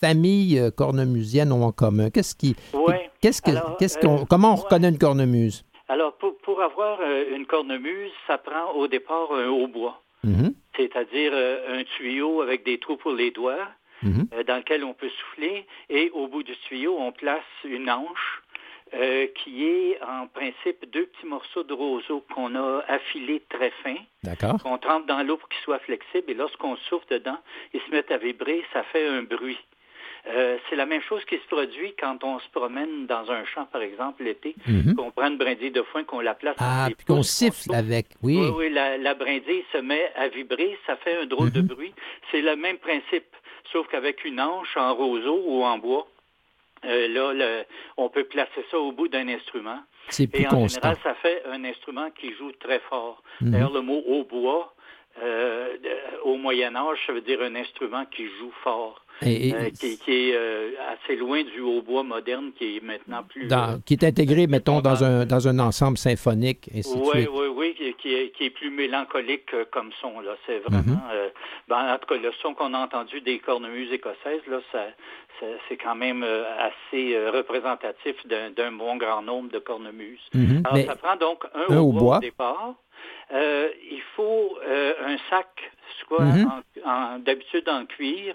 famille 0.00 0.60
cornemusienne 0.76 1.52
ont 1.52 1.64
en 1.64 1.72
commun? 1.72 2.10
Qu'est-ce 2.10 2.34
qui, 2.34 2.56
Ouais. 2.72 3.10
qu'est-ce 3.20 3.40
que, 3.42 3.50
Alors, 3.50 3.76
qu'est-ce 3.78 3.98
qu'on, 3.98 4.22
euh, 4.22 4.24
comment 4.28 4.52
on 4.52 4.56
ouais. 4.56 4.62
reconnaît 4.62 4.88
une 4.88 4.98
cornemuse? 4.98 5.64
Alors, 5.88 6.14
pour, 6.16 6.36
pour 6.38 6.62
avoir 6.62 6.98
une 7.34 7.46
cornemuse, 7.46 8.10
ça 8.26 8.38
prend 8.38 8.72
au 8.74 8.86
départ 8.88 9.28
un 9.32 9.48
hautbois, 9.48 10.00
Mhm, 10.24 10.54
c'est-à-dire 10.76 11.32
un 11.34 11.84
tuyau 11.96 12.40
avec 12.40 12.64
des 12.64 12.78
trous 12.78 12.96
pour 12.96 13.12
les 13.12 13.30
doigts 13.30 13.68
mhm. 14.02 14.26
euh, 14.32 14.42
dans 14.44 14.56
lequel 14.56 14.82
on 14.84 14.94
peut 14.94 15.10
souffler 15.10 15.66
et 15.90 16.10
au 16.14 16.26
bout 16.28 16.42
du 16.42 16.56
tuyau, 16.66 16.96
on 16.98 17.12
place 17.12 17.44
une 17.64 17.90
hanche 17.90 18.42
euh, 18.94 19.26
qui 19.34 19.64
est 19.66 19.98
en 20.02 20.26
principe 20.28 20.90
deux 20.92 21.06
petits 21.06 21.26
morceaux 21.26 21.64
de 21.64 21.72
roseau 21.72 22.24
qu'on 22.34 22.54
a 22.54 22.84
affilés 22.88 23.42
très 23.48 23.70
fins, 23.82 23.96
D'accord. 24.22 24.62
qu'on 24.62 24.78
trempe 24.78 25.06
dans 25.06 25.22
l'eau 25.22 25.36
pour 25.36 25.48
qu'ils 25.48 25.62
soient 25.62 25.80
flexibles 25.80 26.30
et 26.30 26.34
lorsqu'on 26.34 26.76
souffle 26.88 27.06
dedans, 27.10 27.38
ils 27.72 27.80
se 27.80 27.90
mettent 27.90 28.10
à 28.12 28.18
vibrer, 28.18 28.64
ça 28.72 28.82
fait 28.84 29.06
un 29.06 29.22
bruit. 29.22 29.58
Euh, 30.26 30.56
c'est 30.70 30.76
la 30.76 30.86
même 30.86 31.02
chose 31.02 31.22
qui 31.26 31.36
se 31.36 31.46
produit 31.54 31.92
quand 32.00 32.24
on 32.24 32.38
se 32.38 32.48
promène 32.50 33.06
dans 33.06 33.30
un 33.30 33.44
champ, 33.44 33.66
par 33.66 33.82
exemple, 33.82 34.22
l'été, 34.24 34.54
Mhm. 34.66 34.94
qu'on 34.94 35.10
prend 35.10 35.26
une 35.28 35.36
brindille 35.36 35.70
de 35.70 35.82
foin, 35.82 36.02
qu'on 36.04 36.20
la 36.20 36.34
place 36.34 36.56
Ah, 36.58 36.88
puis 36.96 37.04
qu'on 37.04 37.22
siffle 37.22 37.74
avec. 37.74 38.06
Oui. 38.22 38.38
Oui, 38.40 38.48
oui, 38.56 38.70
la, 38.70 38.96
la 38.96 39.12
brindille 39.14 39.64
se 39.70 39.76
met 39.78 40.10
à 40.16 40.28
vibrer, 40.28 40.78
ça 40.86 40.96
fait 40.96 41.16
un 41.20 41.26
drôle 41.26 41.52
de 41.52 41.60
Mhm. 41.60 41.66
bruit. 41.66 41.92
C'est 42.30 42.40
le 42.40 42.56
même 42.56 42.78
principe, 42.78 43.26
sauf 43.70 43.86
qu'avec 43.88 44.24
une 44.24 44.40
hanche 44.40 44.74
en 44.78 44.94
roseau 44.94 45.42
ou 45.44 45.62
en 45.62 45.76
bois, 45.76 46.06
euh, 46.86 47.08
là, 47.08 47.32
le- 47.32 47.64
on 47.96 48.08
peut 48.08 48.24
placer 48.24 48.64
ça 48.70 48.78
au 48.78 48.92
bout 48.92 49.08
d'un 49.08 49.28
instrument. 49.28 49.78
C'est 50.08 50.26
plus 50.26 50.42
Et 50.42 50.46
en 50.46 50.50
constant. 50.50 50.80
général, 50.80 50.96
ça 51.02 51.14
fait 51.16 51.42
un 51.46 51.64
instrument 51.64 52.10
qui 52.10 52.32
joue 52.34 52.52
très 52.52 52.80
fort. 52.90 53.22
Mhm. 53.40 53.50
D'ailleurs, 53.50 53.72
le 53.72 53.80
mot 53.80 54.02
hautbois 54.06 54.74
au 56.24 56.36
Moyen 56.36 56.74
Âge, 56.76 56.98
ça 57.06 57.12
veut 57.12 57.20
dire 57.20 57.40
un 57.42 57.54
instrument 57.56 58.04
qui 58.10 58.24
joue 58.38 58.52
fort. 58.62 59.00
Et- 59.22 59.48
et- 59.50 59.54
Euh, 59.54 59.70
qui, 59.70 59.96
qui 59.98 60.30
est 60.30 60.34
euh, 60.34 60.70
assez 60.92 61.14
loin 61.14 61.44
du 61.44 61.60
hautbois 61.60 62.02
moderne 62.02 62.50
qui 62.58 62.76
est 62.78 62.82
maintenant 62.82 63.22
plus... 63.22 63.46
dans- 63.46 63.74
euh, 63.74 63.76
qui 63.86 63.94
est 63.94 64.02
intégré, 64.04 64.48
mettons, 64.48 64.80
dans 64.80 65.04
un, 65.04 65.24
dans 65.24 65.46
un 65.46 65.58
ensemble 65.60 65.96
symphonique, 65.98 66.66
et 66.74 66.78
ainsi 66.80 66.96
de 66.98 67.00
oui, 67.00 67.10
suite. 67.10 67.28
oui, 67.32 67.46
oui, 67.54 67.74
qui, 67.78 67.94
qui 67.94 68.12
est, 68.12 68.30
qui 68.30 68.46
est 68.46 68.50
plus 68.50 68.70
mélancolique 68.70 69.54
euh, 69.54 69.64
comme 69.70 69.90
son. 70.00 70.18
Là, 70.18 70.34
c'est 70.46 70.58
vraiment. 70.58 70.82
Mhm. 70.96 71.00
euh, 71.12 71.28
ben, 71.68 71.94
en 71.94 71.98
tout 71.98 72.06
cas, 72.12 72.16
le 72.20 72.32
son 72.42 72.54
qu'on 72.54 72.74
a 72.74 72.78
entendu 72.80 73.20
des 73.20 73.38
cornemuses 73.38 73.92
écossaises, 73.92 74.42
là, 74.48 74.58
ça, 74.72 74.84
ça- 75.38 75.46
c'est 75.68 75.76
quand 75.76 75.94
même 75.94 76.24
euh, 76.24 76.42
assez 76.58 77.14
euh, 77.14 77.30
représentatif 77.30 78.16
d'un, 78.26 78.72
bon 78.72 78.96
grand 78.96 79.22
nombre 79.22 79.48
de 79.52 79.60
cornemuses. 79.60 80.26
Mhm. 80.34 80.62
Alors, 80.64 80.74
Mais 80.76 80.86
ça 80.86 80.96
prend 80.96 81.14
donc 81.16 81.44
un, 81.54 81.76
hautbois. 81.76 82.16
au 82.16 82.20
départ. 82.20 82.74
Euh, 83.32 83.70
il 83.90 84.02
faut 84.16 84.58
euh, 84.66 84.94
un 85.06 85.16
sac, 85.30 85.72
soit 86.00 86.24
en- 86.84 86.88
en- 86.90 87.18
d'habitude 87.18 87.68
en 87.68 87.86
cuir. 87.86 88.34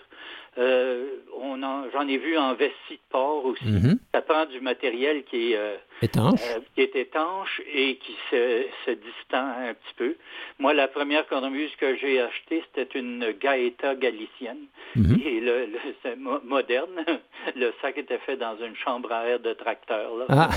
Euh, 0.58 1.06
on 1.42 1.62
en- 1.64 1.84
j'en 1.94 2.08
ai 2.08 2.18
vu 2.18 2.38
en 2.38 2.54
vessie 2.56 2.74
de 2.92 3.00
porc 3.10 3.46
aussi. 3.46 3.66
Mhm. 3.66 4.00
Ça 4.14 4.22
prend 4.22 4.46
du 4.46 4.60
matériel 4.60 5.24
qui 5.24 5.52
est 5.54 5.56
euh, 5.58 5.76
étanche. 6.02 6.42
euh, 6.56 6.60
qui 6.76 6.82
est 6.82 6.96
étanche 6.96 7.62
et 7.74 7.96
qui 7.98 8.14
se, 8.32 8.66
se 8.86 8.92
distend 8.92 9.46
un 9.70 9.74
petit 9.74 9.94
peu. 9.98 10.16
Moi, 10.58 10.74
la 10.74 10.88
première 10.88 11.28
cornemuse 11.28 11.72
que 11.80 11.96
j'ai 11.98 12.20
achetée, 12.20 12.64
c'était 12.76 13.00
une 13.00 13.34
Gaeta 13.40 13.96
galicienne. 13.96 14.66
Mhm. 14.96 15.20
Et 15.26 15.40
le, 15.40 15.68
mo- 16.18 16.42
moderne. 16.44 16.90
Le 17.56 17.72
sac 17.82 17.98
était 17.98 18.18
fait 18.18 18.36
dans 18.36 18.58
une 18.58 18.76
chambre 18.76 19.12
à 19.14 19.26
air 19.26 19.40
de 19.40 19.54
tracteur. 19.54 20.12
là. 20.18 20.50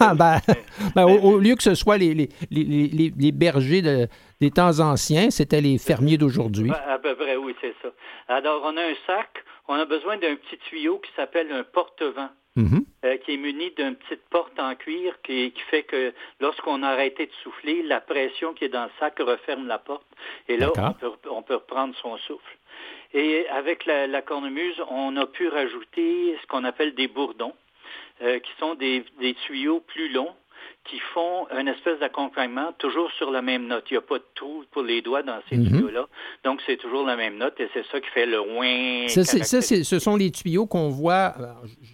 Ah, 0.00 0.14
ben, 0.18 0.38
ben, 0.96 1.04
au, 1.04 1.34
au 1.34 1.38
lieu 1.38 1.54
que 1.54 1.62
ce 1.62 1.74
soit 1.76 1.98
les, 1.98 2.14
les, 2.14 2.28
les, 2.50 2.64
les- 2.64 3.12
les 3.16 3.32
bergers 3.32 3.80
de- 3.82 4.08
des 4.40 4.50
temps 4.50 4.80
anciens, 4.80 5.30
c'était 5.30 5.60
les 5.60 5.78
fermiers 5.78 6.18
d'aujourd'hui. 6.18 6.70
À, 6.70 6.98
peu 6.98 7.14
près, 7.14 7.36
oui, 7.36 7.54
c'est 7.60 7.74
ça. 7.82 7.88
Alors, 8.28 8.62
on 8.64 8.76
a 8.76 8.82
un 8.82 8.94
sac. 9.06 9.44
On 9.68 9.74
a 9.74 9.84
besoin 9.84 10.16
d'un 10.16 10.36
petit 10.36 10.58
tuyau 10.68 10.98
qui 10.98 11.10
s'appelle 11.16 11.50
un 11.52 11.64
porte-vent. 11.64 12.28
Mhm. 12.58 12.86
euh, 13.04 13.18
qui 13.18 13.34
est 13.34 13.36
muni 13.36 13.70
d'une 13.76 13.96
petite 13.96 14.26
porte 14.30 14.58
en 14.58 14.74
cuir 14.76 15.14
qui, 15.22 15.52
qui 15.52 15.60
fait 15.70 15.82
que 15.82 16.14
lorsqu'on 16.40 16.82
a 16.82 16.88
arrêté 16.88 17.26
de 17.26 17.32
souffler, 17.42 17.82
la 17.82 18.00
pression 18.00 18.54
qui 18.54 18.64
est 18.64 18.70
dans 18.70 18.84
le 18.84 18.90
sac 18.98 19.18
referme 19.18 19.66
la 19.66 19.76
porte 19.76 20.06
et 20.48 20.56
là, 20.56 20.72
on 20.74 20.92
peut, 20.94 21.12
on 21.30 21.42
peut 21.42 21.56
reprendre 21.56 21.94
son 21.96 22.16
souffle. 22.16 22.56
Et 23.12 23.46
avec 23.48 23.84
la, 23.84 24.06
la 24.06 24.22
cornemuse, 24.22 24.80
on 24.88 25.16
a 25.18 25.26
pu 25.26 25.48
rajouter 25.48 26.34
ce 26.40 26.46
qu'on 26.46 26.64
appelle 26.64 26.94
des 26.94 27.08
bourdons, 27.08 27.52
euh, 28.22 28.38
qui 28.38 28.50
sont 28.58 28.74
des, 28.74 29.04
des 29.20 29.34
tuyaux 29.34 29.80
plus 29.80 30.08
longs 30.08 30.34
qui 30.84 30.98
font 31.14 31.46
une 31.58 31.66
espèce 31.68 31.98
d'accompagnement 31.98 32.72
toujours 32.78 33.10
sur 33.12 33.30
la 33.32 33.42
même 33.42 33.66
note. 33.66 33.84
Il 33.90 33.94
n'y 33.94 33.98
a 33.98 34.02
pas 34.02 34.18
de 34.18 34.24
trou 34.36 34.64
pour 34.70 34.82
les 34.82 35.02
doigts 35.02 35.22
dans 35.24 35.40
ces 35.48 35.56
Mhm. 35.56 35.68
tuyaux-là. 35.68 36.06
Donc, 36.44 36.60
c'est 36.66 36.76
toujours 36.76 37.04
la 37.04 37.16
même 37.16 37.36
note 37.38 37.58
et 37.58 37.68
c'est 37.74 37.84
ça 37.90 38.00
qui 38.00 38.08
fait 38.10 38.26
le 38.26 38.40
ouin. 38.40 39.08
Ça, 39.08 39.24
ce 39.24 39.98
sont 39.98 40.16
les 40.16 40.30
tuyaux 40.30 40.66
qu'on 40.66 40.88
voit. 40.90 41.34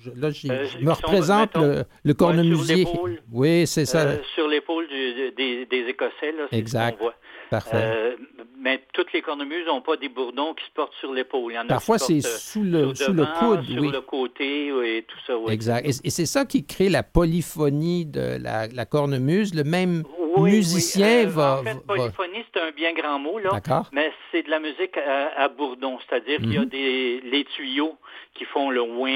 je- 0.05 0.11
là, 0.20 0.29
Euh, 0.29 0.31
je 0.33 0.79
me 0.79 0.85
sont, 0.87 0.95
représente 0.95 1.55
mettons, 1.55 1.66
le, 1.66 1.85
le 2.05 2.14
cornemusier. 2.14 2.85
sur 2.85 2.93
l'épaule. 2.93 3.23
oui, 3.33 3.66
c'est 3.66 3.87
ça. 3.87 4.03
Euh, 4.03 4.16
sur 4.35 4.47
l'épaule 4.49 4.87
des, 4.89 5.64
des 5.66 5.89
Écossais, 5.89 6.33
là, 6.33 6.45
c'est 6.51 6.59
Exact. 6.59 6.97
ce 6.99 7.03
voit. 7.03 7.14
Parfait. 7.53 7.76
Euh, 7.76 8.16
mais 8.59 8.82
toutes 8.94 9.12
les 9.12 9.20
cornemuses 9.20 9.66
n'ont 9.66 9.82
pas 9.82 9.98
des 9.98 10.09
bourdons 10.09 10.55
qui 10.55 10.64
se 10.64 10.70
portent 10.70 10.94
sur 11.00 11.12
l'épaule. 11.12 11.53
Parfois, 11.68 11.98
c'est 11.98 12.22
sous 12.22 12.62
le, 12.62 12.94
sous 12.94 13.12
le 13.12 13.26
coude. 13.38 13.62
sur 13.64 13.82
oui. 13.82 13.90
le 13.90 14.00
côté 14.00 14.68
et 14.68 15.03
tout 15.03 15.18
ça. 15.26 15.36
Oui. 15.36 15.53
Exact. 15.53 15.86
Et, 15.86 16.09
c'est 16.09 16.24
ça 16.24 16.46
qui 16.46 16.64
crée 16.64 16.88
la 16.88 17.03
polyphonie 17.03 18.07
de 18.07 18.38
la, 18.40 18.68
la 18.68 18.86
cornemuse. 18.86 19.55
Le 19.55 19.64
même 19.64 20.03
Oui, 20.34 20.53
musicien 20.53 21.26
euh, 21.26 21.28
va. 21.28 21.59
En 21.61 21.62
fait, 21.62 21.74
va- 21.74 21.80
polyphonie, 21.80 22.42
c'est 22.46 22.51
un 22.62 22.70
bien 22.70 22.92
grand 22.92 23.18
mot, 23.18 23.38
là. 23.38 23.50
Mais 23.92 24.12
c'est 24.30 24.42
de 24.42 24.50
la 24.50 24.60
musique 24.60 24.96
à, 24.96 25.42
à 25.44 25.48
bourdon, 25.48 25.98
c'est-à-dire 26.08 26.38
qu'il 26.38 26.52
y 26.54 26.58
a 26.58 26.60
Mhm. 26.62 26.66
des 26.68 27.20
les 27.24 27.44
tuyaux 27.44 27.96
qui 28.34 28.44
font 28.46 28.70
le 28.70 28.80
ouin, 28.82 29.10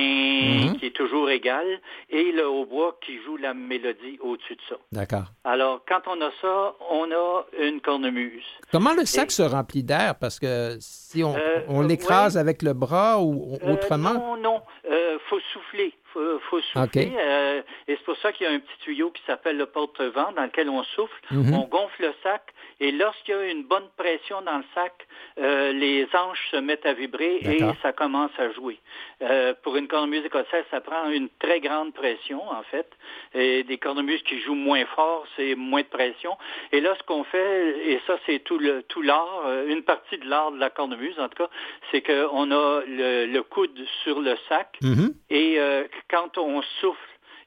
Mhm. 0.71 0.77
qui 0.79 0.87
est 0.87 0.97
toujours 0.97 1.31
égal, 1.31 1.67
et 2.11 2.33
le 2.33 2.47
hautbois 2.49 2.99
qui 3.05 3.19
joue 3.25 3.37
la 3.37 3.55
mélodie 3.55 4.19
au-dessus 4.21 4.57
de 4.57 4.61
ça. 4.69 4.77
D'accord. 4.93 5.25
Alors, 5.45 5.83
quand 5.89 6.03
on 6.07 6.21
a 6.21 6.31
ça, 6.43 6.75
on 6.91 7.11
a 7.13 7.47
une 7.61 7.81
cornemuse. 7.81 8.45
Comment 8.73 8.95
le 8.95 9.05
sac 9.05 9.29
Et- 9.29 9.31
se 9.33 9.43
remplit 9.43 9.83
d'air? 9.83 10.15
Parce 10.21 10.39
que 10.39 10.77
si 10.81 11.23
on, 11.25 11.35
Euh, 11.35 11.61
on 11.69 11.83
euh, 11.85 11.87
l'écrase 11.89 12.37
avec 12.37 12.63
le 12.63 12.73
bras 12.75 13.21
ou 13.21 13.57
Euh, 13.63 13.73
autrement? 13.73 14.15
non, 14.15 14.37
non. 14.37 14.61
Euh, 14.91 15.19
faut 15.29 15.41
souffler. 15.53 15.93
Faut, 16.13 16.39
faut 16.49 16.61
souffler. 16.73 17.13
Euh, 17.19 17.61
et 17.89 17.97
c'est 17.97 18.05
pour 18.05 18.17
ça 18.19 18.33
qu'il 18.33 18.47
y 18.47 18.49
a 18.51 18.53
un 18.53 18.59
petit 18.59 18.79
tuyau 18.85 19.11
qui 19.11 19.23
s'appelle 19.27 19.59
le 19.59 19.67
porte-vent 19.67 20.33
dans 20.35 20.45
lequel 20.45 20.71
on 20.71 20.83
souffle. 20.85 21.21
Mhm. 21.31 21.53
On 21.55 21.65
gonfle 21.67 22.03
le 22.03 22.15
sac. 22.23 22.43
Et 22.79 22.93
lorsqu'il 22.93 23.35
y 23.35 23.39
a 23.39 23.51
une 23.51 23.65
bonne 23.65 23.89
pression 23.97 24.43
dans 24.43 24.59
le 24.59 24.65
sac, 24.75 24.93
euh, 25.39 25.73
les 25.73 26.07
anches 26.15 26.51
se 26.51 26.57
mettent 26.57 26.85
à 26.85 26.93
vibrer 26.93 27.37
et 27.37 27.61
ça 27.83 27.93
commence 27.93 28.33
à 28.39 28.51
jouer. 28.53 28.79
Euh, 29.23 29.55
pour 29.63 29.77
une 29.77 29.89
cornemuse 29.89 30.25
écossaise, 30.25 30.65
ça 30.71 30.81
prend 30.81 31.09
une 31.09 31.29
très 31.39 31.61
grande 31.61 31.95
pression, 31.95 32.43
en 32.51 32.63
fait. 32.65 32.87
Et 33.35 33.63
des 33.65 33.79
cornemuses 33.79 34.23
qui 34.25 34.41
jouent 34.41 34.55
moins 34.55 34.85
fort, 34.87 35.27
c'est 35.37 35.55
moins 35.55 35.83
de 35.83 35.87
pression. 35.87 36.37
Et 36.73 36.81
là, 36.81 36.95
ce 36.99 37.03
qu'on 37.05 37.25
fait, 37.25 37.91
et 37.91 38.01
ça, 38.07 38.19
c'est 38.27 38.41
tout 38.41 38.59
le 38.59 38.83
tout 38.83 39.01
l'art, 39.01 39.45
euh, 39.47 39.69
une 39.69 39.83
partie 39.83 40.19
de 40.19 40.29
l'art 40.29 40.53
de 40.53 40.59
la 40.59 40.71
cornemuse, 40.71 41.19
en 41.19 41.29
tout 41.29 41.45
cas, 41.45 41.51
c'est 41.91 42.03
qu'on 42.03 42.51
a 42.51 42.83
le, 42.87 43.27
le 43.27 43.43
coude 43.43 43.79
sur 44.05 44.21
le 44.21 44.37
sac. 44.49 44.77
Mhm. 44.83 45.15
Et 45.31 45.59
euh, 45.59 45.85
quand 46.11 46.37
on 46.39 46.63
souffle, 46.81 47.01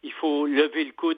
il 0.03 0.13
faut 0.13 0.45
lever 0.45 0.85
le 0.85 0.91
coude 0.93 1.17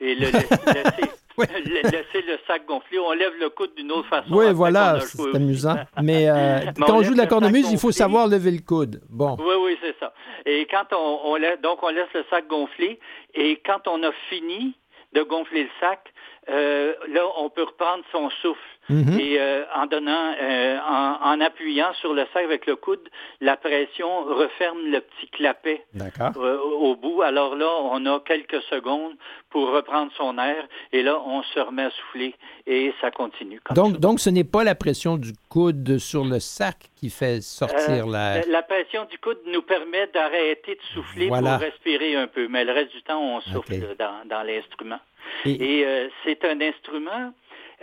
et 0.00 0.14
le 0.14 0.26
laisser, 0.26 1.10
la- 1.48 1.90
laisser 1.90 2.22
le 2.26 2.38
sac 2.46 2.66
gonfler. 2.66 2.98
On 2.98 3.12
lève 3.12 3.32
le 3.40 3.50
coude 3.50 3.74
d'une 3.76 3.90
autre 3.92 4.08
façon. 4.08 4.32
Oui, 4.34 4.52
voilà, 4.52 5.00
c'est 5.00 5.34
amusant. 5.36 5.76
Mais 6.02 6.28
euh, 6.28 6.58
Mais 6.66 6.72
quand 6.86 6.96
on 6.98 7.02
joue 7.02 7.12
de 7.14 7.18
la 7.18 7.26
cornemuse, 7.26 7.70
il 7.72 7.78
faut 7.78 7.92
savoir 7.92 8.26
lever 8.28 8.50
le 8.52 8.60
coude. 8.60 9.00
Bon. 9.10 9.36
Oui, 9.40 9.54
oui, 9.62 9.78
c'est 9.82 9.96
ça. 9.98 10.12
Et 10.46 10.66
quand 10.70 10.86
on, 10.92 11.20
on 11.24 11.36
laisse, 11.36 11.60
donc 11.60 11.82
on 11.82 11.88
laisse 11.88 12.12
le 12.14 12.24
sac 12.30 12.46
gonfler, 12.48 12.98
et 13.34 13.60
quand 13.66 13.86
on 13.88 14.02
a 14.02 14.12
fini 14.28 14.74
de 15.12 15.22
gonfler 15.22 15.64
le 15.64 15.70
sac, 15.80 16.12
euh, 16.50 16.92
là, 17.08 17.22
on 17.38 17.48
peut 17.50 17.62
reprendre 17.64 18.04
son 18.12 18.28
souffle. 18.42 18.60
Mhm. 18.90 19.18
Et 19.18 19.40
euh, 19.40 19.64
en 19.74 19.86
donnant, 19.86 20.34
euh, 20.40 20.78
en, 20.86 21.16
en 21.32 21.40
appuyant 21.40 21.92
sur 22.00 22.12
le 22.12 22.24
sac 22.32 22.44
avec 22.44 22.66
le 22.66 22.76
coude, 22.76 23.00
la 23.40 23.56
pression 23.56 24.24
referme 24.24 24.90
le 24.90 25.00
petit 25.00 25.28
clapet 25.28 25.84
D'accord. 25.94 26.32
euh, 26.36 26.58
au 26.58 26.94
bout. 26.94 27.22
Alors 27.22 27.56
là, 27.56 27.68
on 27.82 28.04
a 28.06 28.20
quelques 28.20 28.60
secondes 28.64 29.14
pour 29.50 29.70
reprendre 29.70 30.10
son 30.16 30.36
air 30.38 30.66
et 30.92 31.02
là, 31.02 31.18
on 31.24 31.42
se 31.42 31.60
remet 31.60 31.84
à 31.84 31.90
souffler 31.90 32.34
et 32.66 32.92
ça 33.00 33.10
continue. 33.10 33.60
Comme 33.64 33.74
Donc, 33.76 33.92
ça. 33.94 33.98
donc, 33.98 34.20
ce 34.20 34.28
n'est 34.30 34.44
pas 34.44 34.64
la 34.64 34.74
pression 34.74 35.16
du 35.16 35.32
coude 35.48 35.98
sur 35.98 36.24
le 36.24 36.38
sac 36.40 36.76
qui 36.96 37.08
fait 37.10 37.40
sortir 37.40 38.06
l'air. 38.06 38.44
la 38.48 38.62
pression 38.62 39.04
du 39.10 39.18
coude 39.18 39.38
nous 39.46 39.62
permet 39.62 40.08
d'arrêter 40.12 40.74
de 40.74 40.80
souffler 40.94 41.28
Voilà. 41.28 41.52
pour 41.52 41.60
respirer 41.60 42.16
un 42.16 42.26
peu, 42.26 42.48
mais 42.48 42.64
le 42.64 42.72
reste 42.72 42.92
du 42.92 43.02
temps, 43.02 43.20
on 43.22 43.40
souffle 43.40 43.96
dans, 43.98 44.26
dans 44.28 44.42
l'instrument. 44.42 45.00
Et- 45.46 45.78
Et 45.80 45.86
euh, 45.86 46.08
c'est 46.22 46.44
un 46.44 46.60
instrument 46.60 47.32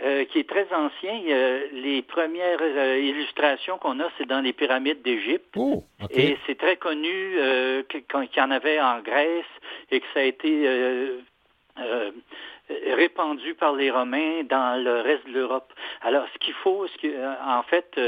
euh, 0.02 0.24
qui 0.24 0.40
est 0.40 0.48
très 0.48 0.66
ancien. 0.74 1.20
Euh, 1.28 1.66
les 1.72 2.02
premières 2.02 2.58
euh, 2.60 2.98
illustrations 2.98 3.78
qu'on 3.78 4.00
a, 4.00 4.08
c'est 4.18 4.26
dans 4.26 4.40
les 4.40 4.52
pyramides 4.52 5.00
d'Égypte. 5.02 5.54
Oh. 5.56 5.84
Et 6.10 6.36
c'est 6.46 6.58
très 6.58 6.76
connu 6.76 7.36
qu'il 7.88 8.02
y 8.36 8.40
en 8.40 8.50
avait 8.50 8.80
en 8.80 9.00
Grèce 9.00 9.44
et 9.90 10.00
que 10.00 10.06
ça 10.12 10.20
a 10.20 10.24
été 10.24 10.66
répandu 12.94 13.54
par 13.54 13.74
les 13.74 13.90
Romains 13.90 14.42
dans 14.48 14.82
le 14.82 15.00
reste 15.00 15.26
de 15.26 15.32
l'Europe. 15.32 15.72
Alors, 16.00 16.24
ce 16.32 16.38
qu'il 16.38 16.54
faut, 16.54 16.86
ce 16.86 16.98
que, 16.98 17.06
euh, 17.06 17.34
en 17.44 17.62
fait, 17.62 17.98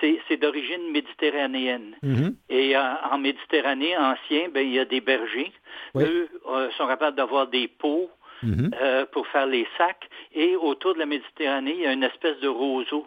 c'est 0.00 0.36
d'origine 0.36 0.90
méditerranéenne. 0.90 1.94
Mhm. 2.02 2.34
Et 2.48 2.76
en 2.76 3.18
Méditerranée 3.18 3.96
ancien, 3.96 4.48
ben, 4.52 4.66
il 4.66 4.74
y 4.74 4.78
a 4.78 4.84
des 4.84 5.00
bergers. 5.00 5.52
Oui. 5.94 6.04
Eux 6.04 6.28
sont 6.76 6.86
capables 6.86 7.16
d'avoir 7.16 7.46
des 7.46 7.68
Mhm. 8.42 8.70
euh, 8.80 9.06
pour 9.06 9.26
faire 9.28 9.46
les 9.46 9.66
sacs. 9.76 10.08
Et 10.34 10.56
autour 10.56 10.94
de 10.94 10.98
la 11.00 11.06
Méditerranée, 11.06 11.74
il 11.74 11.80
y 11.80 11.86
a 11.86 11.92
une 11.92 12.04
espèce 12.04 12.38
de 12.40 12.48
roseau 12.48 13.06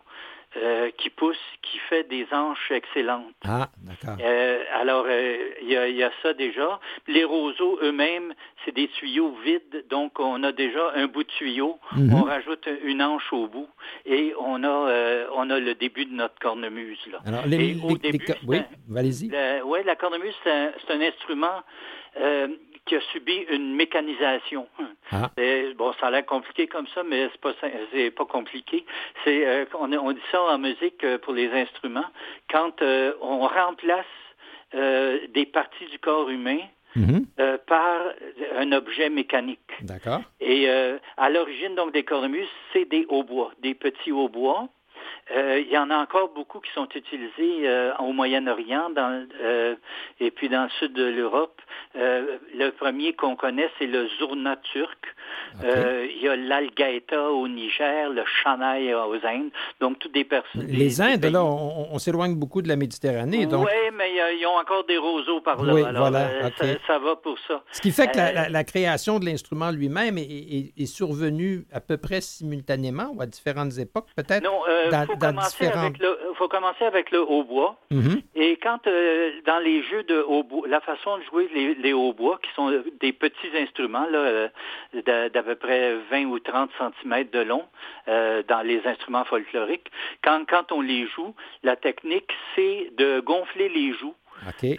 euh, 0.58 0.92
qui 0.98 1.10
pousse, 1.10 1.40
qui 1.62 1.78
fait 1.78 2.04
des 2.10 2.28
anches 2.34 2.72
excellentes. 2.72 3.34
Ah, 3.48 3.70
d'accord. 3.78 4.18
Euh, 4.22 4.64
alors, 4.74 5.06
euh, 5.08 5.38
il 5.62 5.70
y, 5.70 5.78
a, 5.78 5.88
il 5.88 5.96
y 5.96 6.04
a 6.04 6.12
ça 6.22 6.34
déjà. 6.34 6.78
Les 7.08 7.24
roseaux 7.24 7.80
eux-mêmes, 7.82 8.34
c'est 8.66 8.74
des 8.76 8.90
tuyaux 8.90 9.34
vides, 9.46 9.86
donc 9.90 10.20
on 10.20 10.44
a 10.44 10.52
déjà 10.52 10.92
un 10.96 11.08
bout 11.08 11.24
de 11.24 11.30
tuyau, 11.30 11.80
Mhm. 11.96 12.14
on 12.14 12.24
rajoute 12.24 12.68
une 12.84 13.02
anche 13.02 13.32
au 13.32 13.48
bout 13.48 13.70
et 14.06 14.34
on 14.42 14.62
a, 14.66 15.26
on 15.36 15.50
a 15.50 15.58
le 15.58 15.74
début 15.74 16.04
de 16.04 16.14
notre 16.14 16.38
cornemuse. 16.40 17.00
Là. 17.10 17.20
Alors, 17.26 17.46
les, 17.48 17.70
Et 17.70 17.78
au 17.82 17.88
les- 17.88 17.96
début, 18.12 18.26
les- 18.28 18.36
oui, 18.46 18.58
allez-y. 18.98 19.32
Oui, 19.64 19.80
la 19.86 19.96
cornemuse, 19.96 20.36
c'est 20.44 20.52
un, 20.52 20.72
un 20.90 21.00
instrument 21.02 21.62
qui 22.86 22.96
a 22.96 23.02
subi 23.14 23.46
une 23.50 23.74
mécanisation. 23.76 24.68
Ah. 25.12 25.30
Et, 25.38 25.74
bon, 25.76 25.94
ça 26.00 26.08
a 26.08 26.12
l'air 26.12 26.26
compliqué 26.26 26.68
comme 26.68 26.88
ça, 26.88 27.04
mais 27.04 27.30
c'est 27.32 27.42
pas 27.42 27.54
c'est 27.92 28.12
pas 28.12 28.26
compliqué. 28.26 28.86
C'est 29.24 29.46
euh, 29.46 29.66
on, 29.74 29.92
on 29.94 30.12
dit 30.12 30.22
ça 30.32 30.42
en 30.42 30.58
musique 30.58 31.04
euh, 31.04 31.18
pour 31.18 31.34
les 31.34 31.50
instruments 31.52 32.06
quand 32.50 32.82
euh, 32.82 33.14
on 33.22 33.48
remplace 33.48 34.06
des 34.74 35.46
parties 35.52 35.86
du 35.88 36.00
corps 36.00 36.30
humain 36.30 36.60
Mhm. 36.96 37.26
euh, 37.40 37.58
par 37.68 38.02
un 38.58 38.72
objet 38.74 39.10
mécanique. 39.10 39.60
D'accord. 39.82 40.22
Et 40.42 40.70
euh, 40.70 40.98
à 41.16 41.30
l'origine 41.30 41.74
donc 41.76 41.94
des 41.94 42.04
cornemuses, 42.04 42.50
c'est 42.74 42.84
des 42.84 43.06
hautbois, 43.08 43.52
des 43.62 43.74
petits 43.76 44.12
hautbois 44.12 44.68
Euh, 45.36 45.60
il 45.66 45.72
y 45.72 45.78
en 45.78 45.90
a 45.90 45.98
encore 45.98 46.30
beaucoup 46.34 46.60
qui 46.60 46.72
sont 46.74 46.88
utilisés 46.96 47.68
euh, 47.68 47.94
au 48.00 48.12
Moyen-Orient 48.12 48.90
dans, 48.90 49.26
euh, 49.42 49.76
et 50.20 50.32
puis 50.32 50.50
dans 50.50 50.64
le 50.64 50.70
sud 50.80 50.94
de 50.94 51.06
l'Europe. 51.06 51.62
Le 51.96 52.70
premier 52.72 53.14
qu'on 53.14 53.36
connaît, 53.36 53.70
c'est 53.78 53.86
le 53.88 54.08
zurna 54.18 54.56
turc. 54.74 54.98
Il 55.64 56.22
y 56.22 56.28
a 56.28 56.36
l'algaïta 56.36 57.30
au 57.32 57.48
Niger, 57.48 58.10
le 58.10 58.24
chanaï 58.44 58.94
aux 58.94 59.16
Indes. 59.26 59.52
Donc, 59.80 60.00
toutes 60.00 60.14
des 60.14 60.24
personnes. 60.24 60.66
Les 60.68 61.02
Indes, 61.02 61.26
là, 61.26 61.44
on, 61.44 61.88
on 61.92 62.00
s'éloigne 62.00 62.36
beaucoup 62.36 62.62
de 62.62 62.68
la 62.68 62.76
Méditerranée. 62.76 63.46
Donc... 63.46 63.66
Oui, 63.66 63.96
mais 63.98 64.10
ils 64.40 64.46
ont 64.46 64.58
encore 64.58 64.86
des 64.86 64.98
roseaux 64.98 65.42
par 65.42 65.62
là. 65.64 65.74
Oui, 65.74 65.84
Alors, 65.84 66.10
voilà, 66.10 66.50
ça, 66.58 66.66
ça 66.88 67.00
va 67.00 67.16
pour 67.16 67.38
ça. 67.48 67.64
Ce 67.72 67.82
qui 67.82 67.92
fait 67.92 68.10
que 68.12 68.18
la, 68.18 68.32
la- 68.32 68.50
la 68.50 68.64
création 68.64 69.20
de 69.20 69.26
l'instrument 69.26 69.72
lui-même 69.72 70.18
est, 70.18 70.22
est- 70.24 70.74
est 70.78 70.86
survenue 70.86 71.66
à 71.74 71.80
peu 71.82 71.98
près 71.98 72.22
simultanément 72.22 73.12
ou 73.14 73.22
à 73.22 73.26
différentes 73.26 73.78
époques, 73.78 74.08
peut-être? 74.16 74.44
Non, 74.44 74.60
dans- 74.92 75.08
faut, 75.12 75.18
dans 75.18 75.28
commencer 75.30 75.66
différents- 75.66 75.82
avec 75.86 76.00
le, 76.00 76.18
faut 76.36 76.48
commencer 76.48 76.86
avec 76.86 77.12
le 77.12 77.22
hautbois. 77.22 77.76
Mhm. 77.92 78.22
Et 78.36 78.58
quand 78.58 78.86
euh, 78.88 79.32
dans 79.46 79.60
les 79.60 79.84
jeux 79.84 80.04
de 80.04 80.22
hautbois, 80.22 80.68
la 80.68 80.82
façon 80.82 81.18
de 81.18 81.24
jouer 81.24 81.50
les, 81.54 81.76
les 81.76 81.94
hautbois, 81.94 82.40
qui 82.44 82.50
sont 82.56 82.72
euh, 82.72 82.84
des 83.00 83.14
petits 83.14 83.52
instruments 83.58 84.08
là, 84.10 84.20
euh, 84.20 84.48
d'à 85.06 85.30
d'à 85.30 85.44
peu 85.44 85.56
près 85.56 85.96
20 86.10 86.26
ou 86.26 86.40
30 86.40 86.70
cm 86.78 87.26
de 87.32 87.40
long 87.40 87.64
euh, 88.08 88.44
dans 88.48 88.62
les 88.62 88.82
instruments 88.86 89.26
folkloriques, 89.26 89.92
quand, 90.24 90.46
quand 90.50 90.72
on 90.72 90.82
les 90.82 91.08
joue, 91.08 91.34
la 91.64 91.76
technique, 91.76 92.30
c'est 92.56 92.92
de 92.98 93.20
gonfler 93.20 93.70
les 93.70 93.94
joues 93.94 94.16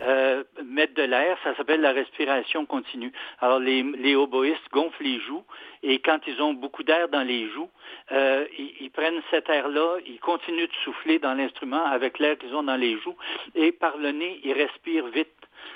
Euh, 0.02 0.42
mettre 0.64 0.94
de 0.94 1.02
l'air, 1.02 1.36
ça 1.44 1.54
s'appelle 1.56 1.80
la 1.80 1.92
respiration 1.92 2.66
continue. 2.66 3.12
Alors 3.40 3.58
les, 3.60 3.82
les 3.82 4.14
oboïstes 4.16 4.68
gonflent 4.72 5.02
les 5.02 5.20
joues 5.20 5.44
et 5.82 6.00
quand 6.00 6.18
ils 6.26 6.40
ont 6.42 6.52
beaucoup 6.54 6.82
d'air 6.82 7.08
dans 7.08 7.22
les 7.26 7.48
joues, 7.50 7.70
euh, 8.12 8.44
ils, 8.58 8.74
ils 8.80 8.90
prennent 8.90 9.20
cet 9.30 9.48
air-là, 9.48 9.98
ils 10.06 10.18
continuent 10.20 10.66
de 10.66 10.74
souffler 10.84 11.18
dans 11.18 11.34
l'instrument 11.34 11.84
avec 11.84 12.18
l'air 12.18 12.36
qu'ils 12.38 12.54
ont 12.54 12.62
dans 12.64 12.76
les 12.76 12.98
joues 13.00 13.16
et 13.54 13.72
par 13.72 13.96
le 13.98 14.10
nez, 14.10 14.40
ils 14.44 14.52
respirent 14.52 15.08
vite. 15.08 15.28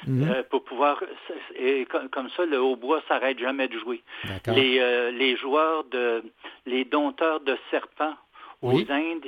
Mhm. 0.07 0.29
euh, 0.31 0.43
pour 0.51 0.63
pouvoir 0.65 1.03
et 1.57 1.87
comme, 2.11 2.29
ça 2.37 2.45
le 2.45 2.61
hautbois 2.61 3.03
s'arrête 3.09 3.39
jamais 3.39 3.69
de 3.69 3.79
jouer. 3.79 4.03
Les 4.49 5.13
les 5.13 5.37
joueurs 5.37 5.85
de 5.85 6.23
les 6.67 6.85
dompteurs 6.85 7.41
de 7.41 7.57
serpents 7.71 8.17
Oui. 8.63 8.85
aux 8.89 8.93
Indes 8.93 9.27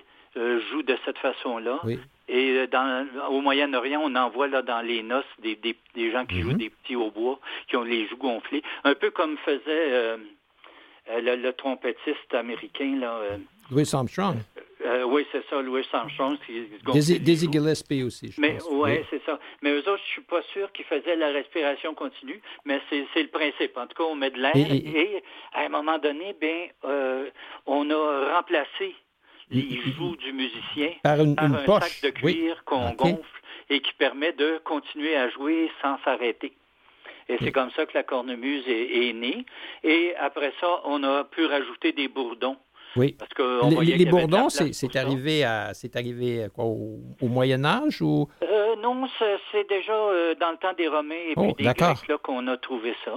jouent 0.71 0.83
de 0.83 0.97
cette 1.05 1.19
façon-là. 1.19 1.81
Oui. 1.85 1.99
Et 2.29 2.51
euh, 2.59 2.67
dans, 2.67 3.07
au 3.31 3.41
Moyen-Orient, 3.41 4.01
on 4.05 4.15
en 4.15 4.29
voit 4.31 4.49
là 4.49 4.63
dans 4.63 4.81
les 4.83 5.03
noces 5.03 5.25
des, 5.39 5.57
des, 5.57 5.77
des 5.95 6.11
gens 6.11 6.27
qui 6.27 6.37
Mhm. 6.37 6.43
jouent 6.43 6.57
des 6.59 6.71
petits 6.71 6.97
hautbois, 6.97 7.39
qui 7.69 7.77
ont 7.77 7.85
les 7.85 8.07
joues 8.07 8.19
gonflées, 8.19 8.63
un 8.85 8.95
peu 8.95 9.11
comme 9.11 9.37
faisait 9.39 9.63
euh, 9.69 10.17
euh, 11.11 11.21
le, 11.23 11.37
le 11.37 11.53
trompettiste 11.55 12.33
américain 12.35 12.97
là. 13.01 13.13
euh, 13.15 13.39
Louis 13.71 13.89
Armstrong. 13.93 14.37
euh, 14.85 15.03
oui, 15.05 15.27
c'est 15.33 15.45
ça, 15.49 15.61
Louis 15.61 15.87
Armstrong. 15.93 16.37
Daisy. 16.95 17.49
Gillespie 17.53 18.03
aussi, 18.03 18.33
je 18.33 18.41
Mais 18.41 18.55
pense. 18.59 18.71
ouais, 18.71 18.99
Oui. 19.01 19.07
c'est 19.11 19.23
ça. 19.25 19.39
Mais 19.63 19.71
eux 19.73 19.81
autres, 19.89 20.03
je 20.07 20.11
suis 20.13 20.23
pas 20.23 20.43
sûr 20.55 20.71
qu'ils 20.73 20.85
faisaient 20.87 21.17
la 21.17 21.29
respiration 21.33 21.95
continue, 21.95 22.41
mais 22.65 22.81
c'est 22.91 23.23
le 23.23 23.29
principe. 23.29 23.77
En 23.77 23.87
tout 23.87 23.95
cas, 23.97 24.05
on 24.09 24.15
met 24.15 24.31
de 24.31 24.39
l'air 24.41 24.53
Et- 24.55 24.61
et, 24.77 25.17
et- 25.17 25.23
à 25.55 25.63
un 25.67 25.69
moment 25.69 25.99
donné, 25.99 26.35
ben, 26.41 26.69
euh, 26.85 27.29
on 27.67 27.91
a 27.91 28.35
remplacé 28.37 28.95
les 29.51 29.61
Il- 29.61 29.93
joues 29.95 30.17
du 30.17 30.33
musicien 30.33 30.91
Par 31.03 31.21
une, 31.21 31.35
par 31.37 31.47
une 31.47 31.55
un 31.57 31.65
poche. 31.65 31.83
sac 31.85 32.13
de 32.13 32.19
oui. 32.25 32.35
cuir 32.35 32.65
qu'on 32.65 32.91
gonfle 32.93 33.23
et 33.71 33.81
qui 33.81 33.93
permet 33.95 34.33
de 34.33 34.59
continuer 34.65 35.17
à 35.17 35.29
jouer 35.31 35.71
sans 35.83 35.99
s'arrêter. 36.05 36.53
Et 37.31 37.37
c'est 37.43 37.53
comme 37.53 37.71
ça 37.73 37.85
que 37.85 37.93
la 37.93 38.05
cornemuse 38.05 38.67
est, 38.67 39.09
est 39.09 39.13
née. 39.13 39.45
Et 39.85 40.15
après 40.17 40.53
ça, 40.61 40.81
on 40.85 41.03
a 41.05 41.25
pu 41.25 41.45
rajouter 41.45 41.93
des 41.93 42.09
bourdons. 42.09 42.57
Oui. 42.97 43.17
Parce 43.19 43.31
Les, 43.71 44.05
bourdons, 44.07 44.49
c'est 44.49 44.97
arrivé, 44.97 45.45
à, 45.45 45.75
c'est 45.75 45.95
arrivé 45.97 46.45
à 46.45 46.49
quoi, 46.49 46.65
au, 46.65 46.99
au 47.21 47.29
Moyen 47.29 47.65
Âge 47.65 48.01
ou? 48.03 48.29
Euh, 48.43 48.77
non, 48.77 49.07
c'est- 49.19 49.69
déjà 49.69 49.93
euh, 49.93 50.35
dans 50.37 50.51
le 50.53 50.57
temps 50.57 50.73
des 50.77 50.89
Romains 50.89 51.15
et 51.15 51.35
puis 51.35 51.47
Oh, 51.51 51.55
des. 51.59 51.65
Grecs 51.65 52.09
là, 52.09 52.19
qu'on 52.23 52.47
a 52.47 52.57
trouvé 52.57 52.95
ça. 53.05 53.17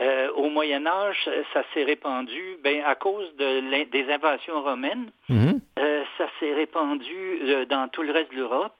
Euh, 0.00 0.30
au 0.36 0.48
Moyen 0.48 0.86
Âge, 0.86 1.28
ça- 1.52 1.62
s'est 1.74 1.84
répandu 1.84 2.58
ben, 2.64 2.82
à 2.84 2.94
cause 2.94 3.34
de 3.36 3.84
des 3.84 4.12
invasions 4.12 4.62
romaines. 4.62 5.10
Mhm. 5.28 5.60
Euh, 5.78 6.02
ça 6.18 6.26
s'est 6.40 6.54
répandu 6.54 7.66
dans 7.68 7.88
tout 7.88 8.02
le 8.02 8.12
reste 8.12 8.30
de 8.32 8.36
l'Europe. 8.36 8.74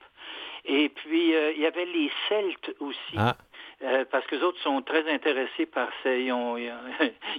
Et 0.69 0.89
puis, 0.89 1.33
il 1.55 1.63
y 1.63 1.67
avait 1.67 1.85
les 1.85 2.11
Celtes 2.29 2.75
aussi. 2.81 3.15
Ah, 3.17 3.37
Euh, 3.85 4.07
parce 4.11 4.27
que 4.27 4.37
les 4.37 4.43
autres 4.43 4.59
sont 4.63 4.81
très 4.81 5.07
intéressés 5.13 5.67
par 5.67 5.91
ça. 6.03 6.15
Ils 6.17 6.33
ont- 6.33 6.57
il 6.57 6.65
y 6.65 6.69
a- 6.71 6.81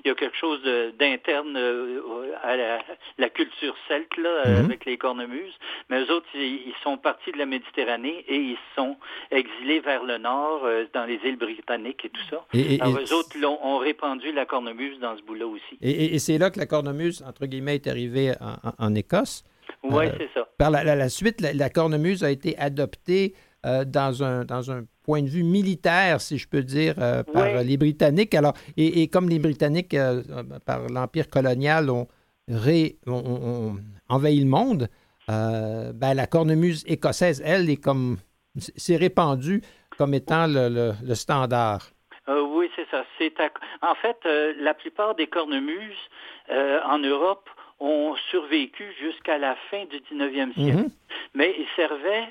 il 0.06 0.08
y 0.08 0.12
a 0.12 0.14
quelque 0.16 0.38
chose 0.38 0.62
d'interne 1.00 1.56
euh, 1.58 2.00
à 2.44 2.56
la, 2.56 2.80
la 3.18 3.30
culture 3.30 3.76
celte 3.88 4.16
là, 4.18 4.30
euh, 4.46 4.60
Mhm. 4.60 4.66
avec 4.66 4.86
les 4.86 4.98
cornemuses. 5.00 5.56
Mais 5.90 6.00
eux 6.04 6.12
autres, 6.12 6.28
ils, 6.36 6.62
ils 6.68 6.76
sont 6.84 6.98
partis 6.98 7.32
de 7.32 7.40
la 7.40 7.48
Méditerranée 7.48 8.24
et 8.28 8.36
ils 8.36 8.58
sont 8.76 8.98
exilés 9.32 9.80
vers 9.80 10.04
le 10.04 10.20
nord, 10.20 10.62
dans 10.94 11.06
les 11.06 11.20
îles 11.26 11.38
britanniques 11.38 12.06
et 12.06 12.10
tout 12.10 12.22
ça. 12.30 12.46
et, 12.54 12.76
et- 12.76 12.82
Alors, 12.82 13.00
et- 13.00 13.04
eux 13.06 13.14
autres 13.16 13.36
ont 13.44 13.78
répandu 13.80 14.32
la 14.32 14.46
cornemuse 14.46 15.00
dans 15.00 15.18
ce 15.18 15.24
bout-là 15.24 15.48
aussi. 15.48 15.78
et- 15.82 16.20
c'est 16.20 16.38
là 16.38 16.52
que 16.52 16.60
la 16.60 16.68
cornemuse, 16.68 17.24
entre 17.28 17.48
guillemets, 17.48 17.76
est 17.76 17.88
arrivée 17.88 18.34
en, 18.40 18.70
en- 18.70 18.74
en 18.88 18.94
Écosse. 18.96 19.44
Oui, 19.84 20.06
Euh, 20.06 20.12
c'est 20.18 20.30
ça. 20.36 20.48
Par 20.60 20.70
la, 20.70 20.84
la- 20.84 20.96
la 20.96 21.10
suite, 21.10 21.42
la, 21.42 21.52
la 21.54 21.70
cornemuse 21.70 22.24
a 22.24 22.30
été 22.30 22.56
adoptée 22.58 23.34
euh, 23.66 23.84
dans, 23.86 24.24
un, 24.24 24.46
dans 24.46 24.72
un 24.72 24.84
point 25.04 25.22
de 25.22 25.28
vue 25.30 25.44
militaire, 25.44 26.22
si 26.22 26.38
je 26.38 26.48
peux 26.48 26.62
dire, 26.64 26.96
euh, 27.00 27.24
par 27.24 27.64
les 27.64 27.78
Britanniques. 27.78 28.34
Alors, 28.36 28.54
et, 28.78 29.02
et 29.02 29.08
comme 29.08 29.30
les 29.30 29.40
Britanniques, 29.40 29.94
euh, 29.94 30.22
par 30.66 30.88
l'Empire 30.90 31.28
colonial, 31.30 31.90
ont, 31.90 32.08
ré- 32.48 32.98
ont- 33.08 33.14
ont- 33.14 33.70
ont 33.72 33.78
envahi 34.10 34.40
le 34.40 34.48
monde, 34.50 34.88
ben, 35.28 36.14
la 36.14 36.28
cornemuse 36.28 36.84
écossaise, 36.88 37.42
elle, 37.46 37.70
est 37.70 37.78
comme 37.84 38.18
s'est 38.58 38.96
répandue 38.96 39.62
comme 39.98 40.14
étant 40.14 40.48
le, 40.48 40.70
le- 40.70 40.94
le 41.04 41.16
standard. 41.16 41.90
Oui, 42.28 42.70
c'est 42.76 42.88
ça. 42.92 43.04
C'est 43.18 43.34
à- 43.40 43.52
En 43.92 43.96
fait, 43.96 44.18
la 44.62 44.74
plupart 44.74 45.16
des 45.16 45.28
cornemuses 45.28 46.04
en 46.50 47.00
Europe 47.00 47.50
ont 47.80 48.16
survécu 48.32 48.84
jusqu'à 49.00 49.38
la 49.38 49.56
fin 49.70 49.86
du 49.86 49.98
19e 50.00 50.54
siècle. 50.54 50.78
Mhm. 50.78 50.90
Mais 51.36 51.54
ils 51.60 51.68
servaient 51.76 52.28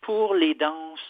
pour 0.00 0.34
les 0.34 0.54
danses, 0.54 1.00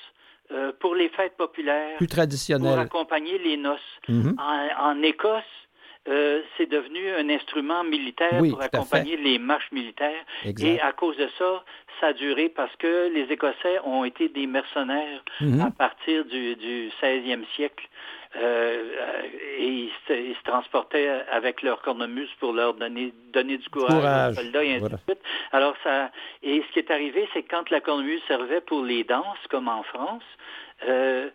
euh, 0.50 0.72
pour 0.80 0.94
les 0.94 1.08
fêtes 1.10 1.36
populaires, 1.36 1.96
Plus 1.98 2.06
pour 2.06 2.16
traditionnel. 2.16 2.78
accompagner 2.78 3.38
les 3.38 3.56
noces. 3.56 3.80
Mhm. 4.08 4.36
En, 4.38 4.90
en 4.90 5.02
Écosse, 5.02 5.42
euh, 6.08 6.40
c'est 6.56 6.66
devenu 6.70 7.10
un 7.12 7.28
instrument 7.28 7.84
militaire 7.84 8.38
Oui, 8.40 8.50
pour 8.50 8.62
accompagner 8.62 9.16
les 9.18 9.38
marches 9.38 9.70
militaires. 9.72 10.24
Exact. 10.44 10.66
Et 10.68 10.80
à 10.80 10.92
cause 10.92 11.16
de 11.18 11.28
ça, 11.38 11.64
ça 12.00 12.06
a 12.08 12.12
duré 12.14 12.48
parce 12.48 12.74
que 12.76 13.08
les 13.12 13.24
Écossais 13.32 13.78
ont 13.84 14.04
été 14.04 14.28
des 14.30 14.46
mercenaires 14.46 15.22
Mhm. 15.40 15.60
à 15.60 15.70
partir 15.70 16.24
du, 16.24 16.56
du 16.56 16.90
16e 17.00 17.44
siècle. 17.56 17.86
Euh, 18.36 18.40
euh, 18.40 19.22
et 19.58 19.66
ils 19.66 19.90
se, 20.06 20.12
ils 20.12 20.34
se 20.36 20.42
transportaient 20.44 21.08
avec 21.32 21.62
leur 21.62 21.80
cornemuse 21.80 22.28
pour 22.40 22.52
leur 22.52 22.74
donner, 22.74 23.12
donner 23.32 23.56
du 23.56 23.68
courage, 23.70 23.90
Courage, 23.96 24.32
aux 24.38 24.40
soldats 24.42 24.64
et 24.64 24.70
ainsi 24.72 24.80
voilà. 24.80 24.96
de 24.96 25.00
suite. 25.12 25.20
Alors 25.52 25.74
ça, 25.82 26.10
et 26.42 26.62
ce 26.68 26.72
qui 26.74 26.78
est 26.80 26.90
arrivé, 26.90 27.26
c'est 27.32 27.42
que 27.42 27.48
quand 27.56 27.70
la 27.70 27.80
cornemuse 27.80 28.20
servait 28.28 28.60
pour 28.60 28.84
les 28.84 29.02
danses, 29.04 29.38
comme 29.50 29.66
en 29.68 29.82
France, 29.82 30.22
euh, 30.88 31.28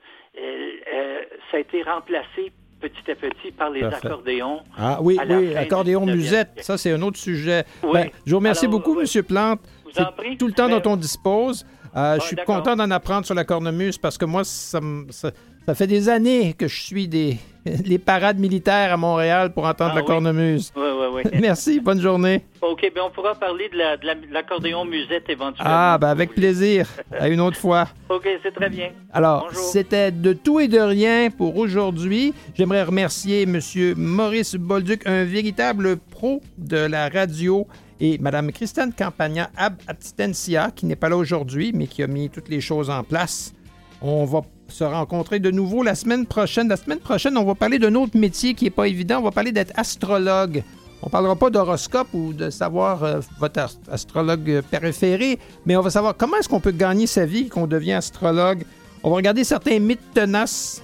ça 1.51 1.57
a 1.57 1.59
été 1.59 1.81
remplacé 1.83 2.51
petit 2.79 3.11
à 3.11 3.15
petit 3.15 3.51
par 3.51 3.69
les 3.69 3.81
Parfait. 3.81 4.07
accordéons. 4.07 4.61
Ah 4.77 4.99
oui, 5.01 5.17
oui, 5.29 5.55
accordéon 5.55 6.05
du 6.05 6.11
19e 6.13 6.15
musette, 6.15 6.49
ça 6.57 6.77
c'est 6.77 6.91
un 6.91 7.01
autre 7.01 7.17
sujet. 7.17 7.63
Oui. 7.81 7.91
Ben, 7.93 8.09
je 8.25 8.31
vous 8.31 8.37
remercie 8.37 8.65
Alors, 8.65 8.79
beaucoup, 8.79 8.99
oui. 8.99 9.05
M. 9.13 9.23
Plante. 9.23 9.59
C'est 9.91 10.37
tout 10.37 10.47
le 10.47 10.53
temps 10.53 10.67
Mais- 10.67 10.79
dont 10.79 10.91
on 10.91 10.95
dispose. 10.97 11.65
Euh, 11.95 12.15
je 12.15 12.21
suis 12.25 12.35
d'accord. 12.35 12.55
content 12.57 12.75
d'en 12.75 12.89
apprendre 12.89 13.23
sur 13.25 13.35
la 13.35 13.43
cornemuse 13.45 13.99
parce 13.99 14.17
que 14.17 14.25
moi, 14.25 14.43
ça, 14.43 14.81
me- 14.81 15.11
ça, 15.11 15.29
ça 15.65 15.75
fait 15.75 15.87
des 15.87 16.09
années 16.09 16.53
que 16.53 16.67
je 16.67 16.81
suis 16.81 17.07
des 17.07 17.37
les 17.85 17.97
parades 17.97 18.39
militaires 18.39 18.91
à 18.91 18.97
Montréal 18.97 19.53
pour 19.53 19.63
entendre 19.65 19.91
Ah 19.93 19.95
la 19.95 20.01
oui. 20.01 20.07
cornemuse. 20.07 20.73
Oui, 20.75 20.83
oui, 20.83 21.21
oui. 21.25 21.39
Merci, 21.41 21.79
bonne 21.79 22.01
journée. 22.01 22.43
OK, 22.61 22.81
bien 22.93 23.03
on 23.05 23.09
pourra 23.11 23.35
parler 23.35 23.69
de 23.69 23.77
la- 23.77 23.95
de 23.95 24.05
la- 24.05 24.15
de 24.15 24.33
l'accordéon 24.33 24.83
musette 24.83 25.29
éventuellement. 25.29 25.63
Ah, 25.73 25.97
ben 25.99 26.09
avec 26.09 26.31
Oui. 26.31 26.35
plaisir. 26.35 26.89
À 27.17 27.29
une 27.29 27.39
autre 27.39 27.55
fois. 27.57 27.87
OK, 28.09 28.27
c'est 28.43 28.53
très 28.53 28.69
bien. 28.69 28.89
Alors, 29.13 29.47
Bonjour. 29.47 29.63
c'était 29.71 30.11
de 30.11 30.33
tout 30.33 30.59
et 30.59 30.67
de 30.67 30.79
rien 30.79 31.29
pour 31.29 31.55
aujourd'hui. 31.55 32.33
J'aimerais 32.53 32.83
remercier 32.83 33.43
M. 33.43 33.59
Maurice 33.95 34.55
Bolduc, 34.55 35.07
un 35.07 35.23
véritable 35.23 35.95
pro 35.95 36.41
de 36.57 36.77
la 36.77 37.07
radio, 37.07 37.65
et 38.01 38.17
Mme 38.17 38.51
Christiane 38.51 38.91
Campagna 38.91 39.49
Ab 39.55 39.75
Abstentia, 39.87 40.71
qui 40.75 40.85
n'est 40.85 40.97
pas 40.97 41.07
là 41.07 41.15
aujourd'hui, 41.15 41.71
mais 41.73 41.87
qui 41.87 42.03
a 42.03 42.07
mis 42.07 42.29
toutes 42.29 42.49
les 42.49 42.59
choses 42.59 42.89
en 42.89 43.03
place. 43.03 43.53
On 44.01 44.25
va 44.25 44.41
se 44.67 44.83
rencontrer 44.83 45.39
de 45.39 45.51
nouveau 45.51 45.83
la 45.83 45.95
semaine 45.95 46.25
prochaine. 46.25 46.67
La 46.67 46.77
semaine 46.77 46.99
prochaine, 46.99 47.37
on 47.37 47.43
va 47.43 47.55
parler 47.55 47.79
d'un 47.79 47.95
autre 47.95 48.17
métier 48.17 48.53
qui 48.53 48.65
n'est 48.65 48.71
pas 48.71 48.87
évident. 48.87 49.19
On 49.19 49.23
va 49.23 49.31
parler 49.31 49.51
d'être 49.51 49.73
astrologue. 49.75 50.63
On 51.01 51.07
ne 51.07 51.11
parlera 51.11 51.35
pas 51.35 51.49
d'horoscope 51.49 52.07
ou 52.13 52.31
de 52.33 52.49
savoir 52.49 53.03
euh, 53.03 53.19
votre 53.39 53.59
ast- 53.59 53.81
astrologue 53.91 54.61
préféré, 54.71 55.37
mais 55.65 55.75
on 55.75 55.81
va 55.81 55.89
savoir 55.89 56.15
comment 56.15 56.37
est-ce 56.37 56.47
qu'on 56.47 56.61
peut 56.61 56.71
gagner 56.71 57.07
sa 57.07 57.25
vie, 57.25 57.49
qu'on 57.49 57.67
devient 57.67 57.93
astrologue. 57.93 58.63
On 59.03 59.09
va 59.09 59.17
regarder 59.17 59.43
certains 59.43 59.79
mythes 59.79 60.13
tenaces 60.13 60.81